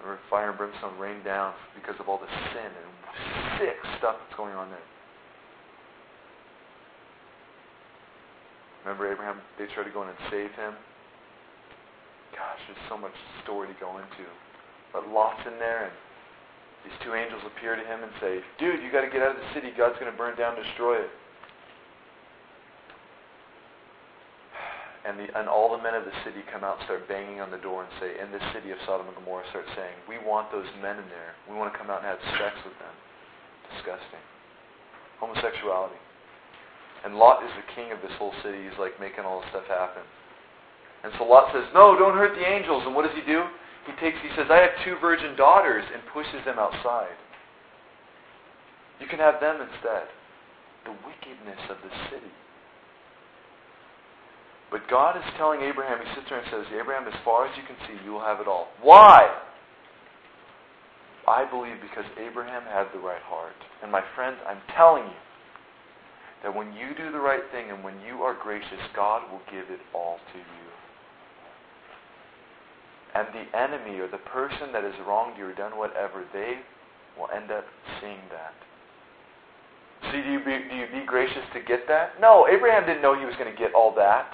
Remember, 0.00 0.20
fire 0.28 0.50
and 0.50 0.58
brimstone 0.58 0.98
rained 0.98 1.24
down 1.24 1.54
because 1.76 1.94
of 2.00 2.08
all 2.08 2.18
the 2.18 2.28
sin 2.52 2.72
and 2.72 2.88
sick 3.60 3.78
stuff 3.98 4.16
that's 4.18 4.36
going 4.36 4.54
on 4.56 4.68
there. 4.70 4.82
Remember 8.86 9.10
Abraham, 9.10 9.42
they 9.58 9.66
tried 9.74 9.90
to 9.90 9.90
go 9.90 10.06
in 10.06 10.14
and 10.14 10.22
save 10.30 10.54
him. 10.54 10.70
Gosh, 12.30 12.62
there's 12.70 12.86
so 12.86 12.94
much 12.94 13.18
story 13.42 13.66
to 13.66 13.74
go 13.82 13.98
into. 13.98 14.22
But 14.94 15.10
Lot's 15.10 15.42
in 15.42 15.58
there, 15.58 15.90
and 15.90 15.94
these 16.86 16.94
two 17.02 17.18
angels 17.18 17.42
appear 17.50 17.74
to 17.74 17.82
him 17.82 18.06
and 18.06 18.14
say, 18.22 18.38
Dude, 18.62 18.78
you 18.86 18.94
got 18.94 19.02
to 19.02 19.10
get 19.10 19.26
out 19.26 19.34
of 19.34 19.42
the 19.42 19.50
city. 19.58 19.74
God's 19.74 19.98
going 19.98 20.06
to 20.06 20.14
burn 20.14 20.38
down 20.38 20.54
destroy 20.54 21.02
it. 21.02 21.10
And, 25.06 25.14
the, 25.22 25.30
and 25.38 25.46
all 25.46 25.70
the 25.70 25.78
men 25.78 25.94
of 25.94 26.02
the 26.02 26.10
city 26.26 26.42
come 26.50 26.66
out 26.66 26.82
start 26.82 27.06
banging 27.06 27.38
on 27.38 27.54
the 27.54 27.62
door 27.62 27.86
and 27.86 27.90
say, 28.02 28.18
in 28.18 28.34
the 28.34 28.42
city 28.50 28.74
of 28.74 28.78
Sodom 28.90 29.06
and 29.06 29.14
Gomorrah, 29.14 29.46
start 29.54 29.62
saying, 29.78 29.94
we 30.10 30.18
want 30.18 30.50
those 30.50 30.66
men 30.82 30.98
in 30.98 31.06
there. 31.14 31.38
We 31.46 31.54
want 31.54 31.70
to 31.70 31.78
come 31.78 31.94
out 31.94 32.02
and 32.02 32.10
have 32.10 32.18
sex 32.42 32.58
with 32.66 32.74
them. 32.82 32.90
Disgusting. 33.70 34.18
Homosexuality. 35.22 35.94
And 37.04 37.16
Lot 37.16 37.44
is 37.44 37.50
the 37.54 37.66
king 37.74 37.92
of 37.92 38.00
this 38.02 38.12
whole 38.18 38.32
city. 38.42 38.62
He's 38.64 38.78
like 38.78 38.98
making 38.98 39.24
all 39.24 39.40
this 39.40 39.50
stuff 39.50 39.66
happen. 39.68 40.02
And 41.04 41.12
so 41.18 41.24
Lot 41.24 41.52
says, 41.52 41.64
no, 41.74 41.94
don't 41.98 42.16
hurt 42.16 42.34
the 42.34 42.46
angels. 42.46 42.82
And 42.86 42.94
what 42.94 43.06
does 43.06 43.14
he 43.14 43.22
do? 43.22 43.44
He 43.86 43.94
takes, 44.02 44.18
he 44.22 44.30
says, 44.34 44.50
I 44.50 44.58
have 44.66 44.74
two 44.82 44.98
virgin 44.98 45.36
daughters, 45.36 45.84
and 45.86 46.02
pushes 46.10 46.42
them 46.44 46.58
outside. 46.58 47.14
You 48.98 49.06
can 49.06 49.20
have 49.20 49.38
them 49.38 49.62
instead. 49.62 50.10
The 50.82 50.94
wickedness 51.06 51.62
of 51.70 51.78
the 51.84 51.92
city. 52.10 52.34
But 54.70 54.88
God 54.90 55.16
is 55.16 55.22
telling 55.36 55.60
Abraham, 55.62 56.02
he 56.02 56.08
sits 56.14 56.26
there 56.28 56.42
and 56.42 56.48
says, 56.50 56.66
Abraham, 56.74 57.06
as 57.06 57.14
far 57.24 57.46
as 57.46 57.54
you 57.54 57.62
can 57.62 57.78
see, 57.86 58.02
you 58.04 58.18
will 58.18 58.26
have 58.26 58.40
it 58.40 58.48
all. 58.48 58.66
Why? 58.82 59.30
I 61.28 61.48
believe 61.48 61.78
because 61.82 62.06
Abraham 62.18 62.62
had 62.62 62.86
the 62.92 62.98
right 62.98 63.22
heart. 63.22 63.54
And 63.82 63.90
my 63.90 64.02
friends, 64.14 64.38
I'm 64.48 64.62
telling 64.74 65.04
you 65.04 65.20
that 66.46 66.54
when 66.54 66.70
you 66.78 66.94
do 66.94 67.10
the 67.10 67.18
right 67.18 67.42
thing 67.50 67.74
and 67.74 67.82
when 67.82 67.98
you 68.06 68.22
are 68.22 68.38
gracious, 68.40 68.78
God 68.94 69.26
will 69.32 69.42
give 69.50 69.66
it 69.66 69.82
all 69.92 70.22
to 70.30 70.38
you. 70.38 70.66
And 73.18 73.26
the 73.34 73.58
enemy 73.58 73.98
or 73.98 74.06
the 74.06 74.22
person 74.30 74.70
that 74.70 74.84
has 74.84 74.94
wronged 75.08 75.36
you 75.36 75.46
or 75.46 75.54
done 75.54 75.76
whatever, 75.76 76.22
they 76.32 76.54
will 77.18 77.26
end 77.34 77.50
up 77.50 77.64
seeing 77.98 78.22
that. 78.30 78.54
See, 80.12 80.22
do 80.22 80.30
you 80.30 80.38
be, 80.38 80.70
do 80.70 80.76
you 80.78 80.86
be 80.86 81.04
gracious 81.04 81.42
to 81.52 81.58
get 81.66 81.88
that? 81.88 82.20
No, 82.20 82.46
Abraham 82.46 82.86
didn't 82.86 83.02
know 83.02 83.18
he 83.18 83.26
was 83.26 83.34
going 83.34 83.50
to 83.50 83.58
get 83.58 83.74
all 83.74 83.92
that. 83.96 84.30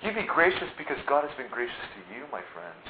You 0.00 0.14
be 0.14 0.24
gracious 0.24 0.72
because 0.78 0.96
God 1.06 1.28
has 1.28 1.36
been 1.36 1.52
gracious 1.52 1.84
to 2.00 2.16
you, 2.16 2.24
my 2.32 2.40
friends. 2.56 2.88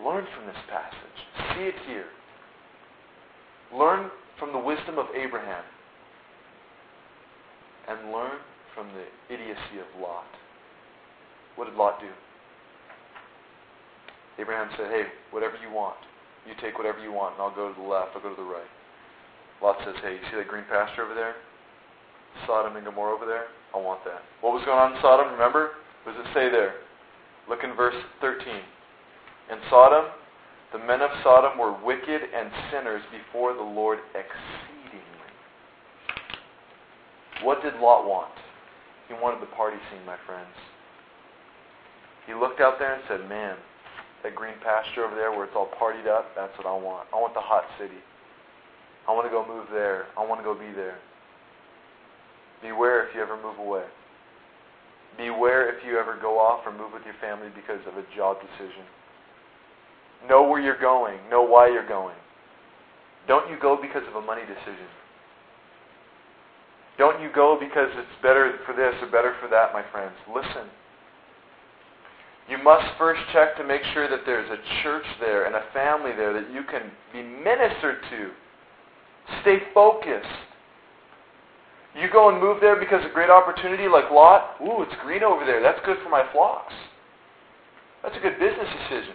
Learn 0.00 0.24
from 0.32 0.46
this 0.46 0.64
passage. 0.72 1.18
See 1.52 1.64
it 1.68 1.76
here. 1.86 2.08
Learn 3.76 4.08
from 4.40 4.52
the 4.52 4.58
wisdom 4.58 4.98
of 4.98 5.06
Abraham. 5.14 5.62
And 7.86 8.10
learn 8.10 8.40
from 8.74 8.88
the 8.96 9.06
idiocy 9.32 9.78
of 9.78 10.00
Lot. 10.00 10.26
What 11.56 11.66
did 11.66 11.76
Lot 11.76 12.00
do? 12.00 12.08
Abraham 14.40 14.70
said, 14.76 14.90
Hey, 14.90 15.04
whatever 15.30 15.54
you 15.60 15.70
want. 15.70 16.00
You 16.48 16.54
take 16.62 16.78
whatever 16.78 16.98
you 16.98 17.12
want, 17.12 17.34
and 17.36 17.42
I'll 17.42 17.54
go 17.54 17.68
to 17.68 17.76
the 17.76 17.86
left, 17.86 18.16
I'll 18.16 18.22
go 18.22 18.30
to 18.30 18.40
the 18.40 18.48
right. 18.48 18.70
Lot 19.62 19.76
says, 19.84 19.94
Hey, 20.02 20.16
you 20.16 20.24
see 20.30 20.36
that 20.38 20.48
green 20.48 20.64
pasture 20.70 21.04
over 21.04 21.14
there? 21.14 21.36
Sodom 22.46 22.76
and 22.76 22.84
Gomorrah 22.86 23.14
over 23.14 23.26
there? 23.26 23.52
I 23.74 23.78
want 23.78 24.00
that. 24.04 24.22
What 24.40 24.54
was 24.54 24.64
going 24.64 24.78
on 24.78 24.96
in 24.96 25.02
Sodom, 25.02 25.32
remember? 25.32 25.76
What 26.04 26.16
does 26.16 26.24
it 26.24 26.30
say 26.32 26.48
there? 26.48 26.80
Look 27.48 27.60
in 27.64 27.74
verse 27.74 27.94
13. 28.20 28.46
In 29.50 29.58
Sodom, 29.68 30.06
the 30.72 30.78
men 30.78 31.00
of 31.02 31.10
Sodom 31.24 31.58
were 31.58 31.74
wicked 31.84 32.22
and 32.22 32.50
sinners 32.70 33.02
before 33.10 33.54
the 33.54 33.62
Lord 33.62 33.98
exceedingly. 34.14 35.32
What 37.42 37.62
did 37.62 37.74
Lot 37.74 38.06
want? 38.06 38.30
He 39.08 39.14
wanted 39.14 39.42
the 39.42 39.50
party 39.56 39.78
scene, 39.90 40.06
my 40.06 40.16
friends. 40.26 40.54
He 42.26 42.34
looked 42.34 42.60
out 42.60 42.78
there 42.78 42.94
and 42.94 43.02
said, 43.08 43.28
Man, 43.28 43.56
that 44.22 44.36
green 44.36 44.54
pasture 44.62 45.04
over 45.04 45.16
there 45.16 45.32
where 45.32 45.44
it's 45.44 45.56
all 45.56 45.70
partied 45.80 46.06
up, 46.06 46.30
that's 46.36 46.56
what 46.58 46.66
I 46.66 46.76
want. 46.76 47.08
I 47.12 47.16
want 47.16 47.34
the 47.34 47.42
hot 47.42 47.64
city. 47.80 47.98
I 49.08 49.12
want 49.12 49.26
to 49.26 49.32
go 49.32 49.42
move 49.42 49.66
there. 49.72 50.06
I 50.16 50.24
want 50.24 50.38
to 50.38 50.44
go 50.44 50.54
be 50.54 50.70
there. 50.70 50.98
Beware 52.62 53.08
if 53.08 53.14
you 53.14 53.22
ever 53.22 53.40
move 53.40 53.58
away. 53.58 53.84
Beware 55.16 55.74
if 55.74 55.82
you 55.84 55.98
ever 55.98 56.18
go 56.20 56.38
off 56.38 56.62
or 56.64 56.70
move 56.70 56.92
with 56.92 57.02
your 57.04 57.18
family 57.20 57.48
because 57.56 57.80
of 57.88 57.96
a 57.96 58.04
job 58.14 58.36
decision. 58.38 58.86
Know 60.28 60.48
where 60.48 60.60
you're 60.60 60.80
going. 60.80 61.18
Know 61.30 61.42
why 61.42 61.68
you're 61.68 61.88
going. 61.88 62.16
Don't 63.26 63.50
you 63.50 63.56
go 63.60 63.78
because 63.80 64.02
of 64.08 64.16
a 64.16 64.20
money 64.20 64.42
decision. 64.42 64.88
Don't 66.98 67.22
you 67.22 67.30
go 67.34 67.56
because 67.58 67.88
it's 67.94 68.22
better 68.22 68.58
for 68.66 68.74
this 68.74 68.94
or 69.00 69.08
better 69.10 69.34
for 69.40 69.48
that, 69.48 69.72
my 69.72 69.82
friends. 69.90 70.12
Listen. 70.28 70.68
You 72.48 72.58
must 72.58 72.84
first 72.98 73.20
check 73.32 73.56
to 73.56 73.64
make 73.64 73.82
sure 73.94 74.10
that 74.10 74.20
there's 74.26 74.50
a 74.50 74.82
church 74.82 75.06
there 75.20 75.46
and 75.46 75.54
a 75.54 75.62
family 75.72 76.10
there 76.16 76.32
that 76.32 76.52
you 76.52 76.62
can 76.64 76.90
be 77.12 77.22
ministered 77.22 78.02
to. 78.10 78.30
Stay 79.42 79.58
focused. 79.72 80.26
You 81.94 82.10
go 82.10 82.28
and 82.28 82.40
move 82.40 82.58
there 82.60 82.78
because 82.78 83.04
of 83.04 83.12
great 83.12 83.30
opportunity 83.30 83.88
like 83.88 84.10
Lot. 84.10 84.56
Ooh, 84.60 84.82
it's 84.82 84.94
green 85.02 85.22
over 85.22 85.46
there. 85.46 85.62
That's 85.62 85.80
good 85.86 85.98
for 86.02 86.10
my 86.10 86.24
flocks. 86.32 86.74
That's 88.02 88.16
a 88.16 88.20
good 88.20 88.38
business 88.38 88.68
decision. 88.82 89.14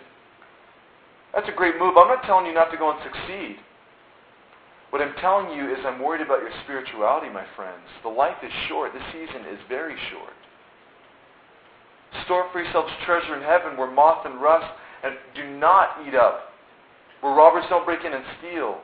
That's 1.35 1.49
a 1.51 1.51
great 1.51 1.75
move. 1.77 1.99
I'm 1.99 2.07
not 2.07 2.23
telling 2.23 2.47
you 2.47 2.53
not 2.55 2.71
to 2.71 2.77
go 2.77 2.95
and 2.95 2.99
succeed. 3.03 3.59
What 4.89 5.03
I'm 5.03 5.13
telling 5.19 5.51
you 5.51 5.67
is 5.67 5.83
I'm 5.83 5.99
worried 5.99 6.23
about 6.23 6.39
your 6.39 6.55
spirituality, 6.63 7.27
my 7.27 7.43
friends. 7.59 7.83
The 8.01 8.09
life 8.09 8.39
is 8.41 8.51
short. 8.69 8.93
The 8.95 9.03
season 9.11 9.43
is 9.51 9.59
very 9.67 9.99
short. 10.15 10.31
Store 12.23 12.47
for 12.53 12.63
yourselves 12.63 12.87
treasure 13.05 13.35
in 13.35 13.43
heaven 13.43 13.75
where 13.75 13.91
moth 13.91 14.25
and 14.25 14.39
rust 14.41 14.71
and 15.03 15.15
do 15.35 15.43
not 15.59 15.99
eat 16.07 16.15
up, 16.15 16.55
where 17.19 17.35
robbers 17.35 17.65
don't 17.69 17.85
break 17.85 18.05
in 18.05 18.13
and 18.13 18.23
steal. 18.39 18.79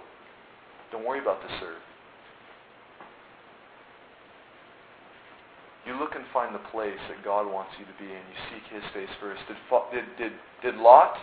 Don't 0.91 1.07
worry 1.07 1.21
about 1.21 1.41
the 1.41 1.47
serve. 1.61 1.79
You 5.87 5.97
look 5.97 6.13
and 6.15 6.25
find 6.33 6.53
the 6.53 6.61
place 6.75 6.99
that 7.07 7.23
God 7.23 7.47
wants 7.47 7.71
you 7.79 7.85
to 7.85 7.95
be 7.97 8.11
in. 8.11 8.19
You 8.19 8.37
seek 8.51 8.67
His 8.67 8.83
face 8.93 9.09
first. 9.21 9.39
Did, 9.47 9.55
did, 9.95 10.05
did, 10.19 10.33
did 10.61 10.75
Lot 10.75 11.15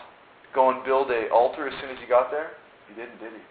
go 0.55 0.71
and 0.71 0.85
build 0.85 1.11
a 1.11 1.29
altar 1.31 1.69
as 1.69 1.75
soon 1.81 1.91
as 1.91 1.99
he 2.01 2.07
got 2.07 2.31
there? 2.31 2.57
He 2.89 2.95
didn't, 2.97 3.21
did 3.21 3.33
he? 3.37 3.45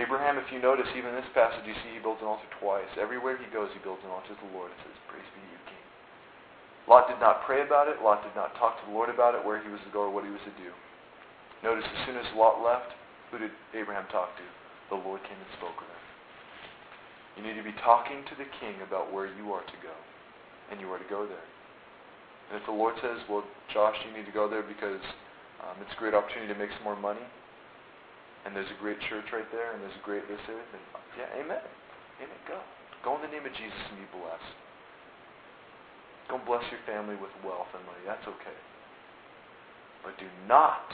Abraham, 0.00 0.40
if 0.40 0.48
you 0.48 0.56
notice, 0.56 0.88
even 0.96 1.12
in 1.12 1.20
this 1.20 1.32
passage, 1.36 1.68
you 1.68 1.76
see 1.84 1.92
he 1.92 2.00
builds 2.00 2.24
an 2.24 2.28
altar 2.32 2.48
twice. 2.56 2.88
Everywhere 2.96 3.36
he 3.36 3.44
goes, 3.52 3.68
he 3.76 3.80
builds 3.84 4.00
an 4.08 4.12
altar 4.12 4.32
to 4.32 4.40
the 4.40 4.52
Lord 4.56 4.72
and 4.72 4.80
says, 4.88 4.96
Praise 5.04 5.28
be 5.36 5.44
to 5.44 5.48
you, 5.52 5.60
King. 5.68 5.86
Lot 6.88 7.12
did 7.12 7.20
not 7.20 7.44
pray 7.44 7.60
about 7.60 7.92
it. 7.92 8.00
Lot 8.00 8.24
did 8.24 8.32
not 8.32 8.56
talk 8.56 8.80
to 8.80 8.84
the 8.88 8.96
Lord 8.96 9.12
about 9.12 9.36
it, 9.36 9.44
where 9.44 9.60
he 9.60 9.68
was 9.68 9.84
to 9.84 9.92
go 9.92 10.08
or 10.08 10.12
what 10.12 10.24
he 10.24 10.32
was 10.32 10.40
to 10.48 10.54
do. 10.56 10.72
Notice 11.60 11.84
as 11.84 12.00
soon 12.08 12.16
as 12.16 12.24
Lot 12.32 12.64
left, 12.64 12.96
who 13.28 13.36
did 13.36 13.52
Abraham 13.76 14.08
talk 14.08 14.32
to? 14.40 14.46
The 14.88 14.96
Lord 14.96 15.20
came 15.28 15.36
and 15.36 15.52
spoke 15.60 15.76
with 15.76 15.92
him. 15.92 16.02
You 17.36 17.40
need 17.44 17.56
to 17.60 17.64
be 17.64 17.76
talking 17.84 18.24
to 18.28 18.34
the 18.36 18.48
king 18.60 18.80
about 18.84 19.12
where 19.12 19.28
you 19.28 19.52
are 19.52 19.64
to 19.64 19.78
go, 19.84 19.96
and 20.72 20.80
you 20.80 20.88
are 20.88 21.00
to 21.00 21.08
go 21.12 21.28
there. 21.28 21.48
And 22.52 22.60
if 22.60 22.64
the 22.64 22.76
Lord 22.76 22.96
says, 23.00 23.20
well, 23.28 23.44
Josh, 23.72 23.96
you 24.04 24.12
need 24.12 24.28
to 24.28 24.36
go 24.36 24.48
there 24.48 24.60
because 24.60 25.00
um, 25.62 25.78
it's 25.80 25.92
a 25.94 26.00
great 26.00 26.14
opportunity 26.14 26.50
to 26.52 26.58
make 26.58 26.70
some 26.74 26.84
more 26.84 26.98
money, 26.98 27.22
and 28.44 28.54
there's 28.54 28.70
a 28.70 28.78
great 28.82 28.98
church 29.08 29.26
right 29.32 29.46
there, 29.54 29.74
and 29.74 29.82
there's 29.82 29.94
a 29.94 30.04
great 30.04 30.26
this, 30.26 30.42
and 30.48 30.82
yeah, 31.18 31.30
amen. 31.38 31.62
Amen. 32.18 32.40
Go. 32.46 32.58
Go 33.02 33.16
in 33.18 33.22
the 33.22 33.32
name 33.32 33.46
of 33.46 33.54
Jesus 33.54 33.82
and 33.90 33.98
be 33.98 34.08
blessed. 34.14 34.54
Go 36.30 36.38
and 36.38 36.46
bless 36.46 36.62
your 36.70 36.82
family 36.86 37.18
with 37.18 37.34
wealth 37.42 37.70
and 37.74 37.82
money. 37.86 38.02
That's 38.06 38.26
okay. 38.26 38.58
But 40.06 40.18
do 40.18 40.26
not 40.46 40.86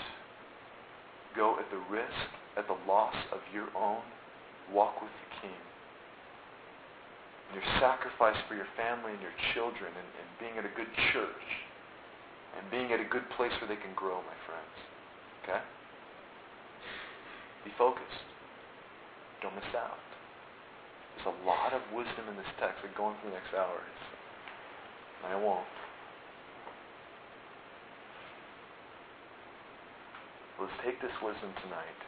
go 1.36 1.56
at 1.60 1.68
the 1.68 1.80
risk, 1.92 2.28
at 2.56 2.64
the 2.68 2.76
loss 2.88 3.16
of 3.32 3.40
your 3.52 3.68
own 3.76 4.04
walk 4.72 5.00
with 5.00 5.12
the 5.12 5.28
King 5.40 5.60
and 7.48 7.56
your 7.56 7.68
sacrifice 7.80 8.36
for 8.46 8.54
your 8.54 8.68
family 8.76 9.16
and 9.16 9.22
your 9.24 9.32
children 9.56 9.88
and, 9.88 10.08
and 10.20 10.28
being 10.36 10.56
at 10.60 10.68
a 10.68 10.74
good 10.76 10.90
church 11.12 11.48
and 12.56 12.70
being 12.70 12.92
at 12.92 13.00
a 13.00 13.08
good 13.08 13.28
place 13.36 13.52
where 13.60 13.68
they 13.68 13.80
can 13.80 13.92
grow, 13.94 14.22
my 14.24 14.38
friends. 14.48 14.74
Okay? 15.42 15.60
Be 17.64 17.70
focused. 17.76 18.28
Don't 19.42 19.54
miss 19.54 19.72
out. 19.76 20.00
There's 21.16 21.34
a 21.34 21.46
lot 21.46 21.74
of 21.74 21.82
wisdom 21.92 22.30
in 22.30 22.36
this 22.36 22.48
text. 22.60 22.78
We're 22.82 22.96
going 22.96 23.16
for 23.20 23.28
the 23.28 23.34
next 23.34 23.52
hour. 23.54 23.82
And 25.24 25.34
I 25.34 25.36
won't. 25.36 25.66
Let's 30.60 30.72
take 30.84 31.00
this 31.00 31.14
wisdom 31.22 31.50
tonight. 31.62 32.00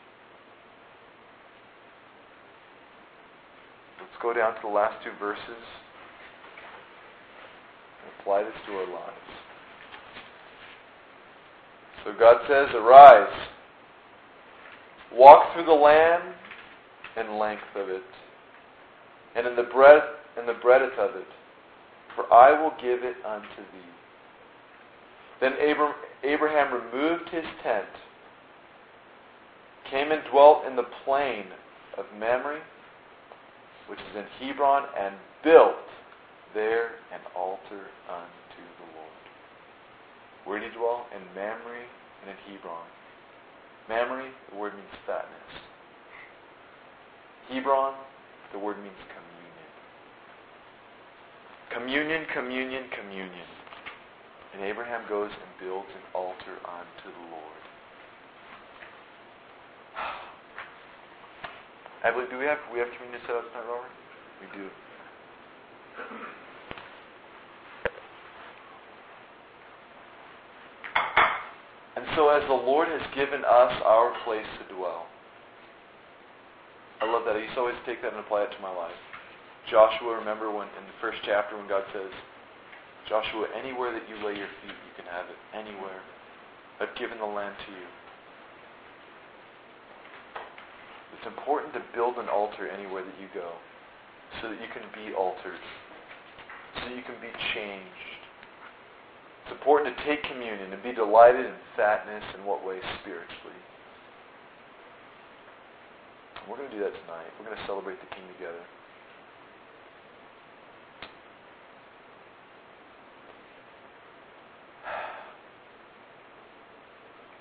Let's 4.00 4.18
go 4.22 4.32
down 4.32 4.54
to 4.54 4.60
the 4.62 4.74
last 4.74 5.02
two 5.04 5.12
verses 5.20 5.42
and 8.02 8.10
apply 8.18 8.42
this 8.42 8.58
to 8.66 8.72
our 8.72 8.90
lives. 8.90 9.30
So 12.04 12.12
God 12.18 12.36
says, 12.48 12.68
Arise, 12.74 13.32
walk 15.12 15.52
through 15.52 15.66
the 15.66 15.72
land 15.72 16.22
and 17.16 17.38
length 17.38 17.62
of 17.76 17.88
it, 17.88 18.02
and 19.36 19.46
in 19.46 19.56
the 19.56 19.64
breadth 19.64 20.06
and 20.38 20.48
the 20.48 20.60
breadth 20.62 20.98
of 20.98 21.16
it, 21.16 21.26
for 22.16 22.32
I 22.32 22.60
will 22.60 22.72
give 22.80 23.04
it 23.04 23.16
unto 23.26 23.62
thee. 23.72 23.90
Then 25.40 25.52
Abraham 26.22 26.72
removed 26.72 27.28
his 27.30 27.44
tent, 27.62 27.86
came 29.90 30.12
and 30.12 30.22
dwelt 30.30 30.64
in 30.66 30.76
the 30.76 30.86
plain 31.04 31.46
of 31.98 32.04
Mamre, 32.18 32.60
which 33.88 33.98
is 33.98 34.16
in 34.16 34.24
Hebron, 34.38 34.84
and 34.98 35.14
built 35.42 35.76
there 36.54 36.92
an 37.12 37.20
altar 37.36 37.88
unto. 38.08 38.39
Where 40.44 40.58
did 40.58 40.72
he 40.72 40.78
dwell? 40.78 41.06
In 41.14 41.22
Mamre 41.34 41.84
and 42.22 42.30
in 42.30 42.36
Hebron. 42.48 42.86
Mamre, 43.88 44.30
the 44.50 44.56
word 44.56 44.74
means 44.74 44.88
fatness. 45.06 45.52
Hebron, 47.48 47.94
the 48.52 48.58
word 48.58 48.78
means 48.78 48.98
communion. 49.10 49.68
Communion, 51.74 52.26
communion, 52.32 52.84
communion. 52.94 53.48
And 54.54 54.62
Abraham 54.62 55.02
goes 55.08 55.30
and 55.30 55.50
builds 55.60 55.88
an 55.94 56.02
altar 56.14 56.58
unto 56.66 57.10
the 57.10 57.24
Lord. 57.30 57.62
I 62.04 62.10
believe, 62.10 62.30
do 62.30 62.38
we 62.38 62.46
have 62.46 62.58
we 62.72 62.78
have 62.80 62.88
communion 62.96 63.20
set 63.26 63.36
up 63.36 63.44
tonight, 63.52 63.66
Robert? 63.66 63.90
We 64.40 64.46
do. 64.58 64.70
And 71.96 72.06
so 72.30 72.36
as 72.38 72.46
the 72.46 72.54
Lord 72.54 72.86
has 72.86 73.02
given 73.14 73.42
us 73.42 73.74
our 73.82 74.14
place 74.22 74.46
to 74.62 74.74
dwell, 74.74 75.06
I 77.02 77.10
love 77.10 77.26
that. 77.26 77.34
I 77.34 77.42
used 77.42 77.54
to 77.54 77.60
always 77.60 77.80
take 77.86 78.02
that 78.02 78.14
and 78.14 78.20
apply 78.20 78.46
it 78.46 78.54
to 78.54 78.62
my 78.62 78.70
life. 78.70 78.94
Joshua, 79.70 80.14
remember 80.14 80.46
when 80.46 80.68
in 80.78 80.84
the 80.86 80.98
first 81.00 81.18
chapter 81.26 81.56
when 81.56 81.66
God 81.66 81.82
says, 81.92 82.12
Joshua, 83.08 83.50
anywhere 83.58 83.90
that 83.90 84.06
you 84.06 84.14
lay 84.22 84.38
your 84.38 84.50
feet, 84.62 84.78
you 84.78 84.94
can 84.94 85.10
have 85.10 85.26
it. 85.26 85.38
Anywhere. 85.56 85.98
I've 86.78 86.94
given 86.94 87.18
the 87.18 87.26
land 87.26 87.56
to 87.66 87.70
you. 87.72 87.88
It's 91.18 91.26
important 91.26 91.74
to 91.74 91.82
build 91.94 92.16
an 92.16 92.28
altar 92.28 92.70
anywhere 92.70 93.02
that 93.02 93.18
you 93.18 93.26
go 93.34 93.58
so 94.40 94.48
that 94.48 94.60
you 94.62 94.70
can 94.70 94.86
be 94.94 95.12
altered, 95.18 95.58
so 96.78 96.94
you 96.94 97.02
can 97.02 97.18
be 97.18 97.32
changed. 97.52 98.09
It's 99.44 99.52
important 99.52 99.96
to 99.96 100.04
take 100.04 100.22
communion 100.24 100.72
and 100.72 100.82
be 100.82 100.92
delighted 100.92 101.46
in 101.46 101.54
fatness 101.76 102.24
in 102.38 102.44
what 102.44 102.64
way? 102.64 102.78
Spiritually. 103.02 103.60
We're 106.48 106.56
going 106.56 106.70
to 106.70 106.76
do 106.76 106.82
that 106.82 106.94
tonight. 107.06 107.30
We're 107.38 107.46
going 107.46 107.58
to 107.58 107.66
celebrate 107.66 108.00
the 108.00 108.10
King 108.10 108.26
together. 108.34 108.58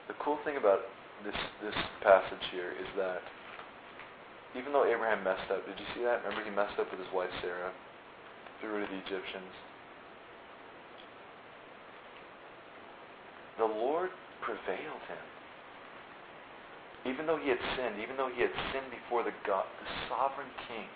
The 0.08 0.18
cool 0.22 0.38
thing 0.45 0.58
about 0.58 0.86
this 1.26 1.38
this 1.62 1.76
passage 2.02 2.43
here 2.52 2.74
is 2.78 2.88
that 2.97 3.22
even 4.58 4.74
though 4.74 4.86
Abraham 4.86 5.24
messed 5.24 5.50
up, 5.52 5.66
did 5.66 5.78
you 5.78 5.86
see 5.93 6.04
that? 6.04 6.24
Remember 6.26 6.43
he 6.43 6.54
messed 6.54 6.80
up 6.80 6.89
with 6.89 7.00
his 7.00 7.10
wife 7.14 7.30
Sarah, 7.41 7.72
threw 8.62 8.78
her 8.78 8.86
to 8.86 8.89
the 8.89 9.00
Egyptians. 9.06 9.54
The 13.60 13.68
Lord 13.68 14.10
prevailed 14.41 15.03
him. 15.12 15.26
Even 17.05 17.28
though 17.28 17.38
he 17.38 17.51
had 17.51 17.60
sinned, 17.76 17.99
even 17.99 18.16
though 18.16 18.32
he 18.32 18.41
had 18.41 18.51
sinned 18.72 18.88
before 18.91 19.24
the 19.24 19.36
God, 19.45 19.68
the 19.80 19.88
sovereign 20.07 20.51
king, 20.68 20.88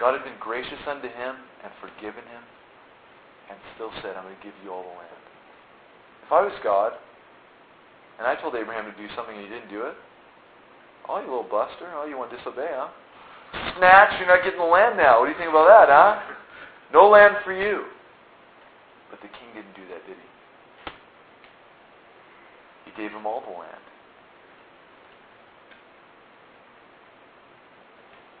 God 0.00 0.16
had 0.16 0.24
been 0.24 0.40
gracious 0.40 0.80
unto 0.88 1.08
him 1.08 1.36
and 1.62 1.70
forgiven 1.80 2.24
him, 2.24 2.44
and 3.48 3.56
still 3.76 3.92
said, 4.00 4.16
I'm 4.16 4.24
going 4.24 4.36
to 4.36 4.44
give 4.44 4.56
you 4.64 4.72
all 4.72 4.82
the 4.82 4.96
land. 4.96 5.22
If 6.24 6.32
I 6.32 6.40
was 6.40 6.56
God, 6.64 6.92
and 8.18 8.26
I 8.26 8.36
told 8.40 8.54
Abraham 8.54 8.88
to 8.88 8.96
do 8.96 9.08
something 9.16 9.34
and 9.34 9.44
he 9.44 9.50
didn't 9.50 9.68
do 9.68 9.84
it. 9.84 9.94
Oh, 11.08 11.20
you 11.20 11.28
little 11.28 11.50
buster. 11.50 11.90
Oh, 11.92 12.06
you 12.06 12.16
want 12.16 12.30
to 12.30 12.38
disobey, 12.38 12.70
huh? 12.70 12.88
Snatch, 13.76 14.16
you're 14.18 14.28
not 14.28 14.42
getting 14.44 14.60
the 14.60 14.64
land 14.64 14.96
now. 14.96 15.20
What 15.20 15.26
do 15.26 15.32
you 15.32 15.38
think 15.38 15.50
about 15.50 15.68
that, 15.68 15.88
huh? 15.92 16.22
No 16.92 17.10
land 17.10 17.36
for 17.44 17.52
you. 17.52 17.84
But 19.10 19.20
the 19.20 19.28
king 19.28 19.52
didn't 19.52 19.74
do 19.76 19.84
that, 19.92 20.06
did 20.06 20.16
he? 20.16 20.28
Gave 22.96 23.10
him 23.10 23.26
all 23.26 23.40
the 23.40 23.50
land. 23.50 23.84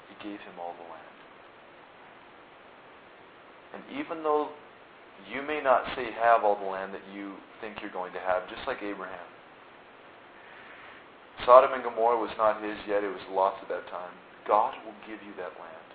He 0.08 0.28
gave 0.28 0.40
him 0.40 0.54
all 0.60 0.74
the 0.74 0.88
land. 0.88 1.14
And 3.74 3.82
even 3.98 4.22
though 4.22 4.50
you 5.30 5.42
may 5.42 5.60
not 5.60 5.82
say 5.96 6.12
have 6.20 6.44
all 6.44 6.56
the 6.58 6.70
land 6.70 6.94
that 6.94 7.02
you 7.12 7.34
think 7.60 7.78
you're 7.82 7.90
going 7.90 8.12
to 8.12 8.20
have, 8.20 8.48
just 8.48 8.62
like 8.66 8.78
Abraham, 8.82 9.26
Sodom 11.44 11.74
and 11.74 11.82
Gomorrah 11.82 12.18
was 12.18 12.30
not 12.38 12.62
his 12.62 12.78
yet, 12.86 13.02
it 13.02 13.10
was 13.10 13.20
Lot's 13.30 13.58
at 13.62 13.68
that 13.68 13.90
time. 13.90 14.14
God 14.46 14.74
will 14.86 14.94
give 15.02 15.18
you 15.26 15.34
that 15.36 15.50
land. 15.58 15.88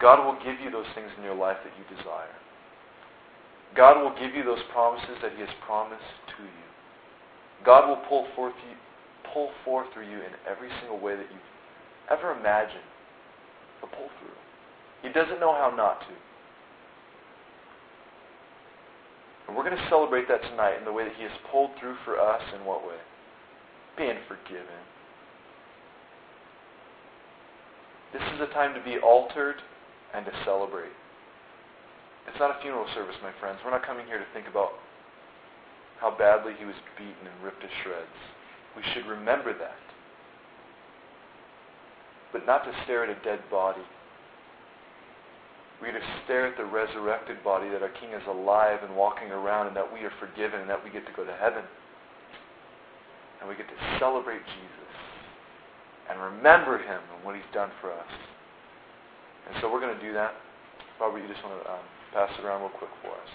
God 0.00 0.24
will 0.24 0.38
give 0.40 0.60
you 0.62 0.70
those 0.70 0.88
things 0.94 1.10
in 1.18 1.24
your 1.24 1.34
life 1.34 1.58
that 1.64 1.74
you 1.76 1.84
desire. 1.96 2.34
God 3.76 4.00
will 4.00 4.14
give 4.18 4.34
you 4.34 4.44
those 4.44 4.62
promises 4.72 5.18
that 5.22 5.32
He 5.34 5.40
has 5.40 5.50
promised 5.66 6.14
to 6.38 6.42
you. 6.42 6.67
God 7.64 7.88
will 7.88 8.02
pull 8.08 8.26
forth 8.34 8.54
you, 8.68 8.76
pull 9.32 9.50
forth 9.64 9.88
through 9.92 10.08
you 10.08 10.18
in 10.18 10.32
every 10.48 10.70
single 10.80 10.98
way 10.98 11.16
that 11.16 11.26
you've 11.30 11.50
ever 12.10 12.32
imagined. 12.32 12.86
The 13.80 13.86
pull 13.88 14.08
through. 14.18 14.38
He 15.02 15.12
doesn't 15.12 15.40
know 15.40 15.52
how 15.54 15.72
not 15.76 16.00
to. 16.00 16.14
And 19.46 19.56
we're 19.56 19.64
going 19.64 19.76
to 19.76 19.88
celebrate 19.88 20.28
that 20.28 20.42
tonight 20.42 20.78
in 20.78 20.84
the 20.84 20.92
way 20.92 21.04
that 21.04 21.14
He 21.16 21.22
has 21.22 21.32
pulled 21.50 21.70
through 21.80 21.96
for 22.04 22.20
us 22.20 22.42
in 22.54 22.64
what 22.64 22.86
way? 22.86 22.98
being 23.98 24.16
forgiven. 24.30 24.78
This 28.14 28.22
is 28.32 28.40
a 28.40 28.48
time 28.54 28.72
to 28.72 28.80
be 28.80 28.96
altered 29.02 29.58
and 30.14 30.24
to 30.24 30.32
celebrate. 30.46 30.94
It's 32.30 32.38
not 32.38 32.54
a 32.54 32.62
funeral 32.62 32.86
service, 32.94 33.18
my 33.20 33.34
friends. 33.42 33.58
We're 33.64 33.74
not 33.74 33.84
coming 33.84 34.06
here 34.06 34.16
to 34.16 34.30
think 34.32 34.46
about 34.46 34.78
how 36.00 36.16
badly 36.16 36.52
he 36.58 36.64
was 36.64 36.76
beaten 36.96 37.26
and 37.26 37.44
ripped 37.44 37.60
to 37.60 37.68
shreds. 37.82 38.18
We 38.76 38.82
should 38.94 39.06
remember 39.06 39.52
that. 39.58 39.82
But 42.32 42.46
not 42.46 42.64
to 42.64 42.72
stare 42.84 43.04
at 43.04 43.10
a 43.10 43.18
dead 43.24 43.40
body. 43.50 43.82
We 45.82 45.88
are 45.88 45.98
to 45.98 46.06
stare 46.24 46.46
at 46.46 46.56
the 46.56 46.64
resurrected 46.64 47.42
body 47.42 47.68
that 47.70 47.82
our 47.82 47.94
King 48.00 48.10
is 48.10 48.22
alive 48.28 48.80
and 48.82 48.96
walking 48.96 49.30
around 49.30 49.68
and 49.68 49.76
that 49.76 49.86
we 49.86 50.00
are 50.00 50.12
forgiven 50.18 50.60
and 50.60 50.70
that 50.70 50.82
we 50.82 50.90
get 50.90 51.06
to 51.06 51.12
go 51.14 51.24
to 51.24 51.34
heaven 51.34 51.62
and 53.40 53.48
we 53.48 53.54
get 53.54 53.68
to 53.68 53.98
celebrate 53.98 54.42
Jesus 54.42 54.94
and 56.10 56.18
remember 56.20 56.78
him 56.78 57.00
and 57.14 57.24
what 57.24 57.34
he's 57.34 57.52
done 57.54 57.70
for 57.80 57.92
us. 57.92 58.12
And 59.46 59.56
so 59.60 59.70
we're 59.70 59.80
going 59.80 59.94
to 59.94 60.04
do 60.04 60.12
that. 60.12 60.34
Robert, 61.00 61.22
you 61.22 61.28
just 61.28 61.42
want 61.44 61.62
to 61.62 61.70
um, 61.70 61.84
pass 62.12 62.30
it 62.38 62.44
around 62.44 62.62
real 62.62 62.74
quick 62.74 62.90
for 63.02 63.14
us. 63.14 63.30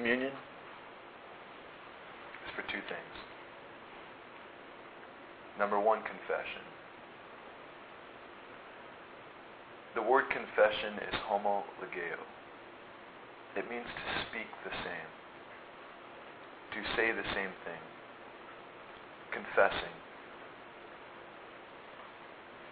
Communion 0.00 0.32
is 0.32 2.50
for 2.56 2.64
two 2.72 2.80
things. 2.88 3.16
Number 5.58 5.78
one, 5.78 6.00
confession. 6.08 6.64
The 9.94 10.00
word 10.00 10.24
confession 10.32 10.96
is 11.04 11.12
homologeo. 11.28 12.16
It 13.60 13.68
means 13.68 13.84
to 13.84 14.04
speak 14.24 14.48
the 14.64 14.72
same, 14.72 15.10
to 16.72 16.80
say 16.96 17.12
the 17.12 17.28
same 17.36 17.52
thing, 17.68 17.82
confessing. 19.36 19.92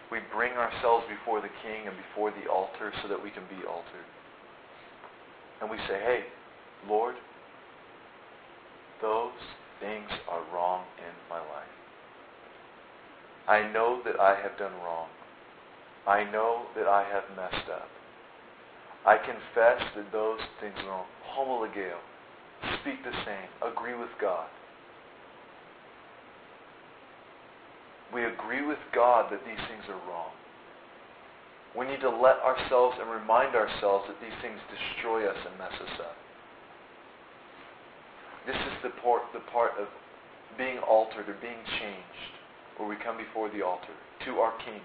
We 0.09 0.17
bring 0.33 0.53
ourselves 0.53 1.05
before 1.05 1.45
the 1.45 1.53
King 1.61 1.85
and 1.85 1.93
before 1.93 2.33
the 2.33 2.49
altar 2.49 2.89
so 3.03 3.07
that 3.07 3.21
we 3.21 3.29
can 3.29 3.45
be 3.53 3.61
altered. 3.69 4.09
And 5.61 5.69
we 5.69 5.77
say, 5.85 6.01
hey, 6.01 6.25
Lord, 6.87 7.15
those 9.01 9.31
things 9.79 10.09
are 10.29 10.43
wrong 10.53 10.83
in 10.97 11.13
my 11.29 11.39
life. 11.39 11.75
I 13.47 13.71
know 13.73 14.01
that 14.05 14.19
I 14.19 14.35
have 14.35 14.57
done 14.57 14.73
wrong. 14.83 15.07
I 16.07 16.23
know 16.31 16.63
that 16.75 16.87
I 16.87 17.03
have 17.03 17.23
messed 17.35 17.69
up. 17.69 17.87
I 19.05 19.17
confess 19.17 19.81
that 19.95 20.11
those 20.11 20.39
things 20.59 20.75
are 20.83 20.89
wrong. 20.89 21.05
Homologeo. 21.35 21.97
Speak 22.81 23.03
the 23.03 23.15
same. 23.25 23.71
Agree 23.71 23.95
with 23.95 24.09
God. 24.19 24.47
We 28.13 28.25
agree 28.25 28.65
with 28.65 28.79
God 28.93 29.31
that 29.31 29.45
these 29.45 29.63
things 29.69 29.83
are 29.87 30.01
wrong. 30.09 30.31
We 31.77 31.85
need 31.85 32.01
to 32.01 32.09
let 32.09 32.41
ourselves 32.41 32.97
and 32.99 33.09
remind 33.09 33.55
ourselves 33.55 34.05
that 34.09 34.17
these 34.21 34.33
things 34.41 34.57
destroy 34.69 35.29
us 35.29 35.37
and 35.45 35.57
mess 35.57 35.73
us 35.73 35.95
up. 36.01 36.17
This 38.49 38.57
is 38.65 38.81
the 38.81 38.89
part, 39.05 39.29
the 39.31 39.45
part 39.53 39.77
of 39.77 39.85
being 40.57 40.79
altered 40.79 41.29
or 41.29 41.37
being 41.37 41.61
changed, 41.77 42.33
where 42.77 42.89
we 42.89 42.95
come 42.95 43.15
before 43.15 43.47
the 43.53 43.61
altar 43.61 43.93
to 44.25 44.41
our 44.41 44.57
King. 44.65 44.81